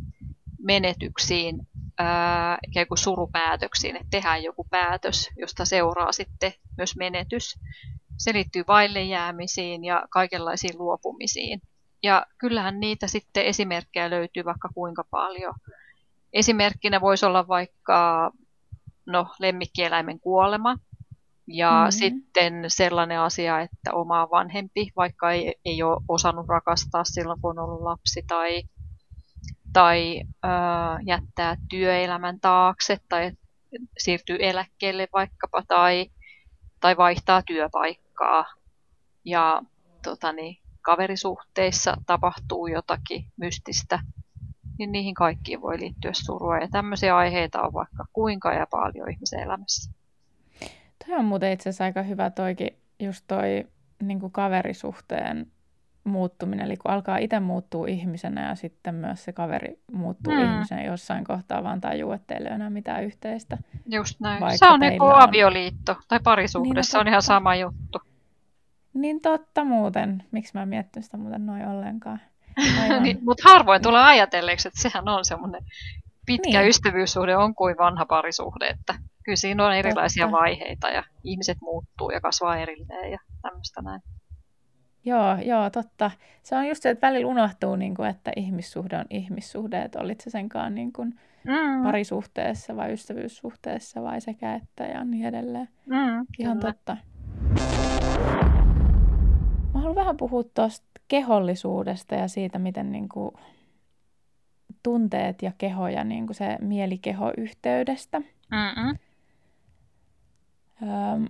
menetyksiin, 0.62 1.68
ää, 1.98 2.58
ikään 2.68 2.86
kuin 2.86 2.98
surupäätöksiin, 2.98 3.96
että 3.96 4.08
tehdään 4.10 4.42
joku 4.42 4.66
päätös, 4.70 5.28
josta 5.36 5.64
seuraa 5.64 6.12
sitten 6.12 6.52
myös 6.76 6.96
menetys. 6.96 7.58
Se 8.18 8.32
liittyy 8.32 8.64
vaille 8.68 9.02
jäämisiin 9.02 9.84
ja 9.84 10.06
kaikenlaisiin 10.10 10.78
luopumisiin. 10.78 11.62
Ja 12.02 12.26
kyllähän 12.38 12.80
niitä 12.80 13.06
sitten 13.06 13.44
esimerkkejä 13.44 14.10
löytyy 14.10 14.44
vaikka 14.44 14.68
kuinka 14.74 15.04
paljon. 15.10 15.54
Esimerkkinä 16.32 17.00
voisi 17.00 17.26
olla 17.26 17.48
vaikka 17.48 18.30
no, 19.06 19.26
lemmikkieläimen 19.38 20.20
kuolema. 20.20 20.76
Ja 21.46 21.70
mm-hmm. 21.70 21.90
sitten 21.90 22.64
sellainen 22.68 23.20
asia, 23.20 23.60
että 23.60 23.92
oma 23.92 24.28
vanhempi, 24.30 24.90
vaikka 24.96 25.32
ei, 25.32 25.54
ei 25.64 25.82
ole 25.82 26.02
osannut 26.08 26.48
rakastaa 26.48 27.04
silloin, 27.04 27.40
kun 27.40 27.58
on 27.58 27.64
ollut 27.64 27.82
lapsi, 27.82 28.22
tai, 28.26 28.62
tai 29.72 30.22
äh, 30.44 30.98
jättää 31.06 31.56
työelämän 31.68 32.40
taakse, 32.40 32.98
tai 33.08 33.32
siirtyy 33.98 34.36
eläkkeelle 34.40 35.08
vaikkapa, 35.12 35.62
tai, 35.68 36.06
tai 36.80 36.96
vaihtaa 36.96 37.42
työpaikkaa. 37.42 38.44
Ja 39.24 39.62
tota 40.02 40.32
niin, 40.32 40.58
kaverisuhteissa 40.82 41.96
tapahtuu 42.06 42.66
jotakin 42.66 43.24
mystistä, 43.36 43.98
niin 44.80 44.92
niihin 44.92 45.14
kaikkiin 45.14 45.60
voi 45.60 45.80
liittyä 45.80 46.10
surua. 46.14 46.58
Ja 46.58 46.68
tämmöisiä 46.68 47.16
aiheita 47.16 47.62
on 47.62 47.72
vaikka 47.72 48.04
kuinka 48.12 48.52
ja 48.52 48.66
paljon 48.70 49.10
ihmisen 49.10 49.40
elämässä. 49.40 49.92
Toi 51.06 51.16
on 51.16 51.24
muuten 51.24 51.52
itse 51.52 51.68
asiassa 51.68 51.84
aika 51.84 52.02
hyvä 52.02 52.30
toikin, 52.30 52.70
just 52.98 53.24
toi 53.28 53.66
niin 54.02 54.20
kuin 54.20 54.32
kaverisuhteen 54.32 55.46
muuttuminen, 56.04 56.66
eli 56.66 56.76
kun 56.76 56.90
alkaa 56.90 57.18
itse 57.18 57.40
muuttua 57.40 57.86
ihmisenä 57.86 58.48
ja 58.48 58.54
sitten 58.54 58.94
myös 58.94 59.24
se 59.24 59.32
kaveri 59.32 59.80
muuttuu 59.92 60.32
mm. 60.32 60.52
ihmisenä 60.52 60.82
jossain 60.82 61.24
kohtaa, 61.24 61.64
vaan 61.64 61.80
tajuu, 61.80 62.12
että 62.12 62.34
ei 62.34 62.40
ole 62.40 62.48
enää 62.48 62.70
mitään 62.70 63.04
yhteistä. 63.04 63.58
Just 63.86 64.20
näin. 64.20 64.58
Se 64.58 64.66
on 64.66 64.80
niin 64.80 64.98
kuin 64.98 65.14
avioliitto 65.14 65.96
tai 66.08 66.20
parisuhde, 66.24 66.74
niin, 66.74 66.84
se 66.84 66.98
on 66.98 67.08
ihan 67.08 67.22
sama 67.22 67.54
juttu. 67.54 67.98
Niin 68.94 69.20
totta 69.20 69.64
muuten. 69.64 70.22
Miksi 70.30 70.54
mä 70.54 70.66
miettinyt 70.66 71.04
sitä 71.04 71.16
muuten 71.16 71.46
noin 71.46 71.68
ollenkaan? 71.68 72.20
Niin, 73.02 73.18
Mutta 73.22 73.50
harvoin 73.50 73.82
tulee 73.82 74.02
ajatelleeksi, 74.02 74.68
että 74.68 74.82
sehän 74.82 75.08
on 75.08 75.24
semmoinen 75.24 75.62
pitkä 76.26 76.60
niin. 76.60 76.68
ystävyyssuhde 76.68 77.36
on 77.36 77.54
kuin 77.54 77.76
vanha 77.78 78.06
parisuhde, 78.06 78.66
että 78.66 78.94
kyllä 79.24 79.36
siinä 79.36 79.66
on 79.66 79.74
erilaisia 79.74 80.24
totta. 80.24 80.38
vaiheita 80.38 80.88
ja 80.88 81.04
ihmiset 81.24 81.58
muuttuu 81.60 82.10
ja 82.10 82.20
kasvaa 82.20 82.56
erilleen 82.56 83.12
ja 83.12 83.18
tämmöistä 83.42 83.82
näin. 83.82 84.00
Joo, 85.04 85.36
joo, 85.44 85.70
totta. 85.70 86.10
Se 86.42 86.56
on 86.56 86.68
just 86.68 86.82
se, 86.82 86.90
että 86.90 87.06
välillä 87.06 87.26
unohtuu, 87.26 87.76
niin 87.76 87.94
kuin, 87.94 88.08
että 88.08 88.32
ihmissuhde 88.36 88.98
on 88.98 89.04
ihmissuhde, 89.10 89.82
että 89.82 89.98
olit 89.98 90.20
se 90.20 90.30
senkaan 90.30 90.74
niin 90.74 90.92
kuin 90.92 91.20
mm. 91.44 91.82
parisuhteessa 91.82 92.76
vai 92.76 92.92
ystävyyssuhteessa 92.92 94.02
vai 94.02 94.20
sekä 94.20 94.54
että 94.54 94.84
ja 94.84 95.04
niin 95.04 95.26
edelleen. 95.26 95.68
Mm, 95.86 96.26
Ihan 96.38 96.58
kyllä. 96.58 96.72
totta. 96.72 96.96
Mä 99.74 99.80
haluan 99.80 99.94
vähän 99.94 100.16
puhua 100.16 100.44
tuosta 100.54 100.89
kehollisuudesta 101.10 102.14
ja 102.14 102.28
siitä, 102.28 102.58
miten 102.58 102.92
niin 102.92 103.08
kuin 103.08 103.30
tunteet 104.82 105.42
ja 105.42 105.52
keho 105.58 105.88
ja 105.88 106.04
niin 106.04 106.26
kuin 106.26 106.34
se 106.34 106.58
mielikeho-yhteydestä. 106.60 108.20
Mm-mm. 108.20 108.98
Öö, 110.82 111.28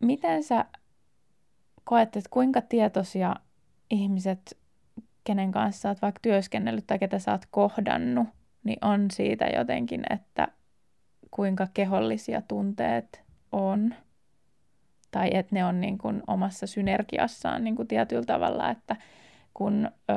miten 0.00 0.44
sä 0.44 0.64
koet, 1.84 2.16
että 2.16 2.30
kuinka 2.30 2.60
tietoisia 2.60 3.36
ihmiset, 3.90 4.58
kenen 5.24 5.52
kanssa 5.52 5.88
olet 5.88 6.02
vaikka 6.02 6.20
työskennellyt 6.22 6.86
tai 6.86 6.98
ketä 6.98 7.18
sä 7.18 7.32
oot 7.32 7.46
kohdannut, 7.50 8.28
niin 8.64 8.78
on 8.80 9.10
siitä 9.10 9.44
jotenkin, 9.44 10.02
että 10.10 10.48
kuinka 11.30 11.66
kehollisia 11.74 12.42
tunteet 12.48 13.22
on? 13.52 13.94
Tai 15.12 15.30
että 15.32 15.54
ne 15.54 15.64
on 15.64 15.80
niin 15.80 15.98
kuin 15.98 16.22
omassa 16.26 16.66
synergiassaan 16.66 17.64
niin 17.64 17.76
kuin 17.76 17.88
tietyllä 17.88 18.24
tavalla, 18.24 18.70
että 18.70 18.96
kun 19.54 19.90
ö, 20.10 20.14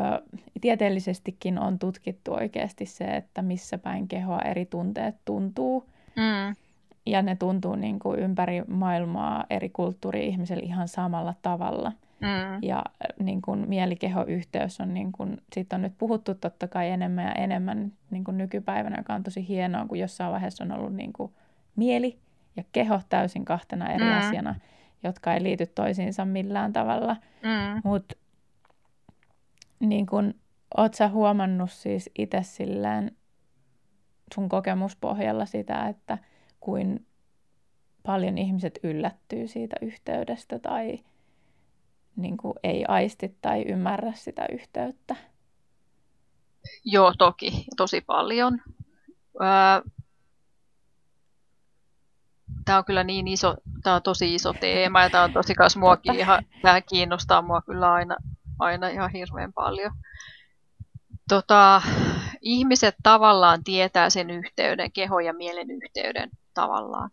tieteellisestikin 0.62 1.60
on 1.60 1.80
tutkittu 1.80 2.34
oikeasti 2.34 2.86
se, 2.86 3.04
että 3.04 3.42
missä 3.42 3.78
päin 3.78 4.08
kehoa 4.08 4.40
eri 4.42 4.66
tunteet 4.66 5.16
tuntuu, 5.26 5.90
mm. 6.16 6.56
ja 7.06 7.22
ne 7.22 7.36
tuntuu 7.36 7.76
niin 7.76 8.00
kuin 8.00 8.20
ympäri 8.20 8.64
maailmaa 8.68 9.46
eri 9.50 9.70
kulttuuri-ihmisellä 9.70 10.64
ihan 10.66 10.88
samalla 10.88 11.34
tavalla. 11.42 11.92
Mm. 12.22 12.60
Ja 12.62 12.84
niin 13.20 13.42
kuin 13.42 13.70
mielikehoyhteys 13.70 14.82
on, 14.82 14.94
niin 14.94 15.12
kuin, 15.12 15.38
siitä 15.54 15.76
on 15.76 15.82
nyt 15.82 15.94
puhuttu 15.98 16.36
totta 16.36 16.68
kai 16.68 16.90
enemmän 16.90 17.26
ja 17.26 17.32
enemmän 17.32 17.92
niin 18.12 18.24
kuin 18.24 18.38
nykypäivänä, 18.38 18.98
joka 18.98 19.14
on 19.14 19.24
tosi 19.24 19.48
hienoa, 19.48 19.86
kun 19.86 20.00
jossain 20.00 20.32
vaiheessa 20.32 20.64
on 20.64 20.72
ollut 20.72 20.94
niin 20.94 21.14
kuin 21.14 21.32
mieli 21.76 22.18
ja 22.58 22.64
keho 22.72 23.02
täysin 23.10 23.46
kahtena 23.46 23.94
eri 23.94 24.06
mm. 24.06 24.18
asiana 24.18 24.56
jotka 25.04 25.34
ei 25.34 25.44
liity 25.44 25.66
toisiinsa 25.66 26.26
millään 26.26 26.74
tavalla. 26.74 27.16
Mm. 27.42 27.82
Mutta 27.84 28.16
niin 29.80 30.06
kun, 30.06 30.34
oot 30.78 30.94
sä 30.94 31.10
huomannut 31.10 31.72
siis 31.72 32.10
itse 32.18 32.40
silleen 32.44 33.12
sun 34.36 34.50
kokemuspohjalla 34.50 35.46
sitä, 35.46 35.88
että 35.88 36.18
kuin 36.60 37.06
paljon 38.04 38.38
ihmiset 38.38 38.80
yllättyy 38.84 39.48
siitä 39.48 39.76
yhteydestä 39.82 40.60
tai 40.60 41.00
niin 42.16 42.38
kuin 42.38 42.54
ei 42.64 42.86
aisti 42.88 43.38
tai 43.42 43.62
ymmärrä 43.62 44.12
sitä 44.16 44.46
yhteyttä? 44.52 45.16
Joo, 46.86 47.14
toki. 47.18 47.66
Tosi 47.78 48.02
paljon. 48.02 48.62
Öö, 49.42 49.92
tämä 52.66 52.78
on 52.78 52.86
kyllä 52.86 53.04
niin 53.04 53.28
iso, 53.28 53.56
tämä 53.84 53.96
on 53.96 54.02
tosi 54.02 54.36
iso 54.36 54.54
teema 54.54 55.02
ja 55.02 55.10
tämä 55.10 55.24
on 55.24 55.34
tosi 55.34 55.56
kanssa 55.56 55.80
muakin 55.80 56.16
ihan 56.16 56.46
vähän 56.64 56.84
kiinnostaa 56.90 57.42
mua 57.42 57.62
kyllä 57.62 57.94
aina, 57.94 58.16
aina 58.60 58.88
ihan 58.88 59.12
hirveän 59.12 59.54
paljon. 59.54 59.92
Tota, 61.30 61.82
ihmiset 62.42 62.96
tavallaan 63.04 63.64
tietää 63.64 64.10
sen 64.10 64.30
yhteyden, 64.30 64.92
keho- 64.92 65.20
ja 65.20 65.34
mielen 65.34 65.72
yhteyden 65.72 66.30
tavallaan. 66.54 67.10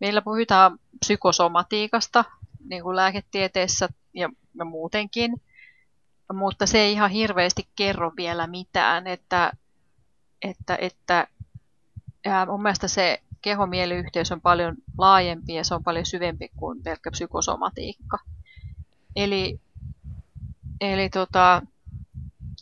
Meillä 0.00 0.22
puhutaan 0.22 0.78
psykosomatiikasta, 1.00 2.24
niin 2.68 2.82
kuin 2.82 2.96
lääketieteessä 2.96 3.88
ja, 4.14 4.30
ja 4.58 4.64
muutenkin, 4.64 5.42
mutta 6.32 6.66
se 6.66 6.78
ei 6.78 6.92
ihan 6.92 7.10
hirveästi 7.10 7.68
kerro 7.76 8.12
vielä 8.16 8.46
mitään, 8.46 9.06
että, 9.06 9.52
että, 10.42 10.78
että 10.80 11.26
ja 12.24 12.46
mun 12.46 12.62
mielestä 12.62 12.88
se 12.88 13.22
kehomieliyhteys 13.46 14.32
on 14.32 14.40
paljon 14.40 14.76
laajempi 14.98 15.54
ja 15.54 15.64
se 15.64 15.74
on 15.74 15.84
paljon 15.84 16.06
syvempi 16.06 16.48
kuin 16.56 16.82
pelkkä 16.82 17.10
psykosomatiikka. 17.10 18.18
Eli, 19.16 19.60
eli 20.80 21.08
tota, 21.08 21.62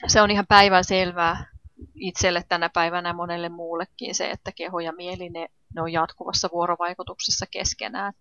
se 0.07 0.23
on 0.23 0.31
ihan 0.31 0.47
päivän 0.47 0.85
selvää 0.85 1.47
itselle 1.95 2.45
tänä 2.49 2.69
päivänä 2.69 3.09
ja 3.09 3.15
monelle 3.15 3.49
muullekin 3.49 4.15
se, 4.15 4.31
että 4.31 4.53
keho 4.53 4.81
ja 4.81 4.93
mieli 4.93 5.31
ne, 5.31 5.47
ne 5.75 5.83
on 5.83 5.93
jatkuvassa 5.93 6.49
vuorovaikutuksessa 6.53 7.47
keskenään. 7.51 8.13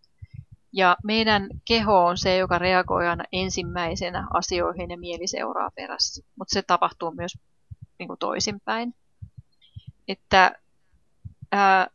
Ja 0.74 0.98
meidän 1.04 1.50
keho 1.66 2.06
on 2.06 2.18
se, 2.18 2.38
joka 2.38 2.60
reagoi 2.60 3.08
aina 3.08 3.24
ensimmäisenä 3.32 4.28
asioihin 4.34 4.92
ja 4.92 4.98
mieli 4.98 5.28
seuraa 5.28 5.70
perässä. 5.76 6.24
Mutta 6.36 6.54
se 6.54 6.62
tapahtuu 6.62 7.12
myös 7.12 7.38
niin 8.00 8.10
toisinpäin. 8.20 8.96
Että 10.08 10.60
ää, 11.52 11.88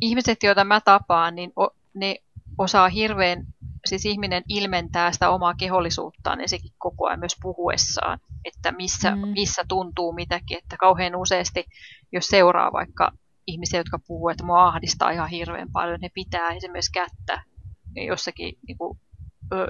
ihmiset, 0.00 0.42
joita 0.42 0.64
mä 0.64 0.80
tapaan, 0.80 1.34
niin 1.34 1.52
o, 1.56 1.68
ne 1.94 2.16
osaa 2.58 2.88
hirveän, 2.88 3.46
siis 3.86 4.06
ihminen 4.06 4.42
ilmentää 4.48 5.12
sitä 5.12 5.30
omaa 5.30 5.54
kehollisuuttaan 5.54 6.40
ja 6.40 6.48
sekin 6.48 6.72
koko 6.78 7.06
ajan 7.06 7.18
myös 7.18 7.36
puhuessaan, 7.42 8.18
että 8.44 8.72
missä, 8.72 9.10
mm. 9.10 9.28
missä 9.28 9.64
tuntuu 9.68 10.12
mitäkin, 10.12 10.58
että 10.58 10.76
kauhean 10.76 11.16
useasti 11.16 11.64
jos 12.12 12.26
seuraa 12.26 12.72
vaikka 12.72 13.12
ihmisiä, 13.46 13.80
jotka 13.80 13.98
puhuu, 14.06 14.28
että 14.28 14.44
mua 14.44 14.68
ahdistaa 14.68 15.10
ihan 15.10 15.28
hirveän 15.28 15.72
paljon, 15.72 15.98
ne 16.00 16.08
pitää 16.14 16.50
esimerkiksi 16.50 16.92
kättä 16.92 17.42
jossakin 18.06 18.54
niin 18.66 18.78
kuin, 18.78 18.98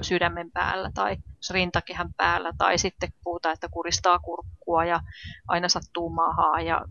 sydämen 0.01 0.51
päällä 0.51 0.91
tai 0.93 1.17
rintakehän 1.51 2.13
päällä, 2.17 2.53
tai 2.57 2.77
sitten 2.77 3.09
puhutaan, 3.23 3.53
että 3.53 3.67
kuristaa 3.71 4.19
kurkkua 4.19 4.85
ja 4.85 4.99
aina 5.47 5.69
sattuu 5.69 6.09
mahaa 6.09 6.61
ja 6.61 6.85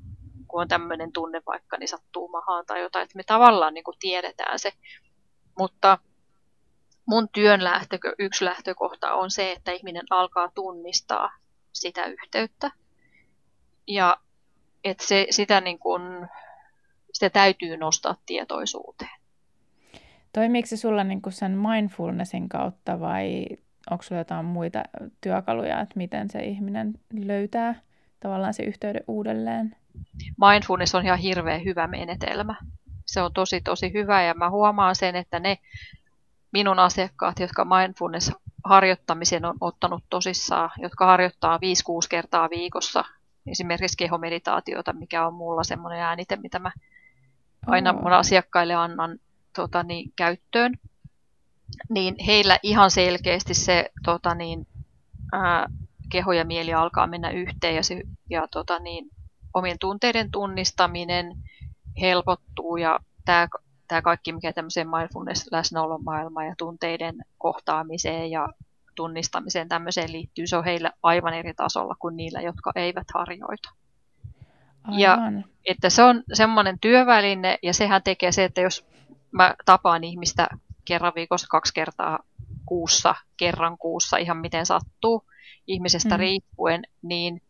kun 0.49 0.61
on 0.61 0.68
tämmöinen 0.68 1.12
tunne 1.12 1.42
vaikka, 1.46 1.76
niin 1.78 1.88
sattuu 1.88 2.28
mahaan 2.28 2.66
tai 2.66 2.80
jotain, 2.80 3.03
että 3.03 3.16
me 3.16 3.22
tavallaan 3.22 3.74
niin 3.74 3.84
kuin 3.84 3.96
tiedetään 4.01 4.59
se. 4.59 4.72
Mutta 5.59 5.99
mun 7.07 7.28
työn 7.28 7.64
lähtö, 7.64 7.99
yksi 8.18 8.44
lähtökohta 8.44 9.14
on 9.14 9.30
se, 9.30 9.53
että 9.53 9.72
ihminen 9.72 10.05
alkaa 10.11 10.51
tunnistaa 10.55 11.30
sitä 11.72 12.07
yhteyttä. 12.07 12.70
Ja 13.86 14.16
että 14.84 15.07
se, 15.07 15.26
sitä, 15.30 15.61
niin 15.61 15.78
kuin, 15.78 16.03
sitä 17.12 17.30
täytyy 17.30 17.76
nostaa 17.76 18.16
tietoisuuteen. 18.26 19.18
Toimiiko 20.32 20.66
se 20.66 20.76
sulla 20.76 21.05
niin 21.05 21.22
kuin 21.22 21.32
sen 21.32 21.59
mindfulnessin 21.59 22.49
kautta 22.49 23.01
vai 23.01 23.46
onko 23.90 24.03
sulla 24.03 24.20
jotain 24.20 24.44
muita 24.44 24.82
työkaluja, 25.20 25.80
että 25.80 25.96
miten 25.96 26.30
se 26.30 26.40
ihminen 26.40 26.94
löytää 27.24 27.74
tavallaan 28.20 28.55
se 28.55 28.62
yhteyden 28.62 29.05
uudelleen? 29.09 29.76
Mindfulness 30.41 30.95
on 30.95 31.05
ihan 31.05 31.18
hirveän 31.18 31.64
hyvä 31.64 31.86
menetelmä. 31.86 32.55
Se 33.07 33.22
on 33.22 33.32
tosi 33.32 33.61
tosi 33.61 33.93
hyvä 33.93 34.22
ja 34.22 34.34
mä 34.34 34.51
huomaan 34.51 34.97
sen, 34.97 35.16
että 35.16 35.41
ne 35.41 35.59
minun 36.53 36.78
asiakkaat, 36.78 37.39
jotka 37.39 37.64
mindfulness 37.64 38.32
harjoittamisen 38.64 39.45
on 39.45 39.55
ottanut 39.61 40.05
tosissaan, 40.11 40.70
jotka 40.78 41.07
harjoittaa 41.07 41.57
5-6 41.57 41.61
kertaa 42.09 42.51
viikossa 42.51 43.05
esimerkiksi 43.47 43.97
kehomeditaatiota, 43.97 44.93
mikä 44.93 45.26
on 45.26 45.34
mulla 45.34 45.64
semmoinen 45.64 46.01
äänite, 46.01 46.36
mitä 46.36 46.59
mä 46.59 46.70
aina 47.66 47.93
mun 47.93 48.12
asiakkaille 48.12 48.74
annan 48.74 49.18
tota, 49.57 49.82
niin, 49.82 50.12
käyttöön, 50.16 50.74
niin 51.89 52.14
heillä 52.26 52.59
ihan 52.62 52.91
selkeästi 52.91 53.55
se 53.55 53.91
tota, 54.05 54.34
niin, 54.34 54.66
ää, 55.32 55.66
keho 56.12 56.32
ja 56.32 56.45
mieli 56.45 56.74
alkaa 56.74 57.07
mennä 57.07 57.30
yhteen 57.30 57.74
ja, 57.74 57.82
se, 57.82 58.03
ja 58.30 58.49
tota, 58.51 58.78
niin, 58.78 59.11
omien 59.55 59.78
tunteiden 59.78 60.30
tunnistaminen 60.30 61.32
helpottuu 62.01 62.76
ja 62.76 62.99
tämä 63.24 63.49
tämä 63.88 64.03
kaikki, 64.03 64.32
mikä 64.32 64.53
tämmöiseen 64.53 64.88
mindfulness-läsnäolon 64.88 66.05
maailmaan 66.05 66.46
ja 66.46 66.55
tunteiden 66.59 67.14
kohtaamiseen 67.38 68.30
ja 68.30 68.49
tunnistamiseen 68.94 69.68
tämmöiseen 69.68 70.12
liittyy, 70.12 70.46
se 70.46 70.57
on 70.57 70.64
heillä 70.64 70.92
aivan 71.03 71.34
eri 71.34 71.55
tasolla 71.55 71.96
kuin 71.99 72.16
niillä, 72.16 72.40
jotka 72.40 72.72
eivät 72.74 73.07
harjoita. 73.14 73.70
Aivan. 74.84 75.01
Ja 75.01 75.18
että 75.64 75.90
se 75.90 76.03
on 76.03 76.22
semmoinen 76.32 76.78
työväline 76.80 77.59
ja 77.62 77.74
sehän 77.74 78.03
tekee 78.03 78.32
se, 78.32 78.44
että 78.44 78.61
jos 78.61 78.86
mä 79.30 79.55
tapaan 79.64 80.05
ihmistä 80.05 80.49
kerran 80.84 81.12
viikossa, 81.14 81.46
kaksi 81.51 81.74
kertaa 81.74 82.18
kuussa, 82.66 83.14
kerran 83.36 83.78
kuussa, 83.78 84.16
ihan 84.16 84.36
miten 84.36 84.66
sattuu 84.66 85.24
ihmisestä 85.66 86.14
mm. 86.14 86.18
riippuen, 86.18 86.82
niin 87.03 87.42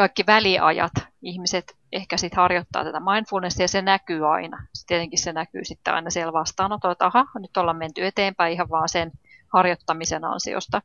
kaikki 0.00 0.24
väliajat 0.26 0.92
ihmiset 1.22 1.76
ehkä 1.92 2.16
sitten 2.16 2.36
harjoittaa 2.36 2.84
tätä 2.84 3.00
mindfulnessia 3.00 3.64
ja 3.64 3.68
se 3.68 3.82
näkyy 3.82 4.34
aina. 4.34 4.56
Sitten 4.74 4.94
tietenkin 4.94 5.18
se 5.18 5.32
näkyy 5.32 5.64
sitten 5.64 5.94
aina 5.94 6.10
siellä 6.10 6.32
vastaanotolla, 6.32 6.92
että 6.92 7.06
aha, 7.06 7.26
nyt 7.38 7.56
ollaan 7.56 7.76
menty 7.76 8.06
eteenpäin 8.06 8.52
ihan 8.52 8.70
vaan 8.70 8.88
sen 8.88 9.10
harjoittamisen 9.48 10.24
ansiosta. 10.24 10.80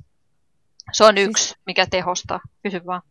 Se 0.91 1.03
on 1.03 1.15
siis, 1.15 1.29
yksi, 1.29 1.55
mikä 1.65 1.85
tehostaa. 1.85 2.39
Kysy 2.63 2.85
vaan. 2.85 3.01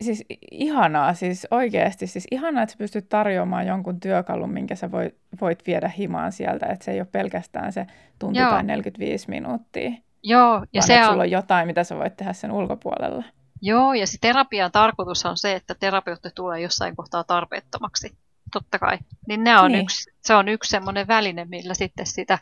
Siis 0.00 0.24
ihanaa, 0.50 1.14
siis 1.14 1.46
oikeasti, 1.50 2.06
siis 2.06 2.26
ihanaa, 2.30 2.62
että 2.62 2.72
sä 2.72 2.78
pystyt 2.78 3.08
tarjoamaan 3.08 3.66
jonkun 3.66 4.00
työkalun, 4.00 4.50
minkä 4.50 4.74
sä 4.74 4.90
voit, 4.90 5.14
voit 5.40 5.66
viedä 5.66 5.88
himaan 5.88 6.32
sieltä, 6.32 6.66
että 6.66 6.84
se 6.84 6.90
ei 6.90 7.00
ole 7.00 7.08
pelkästään 7.12 7.72
se 7.72 7.86
tunti 8.18 8.38
Joo. 8.38 8.50
tai 8.50 8.62
45 8.62 9.30
minuuttia. 9.30 9.90
Joo, 10.22 10.66
ja 10.74 10.82
se 10.82 11.00
on... 11.00 11.10
sulla 11.10 11.22
on 11.22 11.30
jotain, 11.30 11.66
mitä 11.66 11.84
sä 11.84 11.96
voit 11.96 12.16
tehdä 12.16 12.32
sen 12.32 12.52
ulkopuolella. 12.52 13.24
Joo, 13.62 13.94
ja 13.94 14.06
se 14.06 14.18
terapian 14.20 14.72
tarkoitus 14.72 15.26
on 15.26 15.36
se, 15.36 15.54
että 15.54 15.74
terapeutti 15.74 16.28
tulee 16.34 16.60
jossain 16.60 16.96
kohtaa 16.96 17.24
tarpeettomaksi. 17.24 18.18
Totta 18.52 18.78
kai. 18.78 18.98
Niin, 19.28 19.44
ne 19.44 19.58
on 19.58 19.72
niin. 19.72 19.82
Yksi, 19.82 20.10
se 20.20 20.34
on 20.34 20.48
yksi 20.48 20.70
semmoinen 20.70 21.08
väline, 21.08 21.44
millä 21.44 21.74
sitten 21.74 22.06
sitä, 22.06 22.38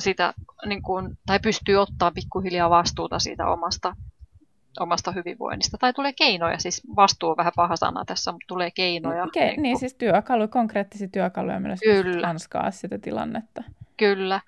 sitä 0.00 0.34
niin 0.66 0.82
kuin, 0.82 1.18
tai 1.26 1.40
pystyy 1.40 1.76
ottaa 1.76 2.10
pikkuhiljaa 2.10 2.70
vastuuta 2.70 3.18
siitä 3.18 3.46
omasta, 3.46 3.96
omasta 4.80 5.12
hyvinvoinnista. 5.12 5.78
Tai 5.80 5.92
tulee 5.92 6.12
keinoja, 6.12 6.58
siis 6.58 6.82
vastuu 6.96 7.30
on 7.30 7.36
vähän 7.36 7.52
paha 7.56 7.76
sana 7.76 8.04
tässä, 8.04 8.32
mutta 8.32 8.46
tulee 8.48 8.70
keinoja. 8.70 9.24
Ke- 9.24 9.40
niin, 9.40 9.62
niin 9.62 9.78
siis 9.78 9.94
työkalu, 9.94 10.48
konkreettisia 10.48 11.08
työkaluja, 11.08 11.60
millä 11.60 11.76
Kyllä. 11.84 12.26
hanskaa 12.26 12.70
sitä 12.70 12.98
tilannetta. 12.98 13.62
Kyllä. 13.96 14.40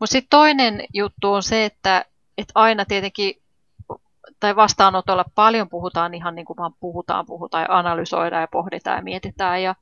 Mutta 0.00 0.12
sitten 0.12 0.30
toinen 0.30 0.84
juttu 0.94 1.32
on 1.32 1.42
se, 1.42 1.64
että, 1.64 2.04
että 2.38 2.52
aina 2.54 2.84
tietenkin 2.84 3.34
tai 4.40 4.56
vastaanotolla 4.56 5.24
paljon 5.34 5.68
puhutaan 5.68 6.14
ihan 6.14 6.34
niin 6.34 6.44
kuin 6.44 6.56
vaan 6.56 6.74
puhutaan, 6.80 7.26
puhutaan 7.26 7.62
ja 7.62 7.78
analysoidaan 7.78 8.42
ja 8.42 8.48
pohditaan 8.48 8.96
ja 8.96 9.02
mietitään 9.02 9.62
ja 9.62 9.74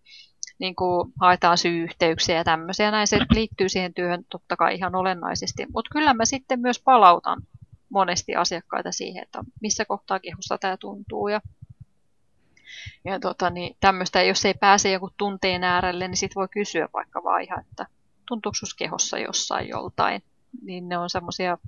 niin 0.59 0.77
kuin 0.77 1.13
haetaan 1.21 1.59
syy-yhteyksiä 1.59 2.37
ja 2.37 2.45
tämmöisiä. 2.45 2.91
Näin 2.91 3.07
se 3.07 3.19
liittyy 3.31 3.69
siihen 3.69 3.95
työhön 3.95 4.25
totta 4.31 4.57
kai 4.57 4.75
ihan 4.75 4.95
olennaisesti. 4.95 5.67
Mutta 5.75 5.89
kyllä 5.93 6.15
mä 6.15 6.25
sitten 6.25 6.61
myös 6.61 6.81
palautan 6.81 7.43
monesti 7.89 8.37
asiakkaita 8.37 8.93
siihen, 8.93 9.23
että 9.23 9.45
missä 9.61 9.85
kohtaa 9.85 10.21
kehossa 10.21 10.59
tämä 10.59 10.77
tuntuu. 10.77 11.29
Ja, 11.29 11.41
ja 13.05 13.21
tota, 13.21 13.51
niin 13.51 13.77
tämmöistä, 13.81 14.23
jos 14.23 14.45
ei 14.45 14.55
pääse 14.55 14.91
joku 14.91 15.11
tunteen 15.17 15.65
äärelle, 15.65 16.09
niin 16.09 16.17
sitten 16.17 16.41
voi 16.41 16.49
kysyä 16.49 16.89
vaikka 16.93 17.25
vaan 17.25 17.43
ihan, 17.43 17.61
että 17.61 17.87
tuntuuko 18.29 18.57
kehossa 18.79 19.19
jossain 19.19 19.69
joltain. 19.69 20.23
Niin 20.63 20.89
ne 20.89 20.99
on 20.99 21.11
semmoisia 21.11 21.59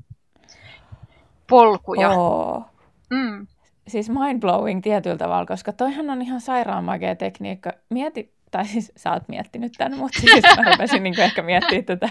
polkuja. 1.50 2.10
Oh. 2.10 2.64
Mm. 3.10 3.46
Siis 3.88 4.10
mind-blowing 4.10 4.80
tietyllä 4.82 5.16
tavalla, 5.16 5.46
koska 5.46 5.72
toihan 5.72 6.10
on 6.10 6.22
ihan 6.22 6.40
sairaan 6.40 6.84
makea 6.84 7.16
tekniikka. 7.16 7.72
Mieti, 7.90 8.34
tai 8.50 8.64
siis 8.64 8.92
sä 8.96 9.12
oot 9.12 9.28
miettinyt 9.28 9.72
tämän, 9.78 9.98
mutta 9.98 10.20
siis 10.20 10.44
mä 10.56 10.70
rupesin 10.70 11.02
niin 11.02 11.20
ehkä 11.20 11.42
miettimään 11.42 11.84
tätä 11.84 12.08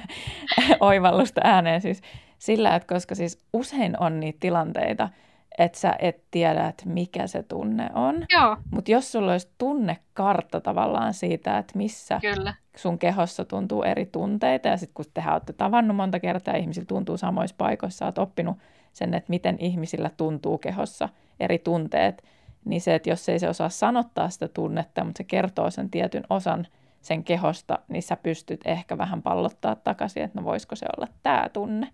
oivallusta 0.80 1.42
ääneen 1.44 1.82
siis 1.82 2.02
sillä, 2.40 2.76
että 2.76 2.94
koska 2.94 3.16
siis 3.16 3.46
usein 3.54 3.96
on 4.00 4.20
niitä 4.20 4.38
tilanteita, 4.40 5.10
että 5.58 5.80
sä 5.80 5.96
et 6.00 6.24
tiedä, 6.32 6.68
että 6.68 6.84
mikä 6.86 7.28
se 7.28 7.44
tunne 7.44 7.90
on. 7.94 8.26
Mutta 8.72 8.92
jos 8.92 9.12
sulla 9.12 9.32
olisi 9.32 9.52
tunnekartta 9.58 10.62
tavallaan 10.62 11.14
siitä, 11.14 11.58
että 11.58 11.78
missä 11.78 12.20
Kyllä. 12.22 12.54
sun 12.76 13.00
kehossa 13.00 13.46
tuntuu 13.46 13.84
eri 13.84 14.06
tunteita, 14.06 14.68
ja 14.68 14.78
sitten 14.78 14.94
kun 14.94 15.06
tehän 15.14 15.34
olette 15.34 15.54
tavannut 15.54 15.98
monta 15.98 16.20
kertaa 16.20 16.54
ja 16.54 16.60
ihmisillä 16.60 16.86
tuntuu 16.86 17.18
samoissa 17.18 17.56
paikoissa, 17.58 17.98
sä 17.98 18.06
oot 18.06 18.18
oppinut 18.18 18.58
sen, 18.94 19.14
että 19.14 19.30
miten 19.30 19.58
ihmisillä 19.60 20.10
tuntuu 20.10 20.58
kehossa 20.58 21.10
eri 21.40 21.60
tunteet, 21.60 22.24
niin 22.66 22.82
se, 22.82 22.96
että 22.96 23.10
jos 23.10 23.30
ei 23.30 23.40
se 23.40 23.50
osaa 23.50 23.70
sanottaa 23.70 24.30
sitä 24.30 24.48
tunnetta, 24.48 25.04
mutta 25.04 25.18
se 25.18 25.24
kertoo 25.24 25.72
sen 25.72 25.90
tietyn 25.90 26.24
osan 26.30 26.68
sen 27.02 27.24
kehosta, 27.24 27.80
niin 27.88 28.04
sä 28.04 28.16
pystyt 28.16 28.62
ehkä 28.66 28.98
vähän 28.98 29.22
pallottaa 29.22 29.76
takaisin, 29.76 30.24
että 30.24 30.40
no 30.40 30.46
voisiko 30.46 30.76
se 30.76 30.86
olla 30.98 31.08
tämä 31.24 31.50
tunne, 31.54 31.88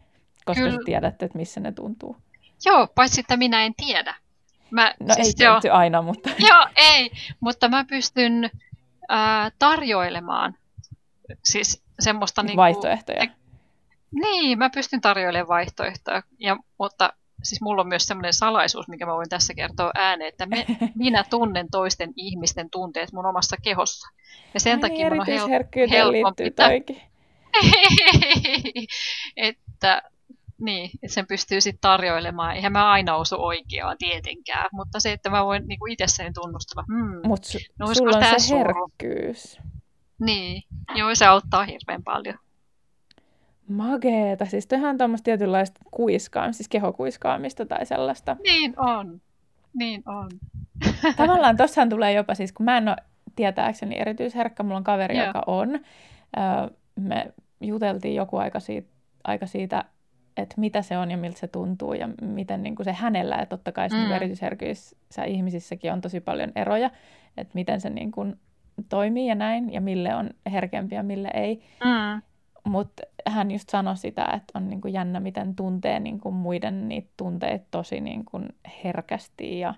koska 0.46 0.64
Kyllä. 0.64 0.76
sä 0.76 0.80
tiedät, 0.86 1.24
että 1.24 1.38
missä 1.38 1.60
ne 1.60 1.72
tuntuu. 1.72 2.18
Joo, 2.66 2.88
paitsi 2.96 3.20
että 3.20 3.38
minä 3.38 3.66
en 3.66 3.74
tiedä. 3.78 4.16
Mä, 4.72 4.94
no 5.00 5.14
siis 5.16 5.36
ei 5.39 5.46
jo, 5.46 5.74
aina, 5.74 6.02
mutta... 6.02 6.30
Joo, 6.50 6.68
ei, 6.76 7.12
mutta 7.39 7.70
mä 7.70 7.86
pystyn 7.86 8.50
äh, 9.12 9.52
tarjoilemaan 9.60 10.56
siis 11.44 11.84
semmoista... 12.00 12.44
Niin 12.44 12.58
Vaihtoehtoja. 12.58 13.28
Kuin, 13.28 13.43
niin, 14.22 14.57
mä 14.57 14.70
pystyn 14.70 15.01
tarjoilemaan 15.01 15.47
vaihtoehtoja, 15.47 16.24
ja, 16.39 16.57
mutta 16.80 17.14
siis 17.43 17.61
mulla 17.61 17.82
on 17.82 17.88
myös 17.88 18.03
semmoinen 18.05 18.34
salaisuus, 18.34 18.88
mikä 18.88 19.05
mä 19.05 19.14
voin 19.14 19.30
tässä 19.30 19.53
kertoa 19.53 19.91
ääneen, 19.95 20.30
että 20.30 20.45
me, 20.45 20.66
minä 20.95 21.24
tunnen 21.30 21.68
toisten 21.72 22.14
ihmisten 22.16 22.70
tunteet 22.70 23.14
mun 23.14 23.26
omassa 23.26 23.55
kehossa. 23.64 24.07
Ja 24.53 24.59
sen 24.59 24.74
Ai 24.74 24.80
takia 24.80 25.09
mun 25.09 25.20
on 25.20 25.28
hel- 25.28 25.89
helpompi... 25.89 26.43
että 29.38 30.01
niin, 30.61 30.89
että 31.03 31.14
sen 31.14 31.28
pystyy 31.28 31.61
sitten 31.61 31.82
tarjoilemaan. 31.82 32.55
Eihän 32.55 32.72
mä 32.72 32.91
aina 32.91 33.16
osu 33.16 33.36
oikeaan 33.39 33.97
tietenkään, 33.97 34.70
mutta 34.72 34.99
se, 34.99 35.11
että 35.11 35.30
mä 35.30 35.45
voin 35.45 35.68
niinku 35.68 35.86
itse 35.86 36.07
sen 36.07 36.34
tunnustella. 36.34 36.84
Hmm, 36.88 37.28
Mutta 37.28 37.47
su- 37.47 37.74
no, 37.80 37.93
sulla 37.93 38.18
on 38.18 38.39
se 38.39 38.55
herkkyys. 38.55 39.59
Niin, 40.20 40.64
joo, 40.95 41.16
se 41.16 41.26
auttaa 41.26 41.64
hirveän 41.64 42.03
paljon. 42.03 42.39
Mageeta. 43.68 44.45
Siis 44.45 44.68
tehdään 44.68 44.97
tuommoista 44.97 45.26
tietynlaista 45.26 45.82
kuiskaamista, 45.91 46.57
siis 46.57 46.70
kehokuiskaamista 46.70 47.66
tai 47.66 47.86
sellaista. 47.86 48.38
Niin 48.43 48.74
on. 48.80 49.22
Niin 49.74 50.03
on. 50.05 50.30
Tavallaan 51.18 51.57
tossahan 51.57 51.89
tulee 51.89 52.14
jopa, 52.14 52.36
siis 52.36 52.51
kun 52.51 52.64
mä 52.66 52.78
en 52.78 52.88
ole 52.88 52.95
tietääkseni 53.36 53.99
erityisherkkä, 53.99 54.64
mulla 54.64 54.78
on 54.78 54.84
kaveri, 54.84 55.18
Joo. 55.18 55.28
joka 55.28 55.43
on. 55.47 55.80
Me 56.95 57.34
juteltiin 57.61 58.16
joku 58.16 58.38
aika 58.38 58.59
siitä, 58.59 58.89
aika 59.24 59.45
siitä, 59.45 59.86
että 60.38 60.55
mitä 60.57 60.82
se 60.82 60.97
on 60.97 61.11
ja 61.11 61.18
miltä 61.18 61.39
se 61.39 61.47
tuntuu 61.47 61.93
ja 61.93 62.09
miten 62.22 62.64
niin 62.64 62.76
kuin 62.76 62.86
se 62.86 62.93
hänellä, 62.93 63.36
että 63.36 63.57
totta 63.57 63.72
kai 63.72 63.89
mm. 63.89 64.11
erityisherkyissä 64.11 65.24
ihmisissäkin 65.28 65.93
on 65.93 66.01
tosi 66.01 66.20
paljon 66.20 66.51
eroja, 66.55 66.91
että 67.38 67.51
miten 67.53 67.82
se 67.82 67.89
niin 67.89 68.11
kuin 68.11 68.36
toimii 68.89 69.28
ja 69.28 69.36
näin, 69.36 69.74
ja 69.74 69.82
mille 69.82 70.16
on 70.16 70.30
herkempi 70.51 70.95
ja 70.95 71.03
mille 71.03 71.30
ei. 71.34 71.64
Mm. 71.84 72.22
Mutta 72.68 73.03
hän 73.28 73.51
just 73.51 73.70
sanoi 73.70 73.97
sitä, 73.97 74.24
että 74.24 74.59
on 74.59 74.70
niinku 74.70 74.88
jännä, 74.88 75.20
miten 75.20 75.55
tuntee 75.55 75.99
niinku 75.99 76.32
muiden 76.32 76.89
niitä 76.89 77.09
tunteita 77.18 77.66
tosi 77.72 78.01
niinku 78.01 78.39
herkästi. 78.84 79.59
Ja 79.59 79.74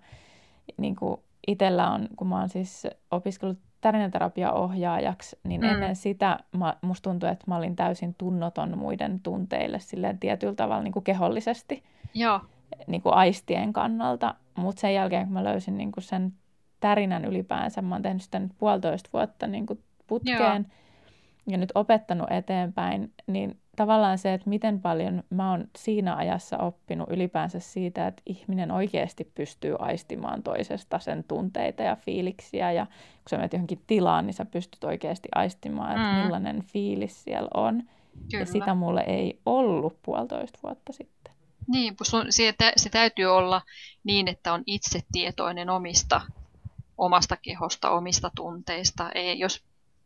niinku 0.77 1.23
itsellä 1.47 1.91
on, 1.91 2.07
kun 2.15 2.27
mä 2.27 2.39
oon 2.39 2.49
siis 2.49 2.87
opiskellut 3.11 3.59
tarinaterapiaohjaajaksi, 3.81 5.39
niin 5.43 5.61
mm. 5.61 5.67
ennen 5.67 5.95
sitä 5.95 6.39
mä, 6.57 6.77
musta 6.81 7.09
tuntui, 7.09 7.29
että 7.29 7.45
mä 7.47 7.55
olin 7.55 7.75
täysin 7.75 8.15
tunnoton 8.17 8.77
muiden 8.77 9.19
tunteille 9.19 9.79
silleen 9.79 10.19
tietyllä 10.19 10.55
tavalla 10.55 10.83
niin 10.83 10.91
kuin 10.91 11.03
kehollisesti. 11.03 11.83
Joo. 12.13 12.41
Niin 12.87 13.01
kuin 13.01 13.13
aistien 13.13 13.73
kannalta. 13.73 14.35
Mutta 14.55 14.79
sen 14.79 14.93
jälkeen, 14.93 15.25
kun 15.25 15.33
mä 15.33 15.43
löysin 15.43 15.77
niin 15.77 15.91
kuin 15.91 16.03
sen 16.03 16.33
tärinän 16.79 17.25
ylipäänsä, 17.25 17.81
mä 17.81 17.95
oon 17.95 18.01
tehnyt 18.01 18.21
sitä 18.21 18.39
nyt 18.39 18.51
puolitoista 18.57 19.09
vuotta 19.13 19.47
niin 19.47 19.65
kuin 19.65 19.83
putkeen 20.07 20.67
Joo. 20.69 20.75
Ja 21.47 21.57
nyt 21.57 21.71
opettanut 21.75 22.31
eteenpäin, 22.31 23.13
niin 23.27 23.59
tavallaan 23.75 24.17
se, 24.17 24.33
että 24.33 24.49
miten 24.49 24.81
paljon 24.81 25.23
mä 25.29 25.51
oon 25.51 25.67
siinä 25.77 26.15
ajassa 26.15 26.57
oppinut 26.57 27.09
ylipäänsä 27.09 27.59
siitä, 27.59 28.07
että 28.07 28.21
ihminen 28.25 28.71
oikeasti 28.71 29.31
pystyy 29.35 29.75
aistimaan 29.79 30.43
toisesta 30.43 30.99
sen 30.99 31.23
tunteita 31.27 31.83
ja 31.83 31.95
fiiliksiä. 31.95 32.71
Ja 32.71 32.85
kun 32.85 33.29
sä 33.29 33.37
menet 33.37 33.53
johonkin 33.53 33.81
tilaan, 33.87 34.25
niin 34.25 34.33
sä 34.33 34.45
pystyt 34.45 34.83
oikeasti 34.83 35.29
aistimaan, 35.35 35.91
että 35.91 36.13
mm. 36.13 36.17
millainen 36.17 36.63
fiilis 36.63 37.23
siellä 37.23 37.49
on. 37.53 37.83
Kyllä. 38.31 38.41
Ja 38.41 38.45
sitä 38.45 38.73
mulle 38.73 39.03
ei 39.07 39.39
ollut 39.45 40.01
puolitoista 40.03 40.59
vuotta 40.63 40.93
sitten. 40.93 41.33
Niin, 41.67 41.95
se, 42.29 42.53
se 42.75 42.89
täytyy 42.89 43.25
olla 43.25 43.61
niin, 44.03 44.27
että 44.27 44.53
on 44.53 44.63
itse 44.65 44.99
tietoinen 45.11 45.69
omista, 45.69 46.21
omasta 46.97 47.37
kehosta, 47.37 47.89
omista 47.89 48.31
tunteista. 48.35 49.09
Ei, 49.15 49.39
jos, 49.39 49.63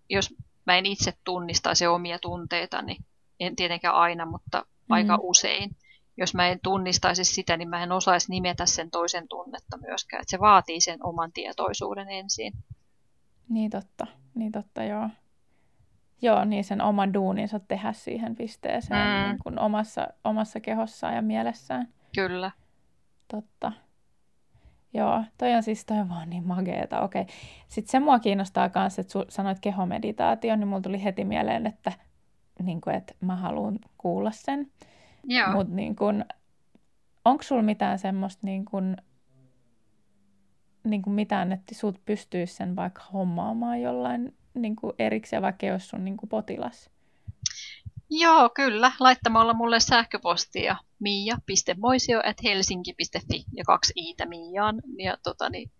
jos 0.10 0.36
mä 0.70 0.78
en 0.78 0.86
itse 0.86 1.14
tunnistaisi 1.24 1.88
omia 1.88 2.20
tunteita, 2.20 2.82
niin 2.82 3.06
en 3.40 3.56
tietenkään 3.56 3.96
aina, 3.96 4.26
mutta 4.26 4.58
mm. 4.60 4.94
aika 4.94 5.18
usein. 5.22 5.76
Jos 6.18 6.34
mä 6.34 6.48
en 6.48 6.60
tunnistaisi 6.64 7.24
sitä, 7.24 7.58
niin 7.58 7.70
mä 7.70 7.84
en 7.84 7.92
osaisi 7.92 8.32
nimetä 8.32 8.66
sen 8.66 8.92
toisen 8.92 9.28
tunnetta 9.28 9.78
myöskään. 9.78 10.22
Että 10.22 10.32
se 10.32 10.40
vaatii 10.40 10.82
sen 10.82 11.06
oman 11.06 11.32
tietoisuuden 11.32 12.10
ensin. 12.10 12.54
Niin 13.50 13.72
totta, 13.72 14.08
niin 14.36 14.52
totta, 14.52 14.84
joo. 14.84 15.10
Joo, 16.22 16.46
niin 16.46 16.64
sen 16.64 16.82
oman 16.82 17.14
duuninsa 17.14 17.60
tehdä 17.60 17.94
siihen 17.94 18.36
pisteeseen 18.36 19.08
mm. 19.08 19.30
niin 19.30 19.40
kuin 19.44 19.60
omassa, 19.60 20.08
omassa 20.24 20.60
kehossaan 20.60 21.16
ja 21.16 21.22
mielessään. 21.22 21.88
Kyllä. 22.16 22.52
Totta. 23.28 23.72
Joo, 24.94 25.24
toi 25.38 25.54
on 25.54 25.64
siis 25.64 25.86
toi 25.86 25.98
on 25.98 26.10
vaan 26.10 26.30
niin 26.30 26.48
mageeta. 26.48 27.02
Okei. 27.02 27.26
Sitten 27.68 27.92
se 27.92 28.00
mua 28.00 28.20
kiinnostaa 28.20 28.70
myös, 28.76 29.00
että 29.00 29.14
sanoit 29.30 29.60
kehomeditaatio, 29.60 30.56
niin 30.56 30.68
mulla 30.68 30.82
tuli 30.82 31.04
heti 31.04 31.26
mieleen, 31.26 31.68
että 31.68 31.92
niin 32.64 32.82
kuin, 32.82 32.96
että 32.96 33.14
mä 33.22 33.36
haluan 33.36 33.80
kuulla 33.98 34.32
sen. 34.32 34.72
Mutta 35.54 35.74
niin 35.76 35.96
onko 37.26 37.44
sulla 37.44 37.62
mitään 37.62 38.00
semmoista 38.00 38.40
niin 38.46 38.66
kuin, 38.66 38.98
niin 40.84 41.02
kuin 41.02 41.14
mitään, 41.14 41.52
että 41.52 41.76
sut 41.76 42.06
pystyisi 42.06 42.56
sen 42.56 42.76
vaikka 42.76 43.02
hommaamaan 43.14 43.82
jollain 43.82 44.36
niin 44.54 44.76
kuin 44.76 44.94
erikseen, 45.00 45.42
vaikka 45.42 45.66
jos 45.66 45.90
sun 45.90 46.06
niin 46.06 46.18
kuin 46.18 46.30
potilas? 46.30 46.90
Joo, 48.10 48.50
kyllä. 48.50 48.92
Laittamalla 49.00 49.54
mulle 49.54 49.80
sähköpostia 49.80 50.76
miia.moisio.helsinki.fi 51.00 53.46
ja 53.56 53.64
kaksi 53.64 53.94
iitä 53.96 54.26
Miiaan. 54.26 54.82
Ja 54.98 55.18
tota, 55.24 55.50
niin, 55.50 55.72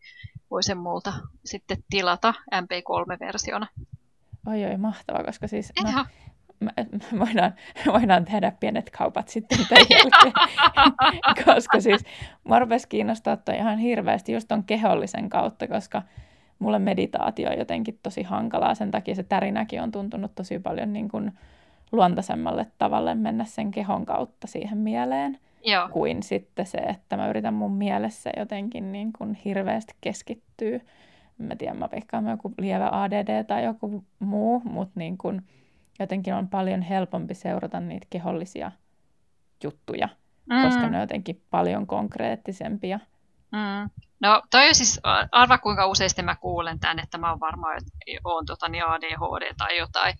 voi 0.52 0.64
sen 0.64 0.78
multa 0.78 1.14
sitten 1.46 1.84
tilata 1.90 2.34
MP3-versiona. 2.56 3.68
Oi 4.48 4.66
oi, 4.66 4.78
mahtavaa, 4.78 5.24
koska 5.24 5.48
siis 5.48 5.72
no, 5.84 6.06
me 6.60 6.74
voidaan, 7.20 7.54
voidaan 7.94 8.26
tehdä 8.26 8.52
pienet 8.60 8.90
kaupat 8.90 9.28
sitten 9.28 9.58
tämän 9.70 9.86
jälkeen. 9.96 10.34
koska 11.46 11.80
siis 11.80 12.04
rupesi 12.60 12.88
kiinnostaa 12.88 13.38
toi 13.38 13.56
ihan 13.56 13.78
hirveästi 13.78 14.32
just 14.32 14.48
ton 14.48 14.64
kehollisen 14.64 15.30
kautta, 15.30 15.68
koska 15.68 16.02
mulle 16.60 16.80
meditaatio 16.80 17.50
on 17.50 17.58
jotenkin 17.58 18.00
tosi 18.04 18.24
hankalaa. 18.24 18.76
Sen 18.76 18.92
takia 18.92 19.16
se 19.16 19.24
tärinäkin 19.24 19.82
on 19.82 19.92
tuntunut 19.92 20.36
tosi 20.36 20.60
paljon 20.60 20.94
niin 20.94 21.10
kuin 21.10 21.32
luontaisemmalle 21.92 22.68
tavalle 22.78 23.16
mennä 23.16 23.46
sen 23.46 23.72
kehon 23.72 24.06
kautta 24.06 24.48
siihen 24.48 24.78
mieleen. 24.78 25.40
Joo. 25.66 25.90
Kuin 25.90 26.24
sitten 26.24 26.66
se, 26.66 26.78
että 26.78 27.18
mä 27.18 27.30
yritän 27.30 27.54
mun 27.54 27.72
mielessä 27.72 28.30
jotenkin 28.38 28.92
niin 28.92 29.14
kuin 29.14 29.34
hirveästi 29.34 29.94
keskittyä. 30.02 30.80
Mä 31.38 31.56
tiedän, 31.56 31.78
mä 31.78 31.90
veikkaan 31.92 32.28
joku 32.28 32.54
lievä 32.58 32.90
ADD 32.92 33.44
tai 33.44 33.64
joku 33.66 34.04
muu, 34.20 34.62
mutta 34.66 35.00
niin 35.00 35.18
kuin, 35.18 35.42
jotenkin 36.00 36.34
on 36.34 36.48
paljon 36.48 36.82
helpompi 36.82 37.34
seurata 37.34 37.80
niitä 37.80 38.08
kehollisia 38.10 38.72
juttuja, 39.64 40.10
mm. 40.46 40.64
koska 40.64 40.90
ne 40.90 40.98
on 40.98 41.02
jotenkin 41.02 41.42
paljon 41.50 41.88
konkreettisempia. 41.88 43.00
Mm. 43.52 43.90
No 44.22 44.42
toi 44.52 44.68
on 44.68 44.76
siis, 44.76 45.00
arva 45.32 45.58
kuinka 45.58 45.88
useasti 45.88 46.22
mä 46.22 46.36
kuulen 46.36 46.80
tämän, 46.80 47.00
että 47.00 47.18
mä 47.18 47.30
oon 47.30 47.40
varmaan, 47.40 47.78
että 47.78 47.92
oon 48.24 48.46
tota, 48.46 48.70
niin 48.70 48.86
ADHD 48.86 49.54
tai 49.58 49.78
jotain. 49.78 50.16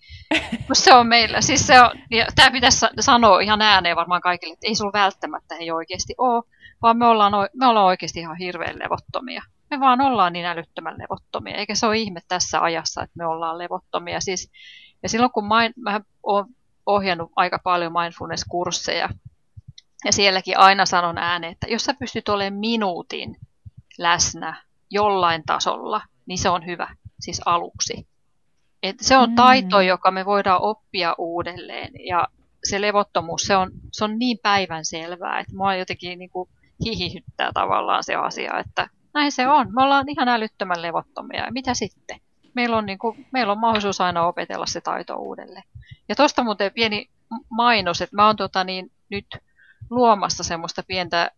se 0.72 0.94
on 0.94 1.06
meillä, 1.06 1.40
siis 1.40 1.66
se 1.66 1.80
on, 1.80 1.90
ja 2.10 2.26
tämä 2.34 2.50
pitäisi 2.50 2.86
sanoa 3.00 3.40
ihan 3.40 3.62
ääneen 3.62 3.96
varmaan 3.96 4.20
kaikille, 4.20 4.52
että 4.52 4.66
ei 4.66 4.74
sulla 4.74 4.92
välttämättä 4.92 5.54
ei 5.54 5.70
oikeasti 5.70 6.14
ole, 6.18 6.42
vaan 6.82 6.98
me 6.98 7.06
ollaan, 7.06 7.32
me 7.54 7.66
ollaan 7.66 7.86
oikeasti 7.86 8.20
ihan 8.20 8.36
hirveän 8.36 8.78
levottomia. 8.78 9.42
Me 9.70 9.80
vaan 9.80 10.00
ollaan 10.00 10.32
niin 10.32 10.46
älyttömän 10.46 10.98
levottomia, 10.98 11.56
eikä 11.56 11.74
se 11.74 11.86
ole 11.86 11.98
ihme 11.98 12.20
tässä 12.28 12.62
ajassa, 12.62 13.02
että 13.02 13.18
me 13.18 13.26
ollaan 13.26 13.58
levottomia. 13.58 14.20
Siis 14.20 14.50
ja 15.02 15.08
silloin 15.08 15.32
kun 15.32 15.44
main, 15.44 15.72
mä 15.76 16.00
oon 16.22 16.46
ohjannut 16.86 17.32
aika 17.36 17.58
paljon 17.64 17.92
mindfulness-kursseja, 17.92 19.08
ja 20.04 20.12
sielläkin 20.12 20.58
aina 20.58 20.86
sanon 20.86 21.18
ääneen, 21.18 21.52
että 21.52 21.66
jos 21.70 21.84
sä 21.84 21.94
pystyt 21.94 22.28
olemaan 22.28 22.60
minuutin 22.60 23.36
läsnä 23.98 24.62
jollain 24.90 25.42
tasolla, 25.46 26.02
niin 26.26 26.38
se 26.38 26.48
on 26.48 26.66
hyvä, 26.66 26.96
siis 27.20 27.40
aluksi. 27.46 28.08
Et 28.82 28.96
se 29.00 29.16
on 29.16 29.30
mm. 29.30 29.34
taito, 29.34 29.80
joka 29.80 30.10
me 30.10 30.24
voidaan 30.24 30.62
oppia 30.62 31.14
uudelleen, 31.18 31.92
ja 32.06 32.28
se 32.64 32.80
levottomuus, 32.80 33.42
se 33.42 33.56
on, 33.56 33.70
se 33.92 34.04
on 34.04 34.18
niin 34.18 34.38
päivän 34.42 34.84
selvää, 34.84 35.40
että 35.40 35.56
mua 35.56 35.74
jotenkin 35.74 36.18
niin 36.18 36.30
kuin 36.30 36.48
hihihyttää 36.84 37.50
tavallaan 37.54 38.04
se 38.04 38.14
asia, 38.14 38.58
että 38.58 38.88
näin 39.14 39.32
se 39.32 39.48
on. 39.48 39.74
Me 39.74 39.82
ollaan 39.82 40.08
ihan 40.08 40.28
älyttömän 40.28 40.82
levottomia, 40.82 41.44
ja 41.44 41.52
mitä 41.52 41.74
sitten? 41.74 42.20
meillä 42.54 42.76
on, 42.76 42.86
niin 42.86 42.98
kuin, 42.98 43.26
meillä 43.32 43.52
on 43.52 43.58
mahdollisuus 43.58 44.00
aina 44.00 44.26
opetella 44.26 44.66
se 44.66 44.80
taito 44.80 45.16
uudelleen. 45.16 45.62
Ja 46.08 46.14
tuosta 46.16 46.44
muuten 46.44 46.72
pieni 46.72 47.10
mainos, 47.50 48.02
että 48.02 48.16
mä 48.16 48.26
oon 48.26 48.36
tota, 48.36 48.64
niin, 48.64 48.90
nyt 49.10 49.26
luomassa 49.90 50.44
semmoista 50.44 50.82
pientä 50.82 51.30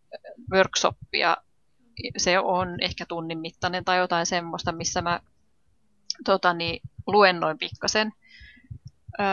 workshoppia, 0.53 1.37
se 2.17 2.39
on 2.39 2.81
ehkä 2.81 3.07
tunnin 3.07 3.39
mittainen 3.39 3.85
tai 3.85 3.99
jotain 3.99 4.27
semmoista, 4.27 4.73
missä 4.73 5.03
mä 5.03 5.21
tota, 6.25 6.55
niin, 6.55 6.83
luennoin 7.07 7.59
pikkasen 7.59 8.13
öö, 9.21 9.27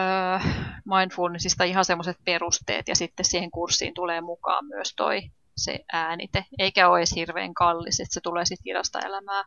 mindfulnessista 0.86 1.64
ihan 1.64 1.86
semmoiset 1.86 2.18
perusteet 2.26 2.88
ja 2.88 2.96
sitten 2.96 3.26
siihen 3.26 3.52
kurssiin 3.52 3.94
tulee 3.94 4.22
mukaan 4.22 4.66
myös 4.66 4.94
toi 4.96 5.22
se 5.58 5.80
äänite, 5.94 6.46
eikä 6.60 6.90
ole 6.90 7.00
edes 7.00 7.16
hirveän 7.16 7.54
kallis, 7.54 8.00
että 8.00 8.14
se 8.14 8.22
tulee 8.22 8.46
sitten 8.46 8.70
hidasta 8.70 9.00
elämää 9.00 9.44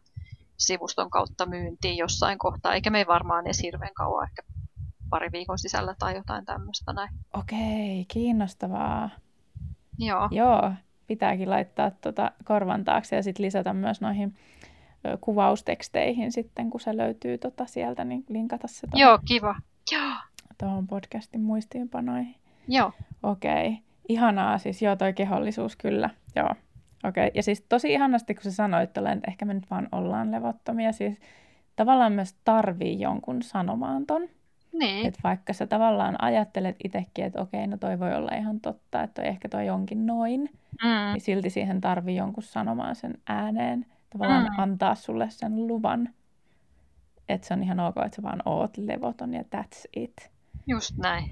sivuston 0.59 1.11
kautta 1.11 1.47
myyntiin 1.47 1.97
jossain 1.97 2.39
kohtaa, 2.39 2.75
eikä 2.75 2.91
me 2.91 3.05
varmaan 3.09 3.47
edes 3.47 3.63
hirveän 3.63 3.95
kauan, 3.95 4.29
ehkä 4.29 4.43
pari 5.11 5.33
viikon 5.33 5.59
sisällä 5.59 5.95
tai 5.99 6.15
jotain 6.15 6.45
tämmöistä 6.45 6.93
näin. 6.93 7.11
Okei, 7.35 8.05
kiinnostavaa. 8.09 9.11
Joo. 9.99 10.29
Joo, 10.31 10.73
pitääkin 11.07 11.51
laittaa 11.51 11.91
tuota 11.91 12.33
korvan 12.45 12.85
taakse 12.85 13.17
ja 13.17 13.23
sitten 13.23 13.47
lisätä 13.47 13.73
myös 13.73 14.01
noihin 14.01 14.35
kuvausteksteihin 15.21 16.33
sitten, 16.33 16.71
kun 16.71 16.81
se 16.81 16.97
löytyy 16.97 17.39
tota 17.39 17.67
sieltä, 17.67 18.05
niin 18.05 18.25
linkata 18.29 18.69
se 18.69 18.87
tuohon, 18.87 19.01
Joo, 19.01 19.19
kiva. 19.29 19.55
Joo. 19.93 20.13
tuohon 20.59 20.87
podcastin 20.87 21.41
muistiinpanoihin. 21.41 22.35
Joo. 22.69 22.93
Okei, 23.23 23.79
ihanaa 24.09 24.59
siis, 24.59 24.83
joo 24.83 24.97
toi 24.97 25.13
kehollisuus 25.13 25.77
kyllä, 25.77 26.11
joo. 26.37 26.55
Okei, 27.05 27.27
okay. 27.27 27.31
ja 27.35 27.43
siis 27.43 27.61
tosi 27.69 27.93
ihanasti, 27.93 28.35
kun 28.35 28.43
sä 28.43 28.53
sanoit, 28.53 28.89
että 28.89 29.19
ehkä 29.29 29.45
me 29.45 29.55
nyt 29.55 29.71
vaan 29.71 29.89
ollaan 29.93 30.33
levottomia, 30.33 30.93
siis 30.93 31.19
tavallaan 31.77 32.13
myös 32.13 32.35
tarvii 32.45 33.01
jonkun 33.01 33.43
sanomaan 33.43 34.07
ton. 34.07 34.29
Niin. 34.73 35.07
Että 35.07 35.21
vaikka 35.25 35.53
sä 35.53 35.67
tavallaan 35.67 36.23
ajattelet 36.23 36.77
itsekin, 36.85 37.25
että 37.25 37.41
okei, 37.41 37.67
no 37.67 37.77
toi 37.77 37.99
voi 37.99 38.15
olla 38.15 38.37
ihan 38.37 38.61
totta, 38.61 39.03
että 39.03 39.23
toi 39.23 39.29
ehkä 39.29 39.49
toi 39.49 39.71
onkin 39.71 40.07
noin, 40.07 40.41
mm. 40.83 41.13
niin 41.13 41.21
silti 41.21 41.51
siihen 41.51 41.81
tarvii 41.81 42.17
jonkun 42.17 42.43
sanomaan 42.43 42.97
sen 42.97 43.15
ääneen. 43.27 43.87
Tavallaan 44.11 44.45
mm. 44.45 44.59
antaa 44.59 44.95
sulle 44.95 45.31
sen 45.31 45.67
luvan, 45.67 46.09
että 47.29 47.47
se 47.47 47.55
on 47.55 47.63
ihan 47.63 47.81
ok, 47.81 47.97
että 47.97 48.17
sä 48.17 48.23
vaan 48.23 48.43
oot 48.45 48.77
levoton 48.77 49.35
ja 49.35 49.43
that's 49.43 49.89
it. 49.97 50.31
Just 50.67 50.99
näin. 50.99 51.31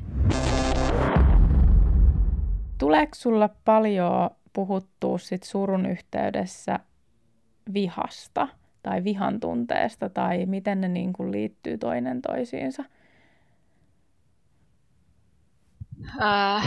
Tuleeko 2.79 3.15
sulla 3.15 3.49
paljon 3.65 4.31
puhuttua 4.53 5.19
sit 5.19 5.43
surun 5.43 5.87
yhteydessä 5.87 6.79
vihasta 7.75 8.49
tai 8.83 9.05
vihan 9.05 9.41
tunteesta 9.41 10.09
tai 10.09 10.47
miten 10.47 10.81
ne 10.81 10.89
niin 10.89 11.13
kuin 11.13 11.33
liittyy 11.33 11.79
toinen 11.79 12.23
toisiinsa? 12.23 12.85
Äh, 16.23 16.65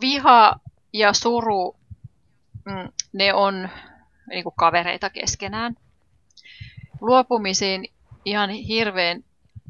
viha 0.00 0.54
ja 0.92 1.12
suru, 1.12 1.76
mm, 2.64 2.92
ne 3.12 3.34
on 3.34 3.68
niin 4.28 4.42
kuin 4.42 4.54
kavereita 4.56 5.10
keskenään. 5.10 5.74
Luopumisiin 7.00 7.84
ihan 8.24 8.50
hirveän 8.50 9.24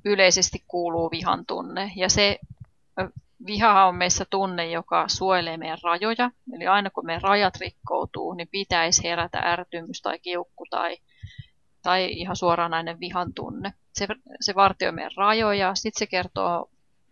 yleisesti 0.05 0.65
kuuluu 0.69 1.11
vihan 1.11 1.47
tunne. 1.47 1.93
Ja 1.97 2.09
se 2.09 2.39
viha 3.47 3.87
on 3.87 3.95
meissä 3.95 4.25
tunne, 4.31 4.71
joka 4.71 5.09
suojelee 5.09 5.57
meidän 5.57 5.79
rajoja. 5.83 6.31
Eli 6.53 6.67
aina 6.67 6.91
kun 6.91 7.07
meidän 7.07 7.23
rajat 7.23 7.57
rikkoutuu, 7.57 8.35
niin 8.35 8.49
pitäisi 8.49 9.03
herätä 9.05 9.39
ärtymys 9.39 10.03
tai 10.03 10.19
kiukku 10.19 10.67
tai, 10.71 10.97
tai 11.83 12.13
ihan 12.13 12.37
suoranainen 12.37 13.01
vihan 13.01 13.35
tunne. 13.35 13.73
Se, 13.93 14.09
se 14.41 14.55
vartioi 14.55 14.93
meidän 14.93 15.11
rajoja, 15.17 15.75
sitten 15.75 15.99
se 15.99 16.07
kertoo 16.07 16.71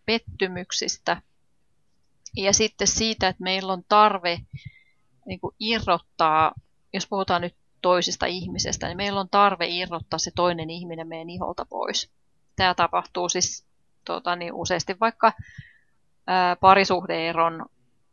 pettymyksistä 0.09 1.23
ja 2.37 2.53
sitten 2.53 2.87
siitä, 2.87 3.29
että 3.29 3.43
meillä 3.43 3.73
on 3.73 3.83
tarve 3.89 4.41
niin 5.27 5.41
kuin 5.41 5.55
irrottaa, 5.61 6.53
jos 6.93 7.07
puhutaan 7.07 7.43
nyt 7.43 7.55
toisesta 7.83 8.27
ihmisestä, 8.27 8.87
niin 8.87 8.97
meillä 8.97 9.21
on 9.21 9.29
tarve 9.29 9.67
irrottaa 9.69 10.19
se 10.19 10.31
toinen 10.35 10.71
ihminen 10.71 11.09
meidän 11.09 11.31
iholta 11.31 11.65
pois. 11.65 12.11
Tämä 12.57 12.75
tapahtuu 12.75 13.29
siis 13.29 13.67
tuota, 14.05 14.37
niin 14.37 14.53
useasti 14.53 14.97
vaikka 15.01 15.33
ää, 16.27 16.57
parisuhdeeron 16.57 17.67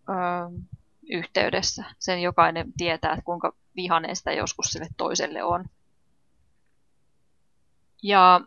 ää, 0.07 0.49
yhteydessä. 1.09 1.83
Sen 1.99 2.21
jokainen 2.21 2.73
tietää, 2.77 3.13
että 3.13 3.25
kuinka 3.25 3.53
vihainen 3.75 4.15
sitä 4.15 4.31
joskus 4.31 4.65
sille 4.65 4.87
toiselle 4.97 5.43
on. 5.43 5.65
Ja 8.03 8.41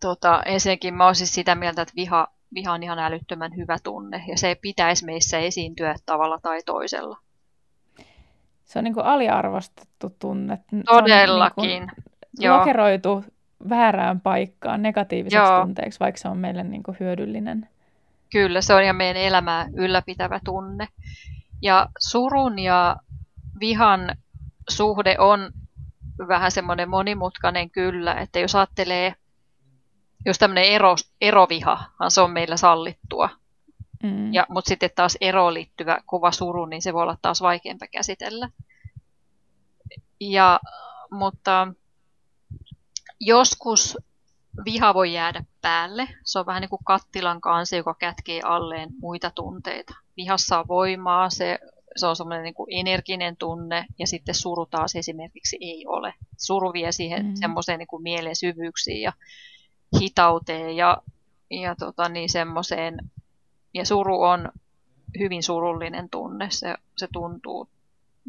tota, 0.00 0.42
ensinnäkin 0.42 0.94
mä 0.94 1.06
olisin 1.06 1.26
sitä 1.26 1.54
mieltä, 1.54 1.82
että 1.82 1.94
viha, 1.96 2.28
viha 2.54 2.72
on 2.72 2.82
ihan 2.82 2.98
älyttömän 2.98 3.56
hyvä 3.56 3.76
tunne, 3.82 4.24
ja 4.28 4.38
se 4.38 4.56
pitäisi 4.62 5.04
meissä 5.04 5.38
esiintyä 5.38 5.94
tavalla 6.06 6.38
tai 6.42 6.60
toisella. 6.66 7.18
Se 8.64 8.78
on 8.78 8.84
niin 8.84 8.94
kuin 8.94 9.06
aliarvostettu 9.06 10.16
tunne. 10.18 10.58
Todellakin. 10.86 11.70
Se 11.70 11.76
on 11.76 11.80
niin 11.80 11.88
kuin 12.38 12.50
lokeroitu 12.50 13.24
väärään 13.68 14.20
paikkaan 14.20 14.82
negatiiviseksi 14.82 15.52
Joo. 15.52 15.62
tunteeksi, 15.62 16.00
vaikka 16.00 16.20
se 16.20 16.28
on 16.28 16.38
meille 16.38 16.64
niin 16.64 16.82
kuin 16.82 16.96
hyödyllinen. 17.00 17.68
Kyllä, 18.32 18.60
se 18.60 18.74
on 18.74 18.86
ja 18.86 18.92
meidän 18.92 19.22
elämää 19.22 19.68
ylläpitävä 19.76 20.40
tunne. 20.44 20.88
Ja 21.62 21.88
surun 21.98 22.58
ja 22.58 22.96
vihan 23.60 24.16
suhde 24.68 25.16
on 25.18 25.50
vähän 26.28 26.50
semmoinen 26.50 26.88
monimutkainen 26.88 27.70
kyllä, 27.70 28.14
että 28.14 28.38
jos 28.38 28.54
ajattelee, 28.54 29.14
jos 30.26 30.38
tämmöinen 30.38 30.64
ero, 30.64 30.96
erovihahan 31.20 32.10
se 32.10 32.20
on 32.20 32.30
meillä 32.30 32.56
sallittua, 32.56 33.30
mm. 34.02 34.34
ja, 34.34 34.46
mutta 34.48 34.68
sitten 34.68 34.90
taas 34.94 35.16
eroon 35.20 35.54
liittyvä 35.54 36.00
kova 36.06 36.32
suru, 36.32 36.66
niin 36.66 36.82
se 36.82 36.94
voi 36.94 37.02
olla 37.02 37.18
taas 37.22 37.40
vaikeampi 37.40 37.88
käsitellä. 37.88 38.50
Ja, 40.20 40.60
mutta 41.10 41.68
joskus 43.20 43.98
viha 44.64 44.94
voi 44.94 45.12
jäädä 45.12 45.44
päälle. 45.60 46.08
Se 46.24 46.38
on 46.38 46.46
vähän 46.46 46.60
niin 46.60 46.68
kuin 46.68 46.84
kattilan 46.84 47.40
kansi, 47.40 47.76
joka 47.76 47.94
kätkee 47.94 48.40
alleen 48.44 48.88
muita 49.00 49.30
tunteita. 49.30 49.94
Vihassa 50.16 50.58
on 50.58 50.68
voimaa, 50.68 51.30
se, 51.30 51.58
se 51.96 52.06
on 52.06 52.16
semmoinen 52.16 52.44
niin 52.44 52.54
kuin 52.54 52.68
energinen 52.70 53.36
tunne, 53.36 53.86
ja 53.98 54.06
sitten 54.06 54.34
suru 54.34 54.66
taas 54.66 54.96
esimerkiksi 54.96 55.58
ei 55.60 55.86
ole. 55.86 56.14
Suru 56.36 56.72
vie 56.72 56.92
siihen 56.92 57.26
mm. 57.26 57.34
semmoiseen 57.34 57.78
niin 57.78 57.86
kuin 57.86 58.02
mielen 58.02 58.36
syvyyksiin 58.36 59.02
ja 59.02 59.12
hitauteen 60.00 60.76
ja, 60.76 61.02
ja 61.50 61.74
tota 61.74 62.08
niin, 62.08 62.28
semmoiseen. 62.28 63.10
Ja 63.74 63.86
suru 63.86 64.22
on 64.22 64.52
hyvin 65.18 65.42
surullinen 65.42 66.10
tunne. 66.10 66.50
Se, 66.50 66.74
se 66.96 67.08
tuntuu 67.12 67.68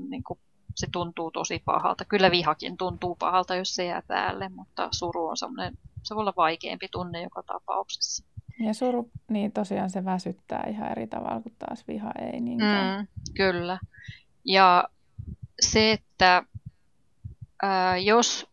niin 0.09 0.23
kuin 0.23 0.39
se 0.75 0.87
tuntuu 0.91 1.31
tosi 1.31 1.61
pahalta. 1.65 2.05
Kyllä 2.05 2.31
vihakin 2.31 2.77
tuntuu 2.77 3.15
pahalta, 3.15 3.55
jos 3.55 3.75
se 3.75 3.85
jää 3.85 4.01
päälle, 4.07 4.49
mutta 4.49 4.89
suru 4.91 5.27
on 5.27 5.37
semmoinen, 5.37 5.77
se 6.03 6.15
voi 6.15 6.21
olla 6.21 6.33
vaikeampi 6.37 6.87
tunne 6.91 7.21
joka 7.21 7.43
tapauksessa. 7.43 8.23
Ja 8.59 8.73
suru, 8.73 9.11
niin 9.29 9.51
tosiaan 9.51 9.89
se 9.89 10.05
väsyttää 10.05 10.63
ihan 10.69 10.91
eri 10.91 11.07
tavalla 11.07 11.41
kuin 11.41 11.55
taas 11.59 11.87
viha 11.87 12.11
ei 12.33 12.41
niinkään. 12.41 12.99
Mm, 12.99 13.07
kyllä. 13.37 13.79
Ja 14.45 14.83
se, 15.61 15.91
että 15.91 16.43
ää, 17.61 17.97
jos, 17.97 18.47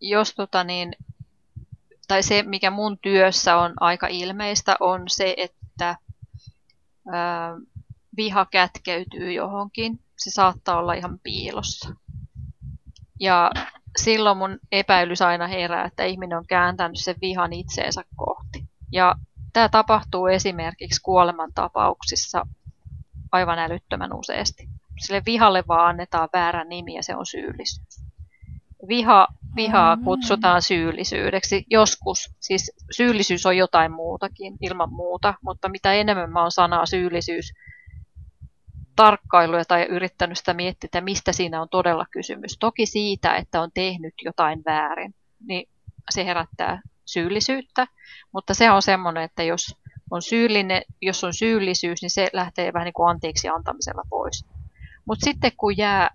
jos 0.00 0.34
tota 0.34 0.64
niin, 0.64 0.96
tai 2.14 2.22
se, 2.22 2.42
mikä 2.42 2.70
mun 2.70 2.98
työssä 2.98 3.56
on 3.56 3.72
aika 3.80 4.06
ilmeistä, 4.06 4.76
on 4.80 5.02
se, 5.06 5.34
että 5.36 5.96
ää, 7.12 7.56
viha 8.16 8.46
kätkeytyy 8.46 9.32
johonkin 9.32 10.00
se 10.18 10.30
saattaa 10.30 10.78
olla 10.78 10.94
ihan 10.94 11.18
piilossa. 11.18 11.94
Ja 13.20 13.50
silloin 13.96 14.38
mun 14.38 14.58
epäilys 14.72 15.22
aina 15.22 15.46
herää, 15.46 15.84
että 15.84 16.04
ihminen 16.04 16.38
on 16.38 16.46
kääntänyt 16.46 16.98
sen 16.98 17.16
vihan 17.20 17.52
itseensä 17.52 18.04
kohti. 18.16 18.64
Ja 18.92 19.14
tämä 19.52 19.68
tapahtuu 19.68 20.26
esimerkiksi 20.26 21.00
kuolemantapauksissa 21.02 22.46
aivan 23.32 23.58
älyttömän 23.58 24.12
useasti. 24.12 24.68
Sille 25.06 25.22
vihalle 25.26 25.64
vaan 25.68 25.88
annetaan 25.88 26.28
väärä 26.32 26.64
nimi 26.64 26.94
ja 26.94 27.02
se 27.02 27.16
on 27.16 27.26
syyllisyys. 27.26 28.04
Viha, 28.88 29.28
vihaa 29.56 29.96
kutsutaan 30.04 30.62
syyllisyydeksi. 30.62 31.64
Joskus, 31.70 32.30
siis 32.40 32.72
syyllisyys 32.96 33.46
on 33.46 33.56
jotain 33.56 33.92
muutakin, 33.92 34.56
ilman 34.60 34.92
muuta, 34.92 35.34
mutta 35.42 35.68
mitä 35.68 35.92
enemmän 35.92 36.32
mä 36.32 36.42
oon 36.42 36.52
sanaa 36.52 36.86
syyllisyys 36.86 37.52
tarkkailuja 38.96 39.64
tai 39.64 39.82
yrittänyt 39.82 40.38
sitä 40.38 40.54
miettiä, 40.54 40.86
että 40.86 41.00
mistä 41.00 41.32
siinä 41.32 41.62
on 41.62 41.68
todella 41.68 42.06
kysymys. 42.10 42.56
Toki 42.60 42.86
siitä, 42.86 43.36
että 43.36 43.60
on 43.60 43.70
tehnyt 43.74 44.14
jotain 44.24 44.62
väärin, 44.66 45.14
niin 45.46 45.68
se 46.10 46.24
herättää 46.24 46.82
syyllisyyttä, 47.04 47.86
mutta 48.32 48.54
se 48.54 48.70
on 48.70 48.82
semmoinen, 48.82 49.22
että 49.22 49.42
jos 49.42 49.76
on, 50.10 50.22
syyllinen, 50.22 50.82
jos 51.02 51.24
on 51.24 51.34
syyllisyys, 51.34 52.02
niin 52.02 52.10
se 52.10 52.30
lähtee 52.32 52.72
vähän 52.72 52.84
niin 52.84 52.92
kuin 52.92 53.10
anteeksi 53.10 53.48
antamisella 53.48 54.02
pois. 54.10 54.44
Mutta 55.04 55.24
sitten 55.24 55.52
kun 55.56 55.76
jää 55.76 56.10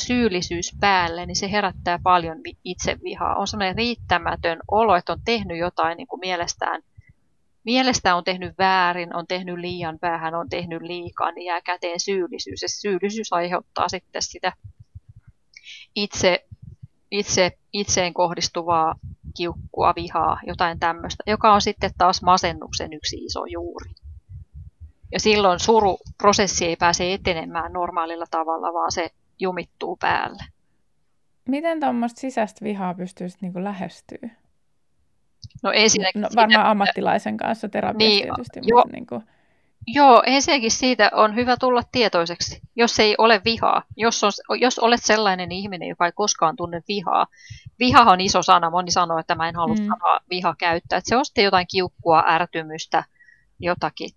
syyllisyys 0.00 0.76
päälle, 0.80 1.26
niin 1.26 1.36
se 1.36 1.50
herättää 1.50 1.98
paljon 2.02 2.38
itsevihaa. 2.64 3.36
On 3.36 3.46
sellainen 3.46 3.76
riittämätön 3.76 4.58
olo, 4.70 4.96
että 4.96 5.12
on 5.12 5.22
tehnyt 5.24 5.58
jotain 5.58 5.96
niin 5.96 6.06
kuin 6.06 6.20
mielestään 6.20 6.82
mielestä 7.64 8.16
on 8.16 8.24
tehnyt 8.24 8.58
väärin, 8.58 9.16
on 9.16 9.26
tehnyt 9.26 9.58
liian 9.58 9.98
vähän, 10.02 10.34
on 10.34 10.48
tehnyt 10.48 10.82
liikaa, 10.82 11.32
niin 11.32 11.46
jää 11.46 11.60
käteen 11.60 12.00
syyllisyys. 12.00 12.62
Ja 12.62 12.68
syyllisyys 12.68 13.32
aiheuttaa 13.32 13.88
sitten 13.88 14.22
sitä 14.22 14.52
itse, 15.94 16.46
itse, 17.10 17.58
itseen 17.72 18.14
kohdistuvaa 18.14 18.94
kiukkua, 19.36 19.92
vihaa, 19.96 20.40
jotain 20.46 20.78
tämmöistä, 20.78 21.22
joka 21.26 21.52
on 21.52 21.60
sitten 21.60 21.90
taas 21.98 22.22
masennuksen 22.22 22.92
yksi 22.92 23.16
iso 23.16 23.44
juuri. 23.46 23.90
Ja 25.12 25.20
silloin 25.20 25.60
suruprosessi 25.60 26.66
ei 26.66 26.76
pääse 26.76 27.12
etenemään 27.12 27.72
normaalilla 27.72 28.26
tavalla, 28.30 28.72
vaan 28.72 28.92
se 28.92 29.10
jumittuu 29.42 29.96
päälle. 29.96 30.44
Miten 31.48 31.80
tuommoista 31.80 32.20
sisäistä 32.20 32.64
vihaa 32.64 32.94
pystyy 32.94 33.28
sitten 33.28 33.46
niinku 33.46 33.64
lähestyä? 33.64 34.30
No 35.62 35.72
ensinnäkin... 35.72 36.22
No, 36.22 36.28
varmaan 36.36 36.50
siitä, 36.50 36.70
ammattilaisen 36.70 37.36
kanssa 37.36 37.68
terapiassa 37.68 38.24
niin, 38.24 38.34
tietysti. 38.34 38.60
Jo, 38.62 38.76
mutta 38.76 38.92
niin 38.92 39.06
kuin... 39.06 39.22
Joo, 39.86 40.22
ensinnäkin 40.26 40.70
siitä 40.70 41.10
on 41.14 41.34
hyvä 41.34 41.56
tulla 41.56 41.82
tietoiseksi, 41.92 42.60
jos 42.76 43.00
ei 43.00 43.14
ole 43.18 43.40
vihaa. 43.44 43.82
Jos, 43.96 44.24
on, 44.24 44.60
jos 44.60 44.78
olet 44.78 45.00
sellainen 45.02 45.52
ihminen, 45.52 45.88
joka 45.88 46.06
ei 46.06 46.12
koskaan 46.12 46.56
tunne 46.56 46.82
vihaa. 46.88 47.26
Viha 47.78 48.00
on 48.00 48.20
iso 48.20 48.42
sana, 48.42 48.70
moni 48.70 48.90
sanoo, 48.90 49.18
että 49.18 49.34
mä 49.34 49.48
en 49.48 49.56
halua 49.56 49.74
mm. 49.74 49.86
sanaa 49.86 50.20
viha 50.30 50.54
käyttää. 50.58 50.96
Että 50.96 51.08
se 51.08 51.16
on 51.16 51.24
sitten 51.24 51.44
jotain 51.44 51.66
kiukkua, 51.70 52.24
ärtymystä, 52.28 53.04
jotakin 53.58 54.10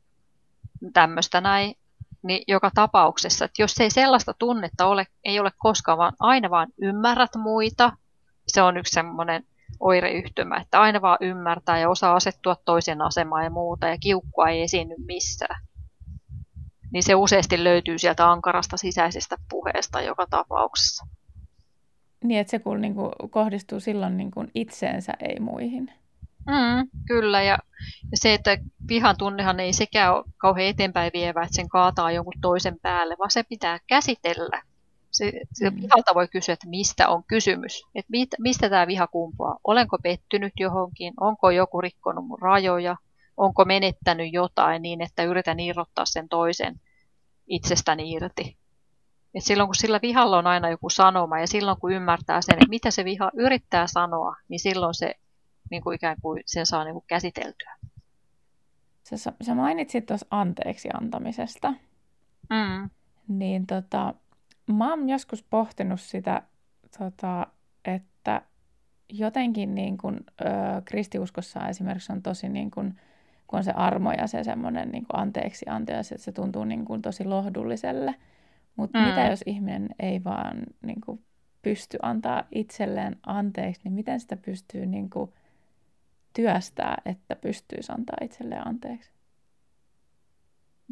tämmöistä 0.94 1.42
näin. 1.42 1.76
Niin 2.26 2.44
joka 2.48 2.72
tapauksessa, 2.76 3.46
että 3.46 3.62
jos 3.62 3.80
ei 3.80 3.90
sellaista 3.90 4.34
tunnetta 4.40 4.86
ole, 4.86 5.08
ei 5.24 5.40
ole 5.40 5.52
koskaan, 5.58 5.98
vaan 5.98 6.14
aina 6.20 6.50
vaan 6.50 6.68
ymmärrät 6.82 7.36
muita, 7.38 7.92
se 8.48 8.62
on 8.62 8.78
yksi 8.78 8.94
semmoinen 8.94 9.44
oireyhtymä, 9.80 10.58
että 10.58 10.82
aina 10.82 11.02
vaan 11.02 11.18
ymmärtää 11.22 11.80
ja 11.80 11.90
osaa 11.90 12.16
asettua 12.16 12.56
toisen 12.66 13.02
asemaan 13.02 13.44
ja 13.44 13.50
muuta, 13.50 13.88
ja 13.88 13.98
kiukkua 13.98 14.50
ei 14.50 14.62
esiinny 14.62 14.96
missään. 15.06 15.66
Niin 16.94 17.04
se 17.04 17.16
useasti 17.16 17.64
löytyy 17.64 17.98
sieltä 17.98 18.32
ankarasta 18.32 18.78
sisäisestä 18.78 19.36
puheesta 19.50 20.02
joka 20.02 20.28
tapauksessa. 20.30 21.06
Niin, 22.24 22.40
että 22.40 22.52
se 22.52 22.60
kun 22.60 22.82
niin 22.82 22.96
kuin, 22.96 23.12
kohdistuu 23.30 23.80
silloin 23.80 24.18
niin 24.18 24.32
itseensä, 24.56 25.14
ei 25.20 25.40
muihin. 25.40 25.92
Mm, 26.48 26.90
kyllä, 27.08 27.44
ja, 27.44 27.58
ja 28.12 28.18
se, 28.18 28.34
että 28.34 28.58
vihan 28.88 29.18
tunnehan 29.18 29.60
ei 29.60 29.74
sekään 29.74 30.14
ole 30.14 30.24
kauhean 30.38 30.70
eteenpäin 30.70 31.12
vievä, 31.14 31.44
että 31.44 31.56
sen 31.56 31.70
kaataa 31.70 32.12
jonkun 32.12 32.34
toisen 32.42 32.80
päälle, 32.82 33.16
vaan 33.20 33.32
se 33.32 33.44
pitää 33.44 33.80
käsitellä 33.88 34.62
Se, 35.12 35.32
se 35.54 35.70
mm. 35.70 35.76
vihalta 35.76 36.14
voi 36.14 36.28
kysyä, 36.28 36.54
että 36.54 36.70
mistä 36.70 37.10
on 37.10 37.24
kysymys, 37.28 37.84
että 37.96 38.12
mit, 38.12 38.30
mistä 38.40 38.70
tämä 38.70 38.88
viha 38.88 39.08
kumpuaa. 39.08 39.58
Olenko 39.64 39.98
pettynyt 40.04 40.54
johonkin, 40.60 41.14
onko 41.20 41.52
joku 41.52 41.82
rikkonut 41.82 42.28
mun 42.28 42.40
rajoja, 42.42 42.96
onko 43.38 43.66
menettänyt 43.66 44.34
jotain 44.34 44.82
niin, 44.82 45.02
että 45.02 45.24
yritän 45.24 45.60
irrottaa 45.60 46.06
sen 46.06 46.30
toisen 46.30 46.80
itsestäni 47.48 48.12
irti. 48.12 48.58
Et 49.36 49.44
silloin 49.44 49.68
kun 49.68 49.76
sillä 49.76 50.00
vihalla 50.02 50.38
on 50.38 50.48
aina 50.48 50.70
joku 50.70 50.90
sanoma 50.90 51.40
ja 51.40 51.48
silloin 51.48 51.80
kun 51.80 51.92
ymmärtää 51.92 52.42
sen, 52.42 52.56
että 52.56 52.70
mitä 52.70 52.92
se 52.92 53.06
viha 53.06 53.32
yrittää 53.34 53.88
sanoa, 53.88 54.36
niin 54.50 54.60
silloin 54.60 54.94
se 54.94 55.14
niin 55.72 55.84
kuin 55.84 55.96
ikään 55.96 56.18
kuin 56.22 56.44
sen 56.46 56.66
saa 56.66 56.84
niin 56.84 56.94
kuin 56.94 57.06
käsiteltyä. 57.08 57.76
Sä, 59.04 59.32
sä 59.42 59.56
mainitsit 59.56 60.06
tuossa 60.06 60.28
anteeksi 60.30 60.90
antamisesta. 60.94 61.74
Mm. 62.50 62.90
Niin 63.28 63.68
tota, 63.68 64.14
mä 64.68 64.90
oon 64.90 65.10
joskus 65.10 65.44
pohtinut 65.44 66.02
sitä, 66.02 66.42
tota, 66.98 67.48
että 67.86 68.42
jotenkin 69.10 69.76
niin 69.76 69.98
kun, 69.98 70.20
ö, 70.42 70.46
kristiuskossa 70.86 71.68
esimerkiksi 71.68 72.12
on 72.12 72.22
tosi 72.22 72.50
niin 72.50 72.72
kun, 72.72 72.94
kun 73.48 73.58
on 73.58 73.64
se 73.64 73.72
armo 73.72 74.12
ja 74.12 74.28
se 74.28 74.44
semmoinen 74.44 74.90
niin 74.90 75.06
anteeksi 75.14 75.66
antaja, 75.70 76.00
että 76.00 76.18
se 76.18 76.32
tuntuu 76.32 76.64
niin 76.64 76.86
kun, 76.86 77.02
tosi 77.02 77.26
lohdulliselle. 77.26 78.16
Mutta 78.76 79.00
mm. 79.00 79.06
mitä 79.06 79.22
jos 79.22 79.44
ihminen 79.46 79.90
ei 80.00 80.24
vaan 80.24 80.64
niin 80.82 81.02
kun, 81.02 81.20
pysty 81.62 81.98
antaa 82.02 82.44
itselleen 82.52 83.18
anteeksi, 83.26 83.82
niin 83.84 83.94
miten 83.94 84.20
sitä 84.20 84.38
pystyy 84.38 84.86
niin 84.86 85.10
kun, 85.10 85.34
työstää, 86.36 87.02
että 87.06 87.36
pystyisi 87.36 87.92
antaa 87.92 88.18
itselleen 88.22 88.68
anteeksi? 88.68 89.12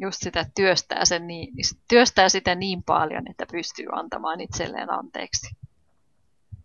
Just 0.00 0.18
sitä 0.20 0.46
työstää, 0.54 1.04
sen 1.04 1.26
niin, 1.26 1.54
työstää 1.88 2.28
sitä 2.28 2.54
niin 2.54 2.82
paljon, 2.82 3.30
että 3.30 3.46
pystyy 3.52 3.86
antamaan 3.92 4.40
itselleen 4.40 4.90
anteeksi. 4.90 5.56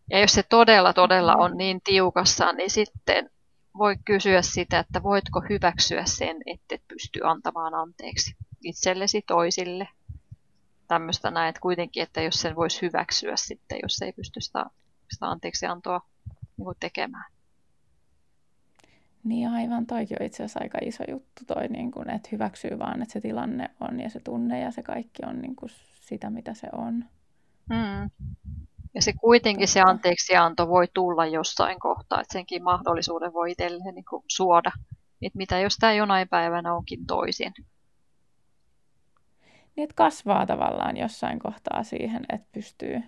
Ja 0.09 0.19
jos 0.19 0.34
se 0.34 0.43
todella, 0.43 0.93
todella 0.93 1.36
on 1.36 1.57
niin 1.57 1.82
tiukassa, 1.84 2.51
niin 2.51 2.69
sitten 2.69 3.30
voi 3.77 3.95
kysyä 4.05 4.41
sitä, 4.41 4.80
että 4.80 5.03
voitko 5.03 5.41
hyväksyä 5.49 6.05
sen, 6.05 6.38
että 6.45 6.75
et 6.75 6.84
pysty 6.88 7.19
antamaan 7.23 7.73
anteeksi 7.73 8.36
itsellesi 8.63 9.21
toisille. 9.21 9.88
Tämmöistä 10.88 11.32
näin, 11.32 11.49
että 11.49 11.61
kuitenkin, 11.61 12.03
että 12.03 12.21
jos 12.21 12.41
sen 12.41 12.55
voisi 12.55 12.82
hyväksyä 12.82 13.36
sitten, 13.36 13.80
jos 13.84 14.01
ei 14.01 14.13
pysty 14.13 14.41
sitä, 14.41 14.65
sitä 15.13 15.25
anteeksiantoa 15.25 16.01
niin 16.57 16.75
tekemään. 16.80 17.32
Niin 19.30 19.49
aivan, 19.49 19.86
toikin 19.86 20.17
on 20.19 20.25
itse 20.25 20.43
asiassa 20.43 20.59
aika 20.63 20.77
iso 20.82 21.03
juttu 21.09 21.41
toi, 21.47 21.67
niin 21.67 21.91
kun, 21.91 22.09
että 22.09 22.30
hyväksyy 22.32 22.80
vaan, 22.80 23.01
että 23.01 23.13
se 23.13 23.21
tilanne 23.21 23.69
on 23.80 23.99
ja 23.99 24.09
se 24.09 24.19
tunne 24.19 24.59
ja 24.59 24.71
se 24.71 24.84
kaikki 24.84 25.25
on 25.25 25.41
niin 25.41 25.55
kuin 25.55 25.69
sitä, 26.01 26.30
mitä 26.30 26.53
se 26.53 26.67
on. 26.71 27.05
Mm. 27.69 28.09
Ja 28.93 29.01
se 29.01 29.13
kuitenkin 29.13 29.67
se 29.67 29.82
anteeksianto 29.82 30.67
voi 30.67 30.88
tulla 30.93 31.25
jossain 31.25 31.80
kohtaa, 31.80 32.21
että 32.21 32.34
senkin 32.34 32.63
mahdollisuuden 32.63 33.34
voi 33.34 33.51
itselleen 33.51 33.95
niin 33.95 34.05
kuin 34.09 34.23
suoda. 34.27 34.71
Että 35.21 35.38
mitä 35.38 35.59
jos 35.59 35.77
tämä 35.77 35.93
jonain 35.93 36.30
päivänä 36.30 36.73
onkin 36.73 37.05
toisin. 37.05 37.53
Niin, 39.75 39.84
että 39.84 39.95
kasvaa 39.95 40.45
tavallaan 40.45 40.97
jossain 40.97 41.39
kohtaa 41.39 41.84
siihen, 41.84 42.25
että 42.30 42.47
pystyy 42.51 43.01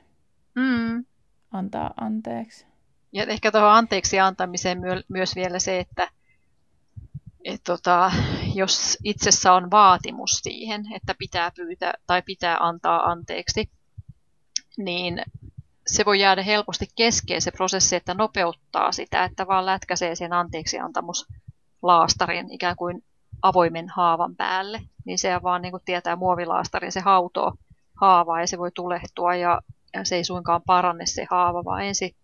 mm. 0.55 1.05
antaa 1.51 1.93
anteeksi. 1.97 2.70
Ja 3.12 3.24
ehkä 3.24 3.51
tuohon 3.51 3.72
anteeksi 3.72 4.20
antamiseen 4.20 4.80
myö, 4.80 5.01
myös 5.07 5.36
vielä 5.36 5.59
se, 5.59 5.80
että 5.80 6.09
et 7.45 7.62
tota, 7.64 8.12
jos 8.55 8.97
itsessä 9.03 9.53
on 9.53 9.72
vaatimus 9.72 10.39
siihen, 10.43 10.84
että 10.95 11.16
pitää 11.20 11.51
pyytää 11.55 11.93
tai 12.07 12.22
pitää 12.22 12.57
antaa 12.59 13.03
anteeksi, 13.03 13.70
niin 14.78 15.22
se 15.88 16.05
voi 16.05 16.20
jäädä 16.20 16.43
helposti 16.43 16.86
keskeen 16.95 17.41
se 17.41 17.51
prosessi, 17.51 17.95
että 17.95 18.14
nopeuttaa 18.14 18.91
sitä, 18.91 19.24
että 19.24 19.47
vaan 19.47 19.66
lätkäsee 19.66 20.16
sen 20.16 20.34
anteeksiantamuslaastarin 20.34 22.51
ikään 22.51 22.76
kuin 22.76 23.03
avoimen 23.41 23.89
haavan 23.89 24.36
päälle, 24.36 24.82
niin 25.05 25.20
se 25.20 25.39
vaan 25.43 25.62
niin 25.62 25.72
kuin 25.72 25.84
tietää 25.86 26.16
muovilaastarin, 26.16 26.91
se 26.91 26.99
hautoo 26.99 27.53
haavaa 28.01 28.41
ja 28.41 28.47
se 28.47 28.57
voi 28.57 28.72
tulehtua 28.76 29.36
ja, 29.36 29.62
ja 29.93 30.05
se 30.05 30.16
ei 30.16 30.24
suinkaan 30.24 30.62
paranne 30.66 31.05
se 31.05 31.26
haava, 31.30 31.66
vaan 31.66 31.84
ensin 31.84 32.16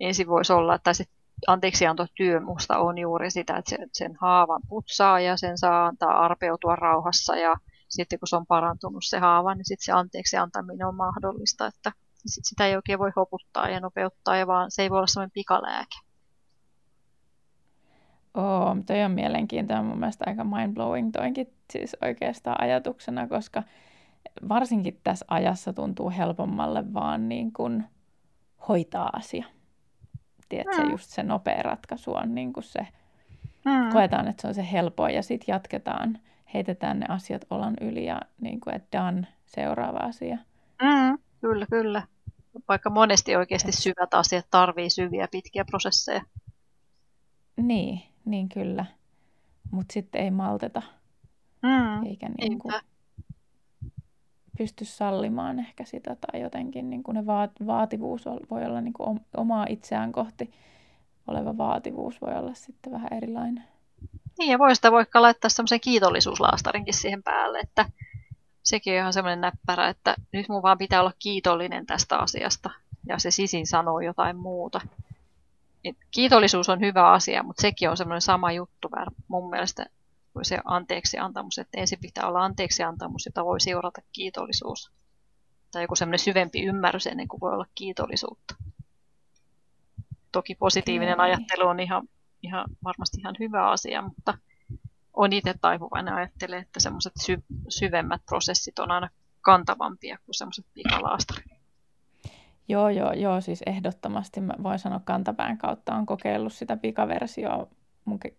ensin 0.00 0.28
voisi 0.28 0.52
olla, 0.52 0.74
että 0.74 0.92
se 0.92 1.04
anteeksiantotyö 1.46 2.40
musta 2.40 2.78
on 2.78 2.98
juuri 2.98 3.30
sitä, 3.30 3.56
että 3.56 3.76
sen 3.92 4.16
haavan 4.20 4.62
putsaa 4.68 5.20
ja 5.20 5.36
sen 5.36 5.58
saa 5.58 5.86
antaa 5.86 6.24
arpeutua 6.24 6.76
rauhassa 6.76 7.36
ja 7.36 7.54
sitten 7.88 8.18
kun 8.18 8.28
se 8.28 8.36
on 8.36 8.46
parantunut 8.46 9.04
se 9.04 9.18
haava, 9.18 9.54
niin 9.54 9.64
sitten 9.64 9.84
se 9.84 9.92
anteeksi 9.92 10.36
antaminen 10.36 10.86
on 10.86 10.94
mahdollista, 10.94 11.66
että 11.66 11.92
sit 12.26 12.44
sitä 12.44 12.66
ei 12.66 12.76
oikein 12.76 12.98
voi 12.98 13.10
hoputtaa 13.16 13.68
ja 13.68 13.80
nopeuttaa, 13.80 14.36
ja 14.36 14.46
vaan 14.46 14.70
se 14.70 14.82
ei 14.82 14.90
voi 14.90 14.98
olla 14.98 15.06
sellainen 15.06 15.34
pikalääke. 15.34 15.96
Oo, 18.34 18.76
toi 18.86 19.02
on 19.02 19.10
mielenkiintoinen 19.10 19.84
mun 19.84 19.98
mielestä 19.98 20.24
aika 20.28 20.44
mindblowing 20.44 21.12
toinkin 21.12 21.54
siis 21.70 21.96
oikeastaan 22.02 22.60
ajatuksena, 22.60 23.28
koska 23.28 23.62
varsinkin 24.48 25.00
tässä 25.04 25.24
ajassa 25.28 25.72
tuntuu 25.72 26.10
helpommalle 26.10 26.94
vaan 26.94 27.28
niin 27.28 27.52
kuin 27.52 27.84
hoitaa 28.68 29.10
asia 29.12 29.55
tiedätkö, 30.48 30.82
mm. 30.82 30.90
just 30.90 31.10
se 31.10 31.22
nopea 31.22 31.62
ratkaisu 31.62 32.14
on 32.14 32.34
niin 32.34 32.52
kuin 32.52 32.64
se, 32.64 32.86
mm. 33.64 33.92
koetaan, 33.92 34.28
että 34.28 34.42
se 34.42 34.48
on 34.48 34.54
se 34.54 34.72
helpoin 34.72 35.14
ja 35.14 35.22
sitten 35.22 35.52
jatketaan, 35.52 36.18
heitetään 36.54 37.00
ne 37.00 37.06
asiat 37.08 37.46
olan 37.50 37.74
yli 37.80 38.06
ja 38.06 38.20
niin 38.40 38.60
kuin, 38.60 38.76
että 38.76 38.98
done, 38.98 39.26
seuraava 39.46 39.98
asia. 39.98 40.38
Mm, 40.82 41.18
kyllä, 41.40 41.66
kyllä. 41.70 42.02
Vaikka 42.68 42.90
monesti 42.90 43.36
oikeasti 43.36 43.72
syvät 43.72 44.14
asiat 44.14 44.46
tarvii 44.50 44.90
syviä 44.90 45.28
pitkiä 45.30 45.64
prosesseja. 45.64 46.22
Niin, 47.56 48.02
niin 48.24 48.48
kyllä. 48.48 48.86
Mutta 49.70 49.92
sitten 49.92 50.22
ei 50.22 50.30
malteta. 50.30 50.82
Mm, 51.62 52.06
Eikä 52.06 52.28
niin 52.28 52.58
kuin, 52.58 52.74
pysty 54.58 54.84
sallimaan 54.84 55.58
ehkä 55.58 55.84
sitä 55.84 56.16
tai 56.16 56.40
jotenkin 56.40 56.90
niin 56.90 57.02
kuin 57.02 57.14
ne 57.14 57.20
vaat- 57.20 57.66
vaativuus 57.66 58.24
voi 58.50 58.64
olla 58.64 58.80
niin 58.80 58.92
kuin 58.92 59.20
omaa 59.36 59.66
itseään 59.68 60.12
kohti 60.12 60.50
oleva 61.26 61.56
vaativuus 61.56 62.20
voi 62.20 62.34
olla 62.34 62.54
sitten 62.54 62.92
vähän 62.92 63.12
erilainen. 63.12 63.64
Niin 64.38 64.50
ja 64.50 64.58
voi 64.58 64.76
sitä 64.76 64.92
vaikka 64.92 65.22
laittaa 65.22 65.50
semmoisen 65.50 65.80
kiitollisuuslaastarinkin 65.80 66.94
siihen 66.94 67.22
päälle, 67.22 67.58
että 67.58 67.84
sekin 68.62 68.92
on 68.92 68.98
ihan 68.98 69.12
semmoinen 69.12 69.40
näppärä, 69.40 69.88
että 69.88 70.14
nyt 70.32 70.48
mun 70.48 70.62
vaan 70.62 70.78
pitää 70.78 71.00
olla 71.00 71.12
kiitollinen 71.18 71.86
tästä 71.86 72.18
asiasta 72.18 72.70
ja 73.08 73.18
se 73.18 73.30
sisin 73.30 73.66
sanoo 73.66 74.00
jotain 74.00 74.36
muuta. 74.36 74.80
Et 75.84 75.96
kiitollisuus 76.10 76.68
on 76.68 76.80
hyvä 76.80 77.12
asia, 77.12 77.42
mutta 77.42 77.62
sekin 77.62 77.90
on 77.90 77.96
semmoinen 77.96 78.20
sama 78.20 78.52
juttu 78.52 78.90
mun 79.28 79.50
mielestä 79.50 79.86
se 80.44 80.58
anteeksi 80.64 81.18
antamus, 81.18 81.58
että 81.58 81.80
ensin 81.80 81.98
pitää 82.00 82.28
olla 82.28 82.44
anteeksi 82.44 82.82
antamus, 82.82 83.26
jota 83.26 83.44
voi 83.44 83.60
seurata 83.60 84.00
kiitollisuus. 84.12 84.92
Tai 85.72 85.82
joku 85.82 85.96
semmoinen 85.96 86.18
syvempi 86.18 86.62
ymmärrys 86.62 87.06
ennen 87.06 87.28
kuin 87.28 87.40
voi 87.40 87.52
olla 87.52 87.66
kiitollisuutta. 87.74 88.54
Toki 90.32 90.54
positiivinen 90.54 91.14
okay. 91.14 91.26
ajattelu 91.26 91.68
on 91.68 91.80
ihan, 91.80 92.08
ihan, 92.42 92.66
varmasti 92.84 93.20
ihan 93.20 93.34
hyvä 93.40 93.70
asia, 93.70 94.02
mutta 94.02 94.38
on 95.14 95.32
itse 95.32 95.54
taipuvainen 95.60 96.14
ajattelee, 96.14 96.58
että 96.58 96.80
semmoiset 96.80 97.12
sy- 97.20 97.44
syvemmät 97.68 98.22
prosessit 98.26 98.78
on 98.78 98.90
aina 98.90 99.08
kantavampia 99.40 100.18
kuin 100.24 100.34
semmoiset 100.34 100.66
pikalaastarit. 100.74 101.56
Joo, 102.68 102.88
joo, 102.88 103.12
joo, 103.12 103.40
siis 103.40 103.62
ehdottomasti 103.66 104.40
mä 104.40 104.54
voin 104.62 104.78
sanoa 104.78 105.00
kantapään 105.04 105.58
kautta 105.58 105.94
on 105.94 106.06
kokeillut 106.06 106.52
sitä 106.52 106.76
pikaversioa 106.76 107.66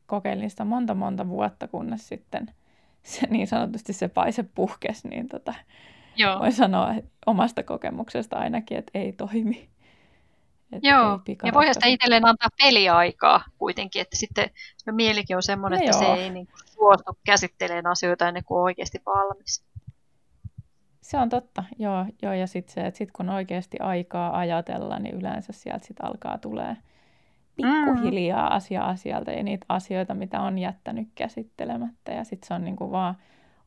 kokeilin 0.05 0.49
sitä 0.49 0.65
monta 0.65 0.95
monta 0.95 1.30
vuotta, 1.30 1.68
kunnes 1.68 2.07
sitten 2.07 2.51
se 3.03 3.28
niin 3.30 3.47
sanotusti 3.47 3.93
se 3.93 4.07
paise 4.07 4.43
puhkesi, 4.43 5.07
niin 5.07 5.28
tota, 5.28 5.53
Joo. 6.15 6.39
voin 6.39 6.53
sanoa 6.53 6.95
omasta 7.26 7.63
kokemuksesta 7.63 8.38
ainakin, 8.38 8.78
että 8.78 8.91
ei 8.99 9.13
toimi. 9.13 9.70
Että 10.72 10.88
Joo, 10.88 11.22
ei 11.28 11.38
ja 11.43 11.53
voihan 11.53 11.74
sitä 11.74 11.88
itselleen 11.88 12.26
antaa 12.26 12.49
peliaikaa 12.57 13.43
kuitenkin, 13.57 14.01
että 14.01 14.18
sitten 14.18 14.49
no 14.86 14.93
mielikin 14.93 15.36
on 15.36 15.43
semmoinen, 15.43 15.80
no 15.80 15.86
että 15.86 16.05
joo. 16.05 16.15
se 16.15 16.22
ei 16.22 16.30
niin 16.30 16.47
suostu 16.65 17.18
käsittelemään 17.26 17.88
asioita 17.88 18.28
ennen 18.28 18.43
kuin 18.43 18.57
on 18.57 18.63
oikeasti 18.63 19.01
valmis. 19.05 19.63
Se 21.01 21.18
on 21.18 21.30
totta, 21.30 21.63
joo, 21.80 22.05
joo 22.22 22.34
ja 22.34 22.47
sitten 22.47 22.74
se, 22.74 22.82
että 22.82 22.97
sit 22.97 23.11
kun 23.11 23.30
oikeasti 23.30 23.78
aikaa 23.80 24.38
ajatella, 24.38 24.99
niin 24.99 25.15
yleensä 25.15 25.53
sieltä 25.53 25.86
sitten 25.86 26.05
alkaa 26.05 26.38
tulee 26.38 26.78
pikkuhiljaa 27.58 28.53
asia 28.55 28.86
asialta 28.86 29.32
ja 29.32 29.43
niitä 29.43 29.66
asioita, 29.70 30.14
mitä 30.14 30.41
on 30.41 30.58
jättänyt 30.58 31.08
käsittelemättä. 31.16 32.12
Ja 32.12 32.24
sitten 32.24 32.47
se 32.47 32.53
on 32.53 32.64
niinku 32.64 32.91
vaan 32.91 33.16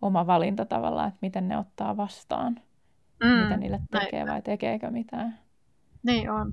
oma 0.02 0.26
valinta 0.26 0.64
tavallaan, 0.64 1.08
että 1.08 1.18
miten 1.22 1.48
ne 1.48 1.58
ottaa 1.58 1.96
vastaan. 1.96 2.60
Mm. 3.24 3.28
Mitä 3.28 3.56
niille 3.56 3.80
tekee 3.90 4.26
vai 4.26 4.42
tekeekö 4.42 4.90
mitään. 4.90 5.38
Niin 6.02 6.30
on. 6.30 6.52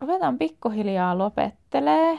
Ruvetaan 0.00 0.38
pikkuhiljaa 0.38 1.18
lopettelee. 1.18 2.18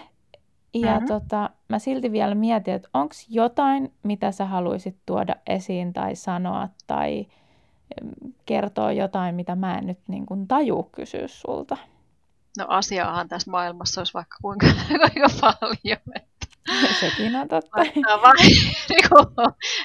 Ja 0.73 0.93
mm-hmm. 0.93 1.07
tota, 1.07 1.49
mä 1.69 1.79
silti 1.79 2.11
vielä 2.11 2.35
mietin, 2.35 2.73
että 2.73 2.89
onko 2.93 3.15
jotain, 3.29 3.93
mitä 4.03 4.31
sä 4.31 4.45
haluaisit 4.45 4.97
tuoda 5.05 5.35
esiin 5.47 5.93
tai 5.93 6.15
sanoa 6.15 6.69
tai 6.87 7.25
kertoo 8.45 8.89
jotain, 8.89 9.35
mitä 9.35 9.55
mä 9.55 9.77
en 9.77 9.87
nyt 9.87 9.99
niin 10.07 10.25
kuin 10.25 10.47
taju 10.47 10.89
kysyä 10.91 11.27
sulta. 11.27 11.77
No 12.57 12.65
asiaahan 12.69 13.27
tässä 13.29 13.51
maailmassa 13.51 14.01
olisi 14.01 14.13
vaikka 14.13 14.37
kuinka, 14.41 14.67
kuinka 14.87 15.27
paljon. 15.41 15.99
Että... 16.15 16.47
Sekin 16.99 17.35
on 17.35 17.47
totta. 17.47 17.77
vain 18.21 18.37
niin 18.89 19.03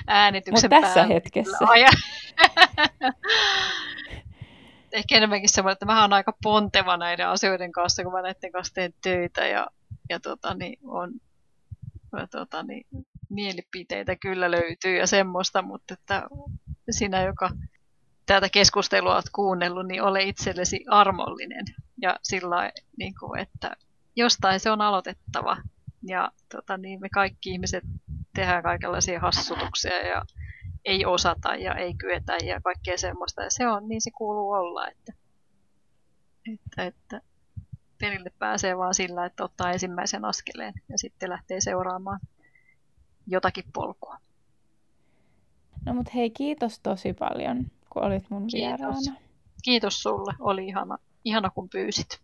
äänityksen 0.06 0.70
Mutta 0.70 0.86
tässä 0.86 1.06
hetkessä. 1.06 1.56
Aja. 1.60 1.88
Ehkä 4.92 5.16
enemmänkin 5.16 5.48
semmoinen, 5.48 5.72
että 5.72 5.86
mä 5.86 6.00
oon 6.00 6.12
aika 6.12 6.32
ponteva 6.42 6.96
näiden 6.96 7.28
asioiden 7.28 7.72
kanssa, 7.72 8.02
kun 8.02 8.12
mä 8.12 8.22
näiden 8.22 8.52
kanssa 8.52 8.74
teen 8.74 8.94
töitä 9.02 9.46
ja, 9.46 9.66
ja 10.08 10.20
tota, 10.20 10.54
niin 10.54 10.78
on, 10.84 11.12
ja, 12.18 12.26
tota, 12.26 12.62
niin, 12.62 12.86
mielipiteitä 13.28 14.16
kyllä 14.16 14.50
löytyy 14.50 14.96
ja 14.96 15.06
semmoista, 15.06 15.62
mutta 15.62 15.94
että 15.94 16.28
sinä, 16.90 17.22
joka 17.22 17.50
tätä 18.26 18.48
keskustelua 18.48 19.14
olet 19.14 19.30
kuunnellut, 19.32 19.86
niin 19.86 20.02
ole 20.02 20.22
itsellesi 20.22 20.84
armollinen 20.88 21.64
ja 22.02 22.16
sillä 22.22 22.72
niin 22.96 23.14
kuin, 23.20 23.40
että 23.40 23.76
jostain 24.16 24.60
se 24.60 24.70
on 24.70 24.80
aloitettava 24.80 25.56
ja 26.02 26.32
tota, 26.48 26.76
niin 26.76 27.00
me 27.00 27.08
kaikki 27.08 27.50
ihmiset 27.50 27.84
tehdään 28.34 28.62
kaikenlaisia 28.62 29.20
hassutuksia 29.20 30.06
ja 30.06 30.22
ei 30.84 31.06
osata 31.06 31.54
ja 31.54 31.74
ei 31.74 31.94
kyetä 31.94 32.36
ja 32.44 32.60
kaikkea 32.60 32.98
semmoista. 32.98 33.42
Ja 33.42 33.50
se 33.50 33.68
on, 33.68 33.88
niin 33.88 34.02
se 34.02 34.10
kuuluu 34.10 34.50
olla, 34.50 34.88
että, 34.88 35.12
että, 36.52 36.84
että 36.84 37.20
perille 38.00 38.30
pääsee 38.38 38.78
vaan 38.78 38.94
sillä, 38.94 39.26
että 39.26 39.44
ottaa 39.44 39.72
ensimmäisen 39.72 40.24
askeleen 40.24 40.74
ja 40.88 40.98
sitten 40.98 41.30
lähtee 41.30 41.60
seuraamaan 41.60 42.20
jotakin 43.26 43.64
polkua. 43.72 44.18
No 45.86 45.94
mut 45.94 46.14
hei, 46.14 46.30
kiitos 46.30 46.78
tosi 46.78 47.12
paljon, 47.12 47.66
kun 47.90 48.02
olit 48.02 48.30
mun 48.30 48.46
kiitos. 48.46 48.80
vieraana. 48.80 49.20
Kiitos 49.64 50.02
sulle, 50.02 50.34
oli 50.38 50.66
ihana, 50.66 50.98
ihana 51.24 51.50
kun 51.50 51.68
pyysit. 51.68 52.18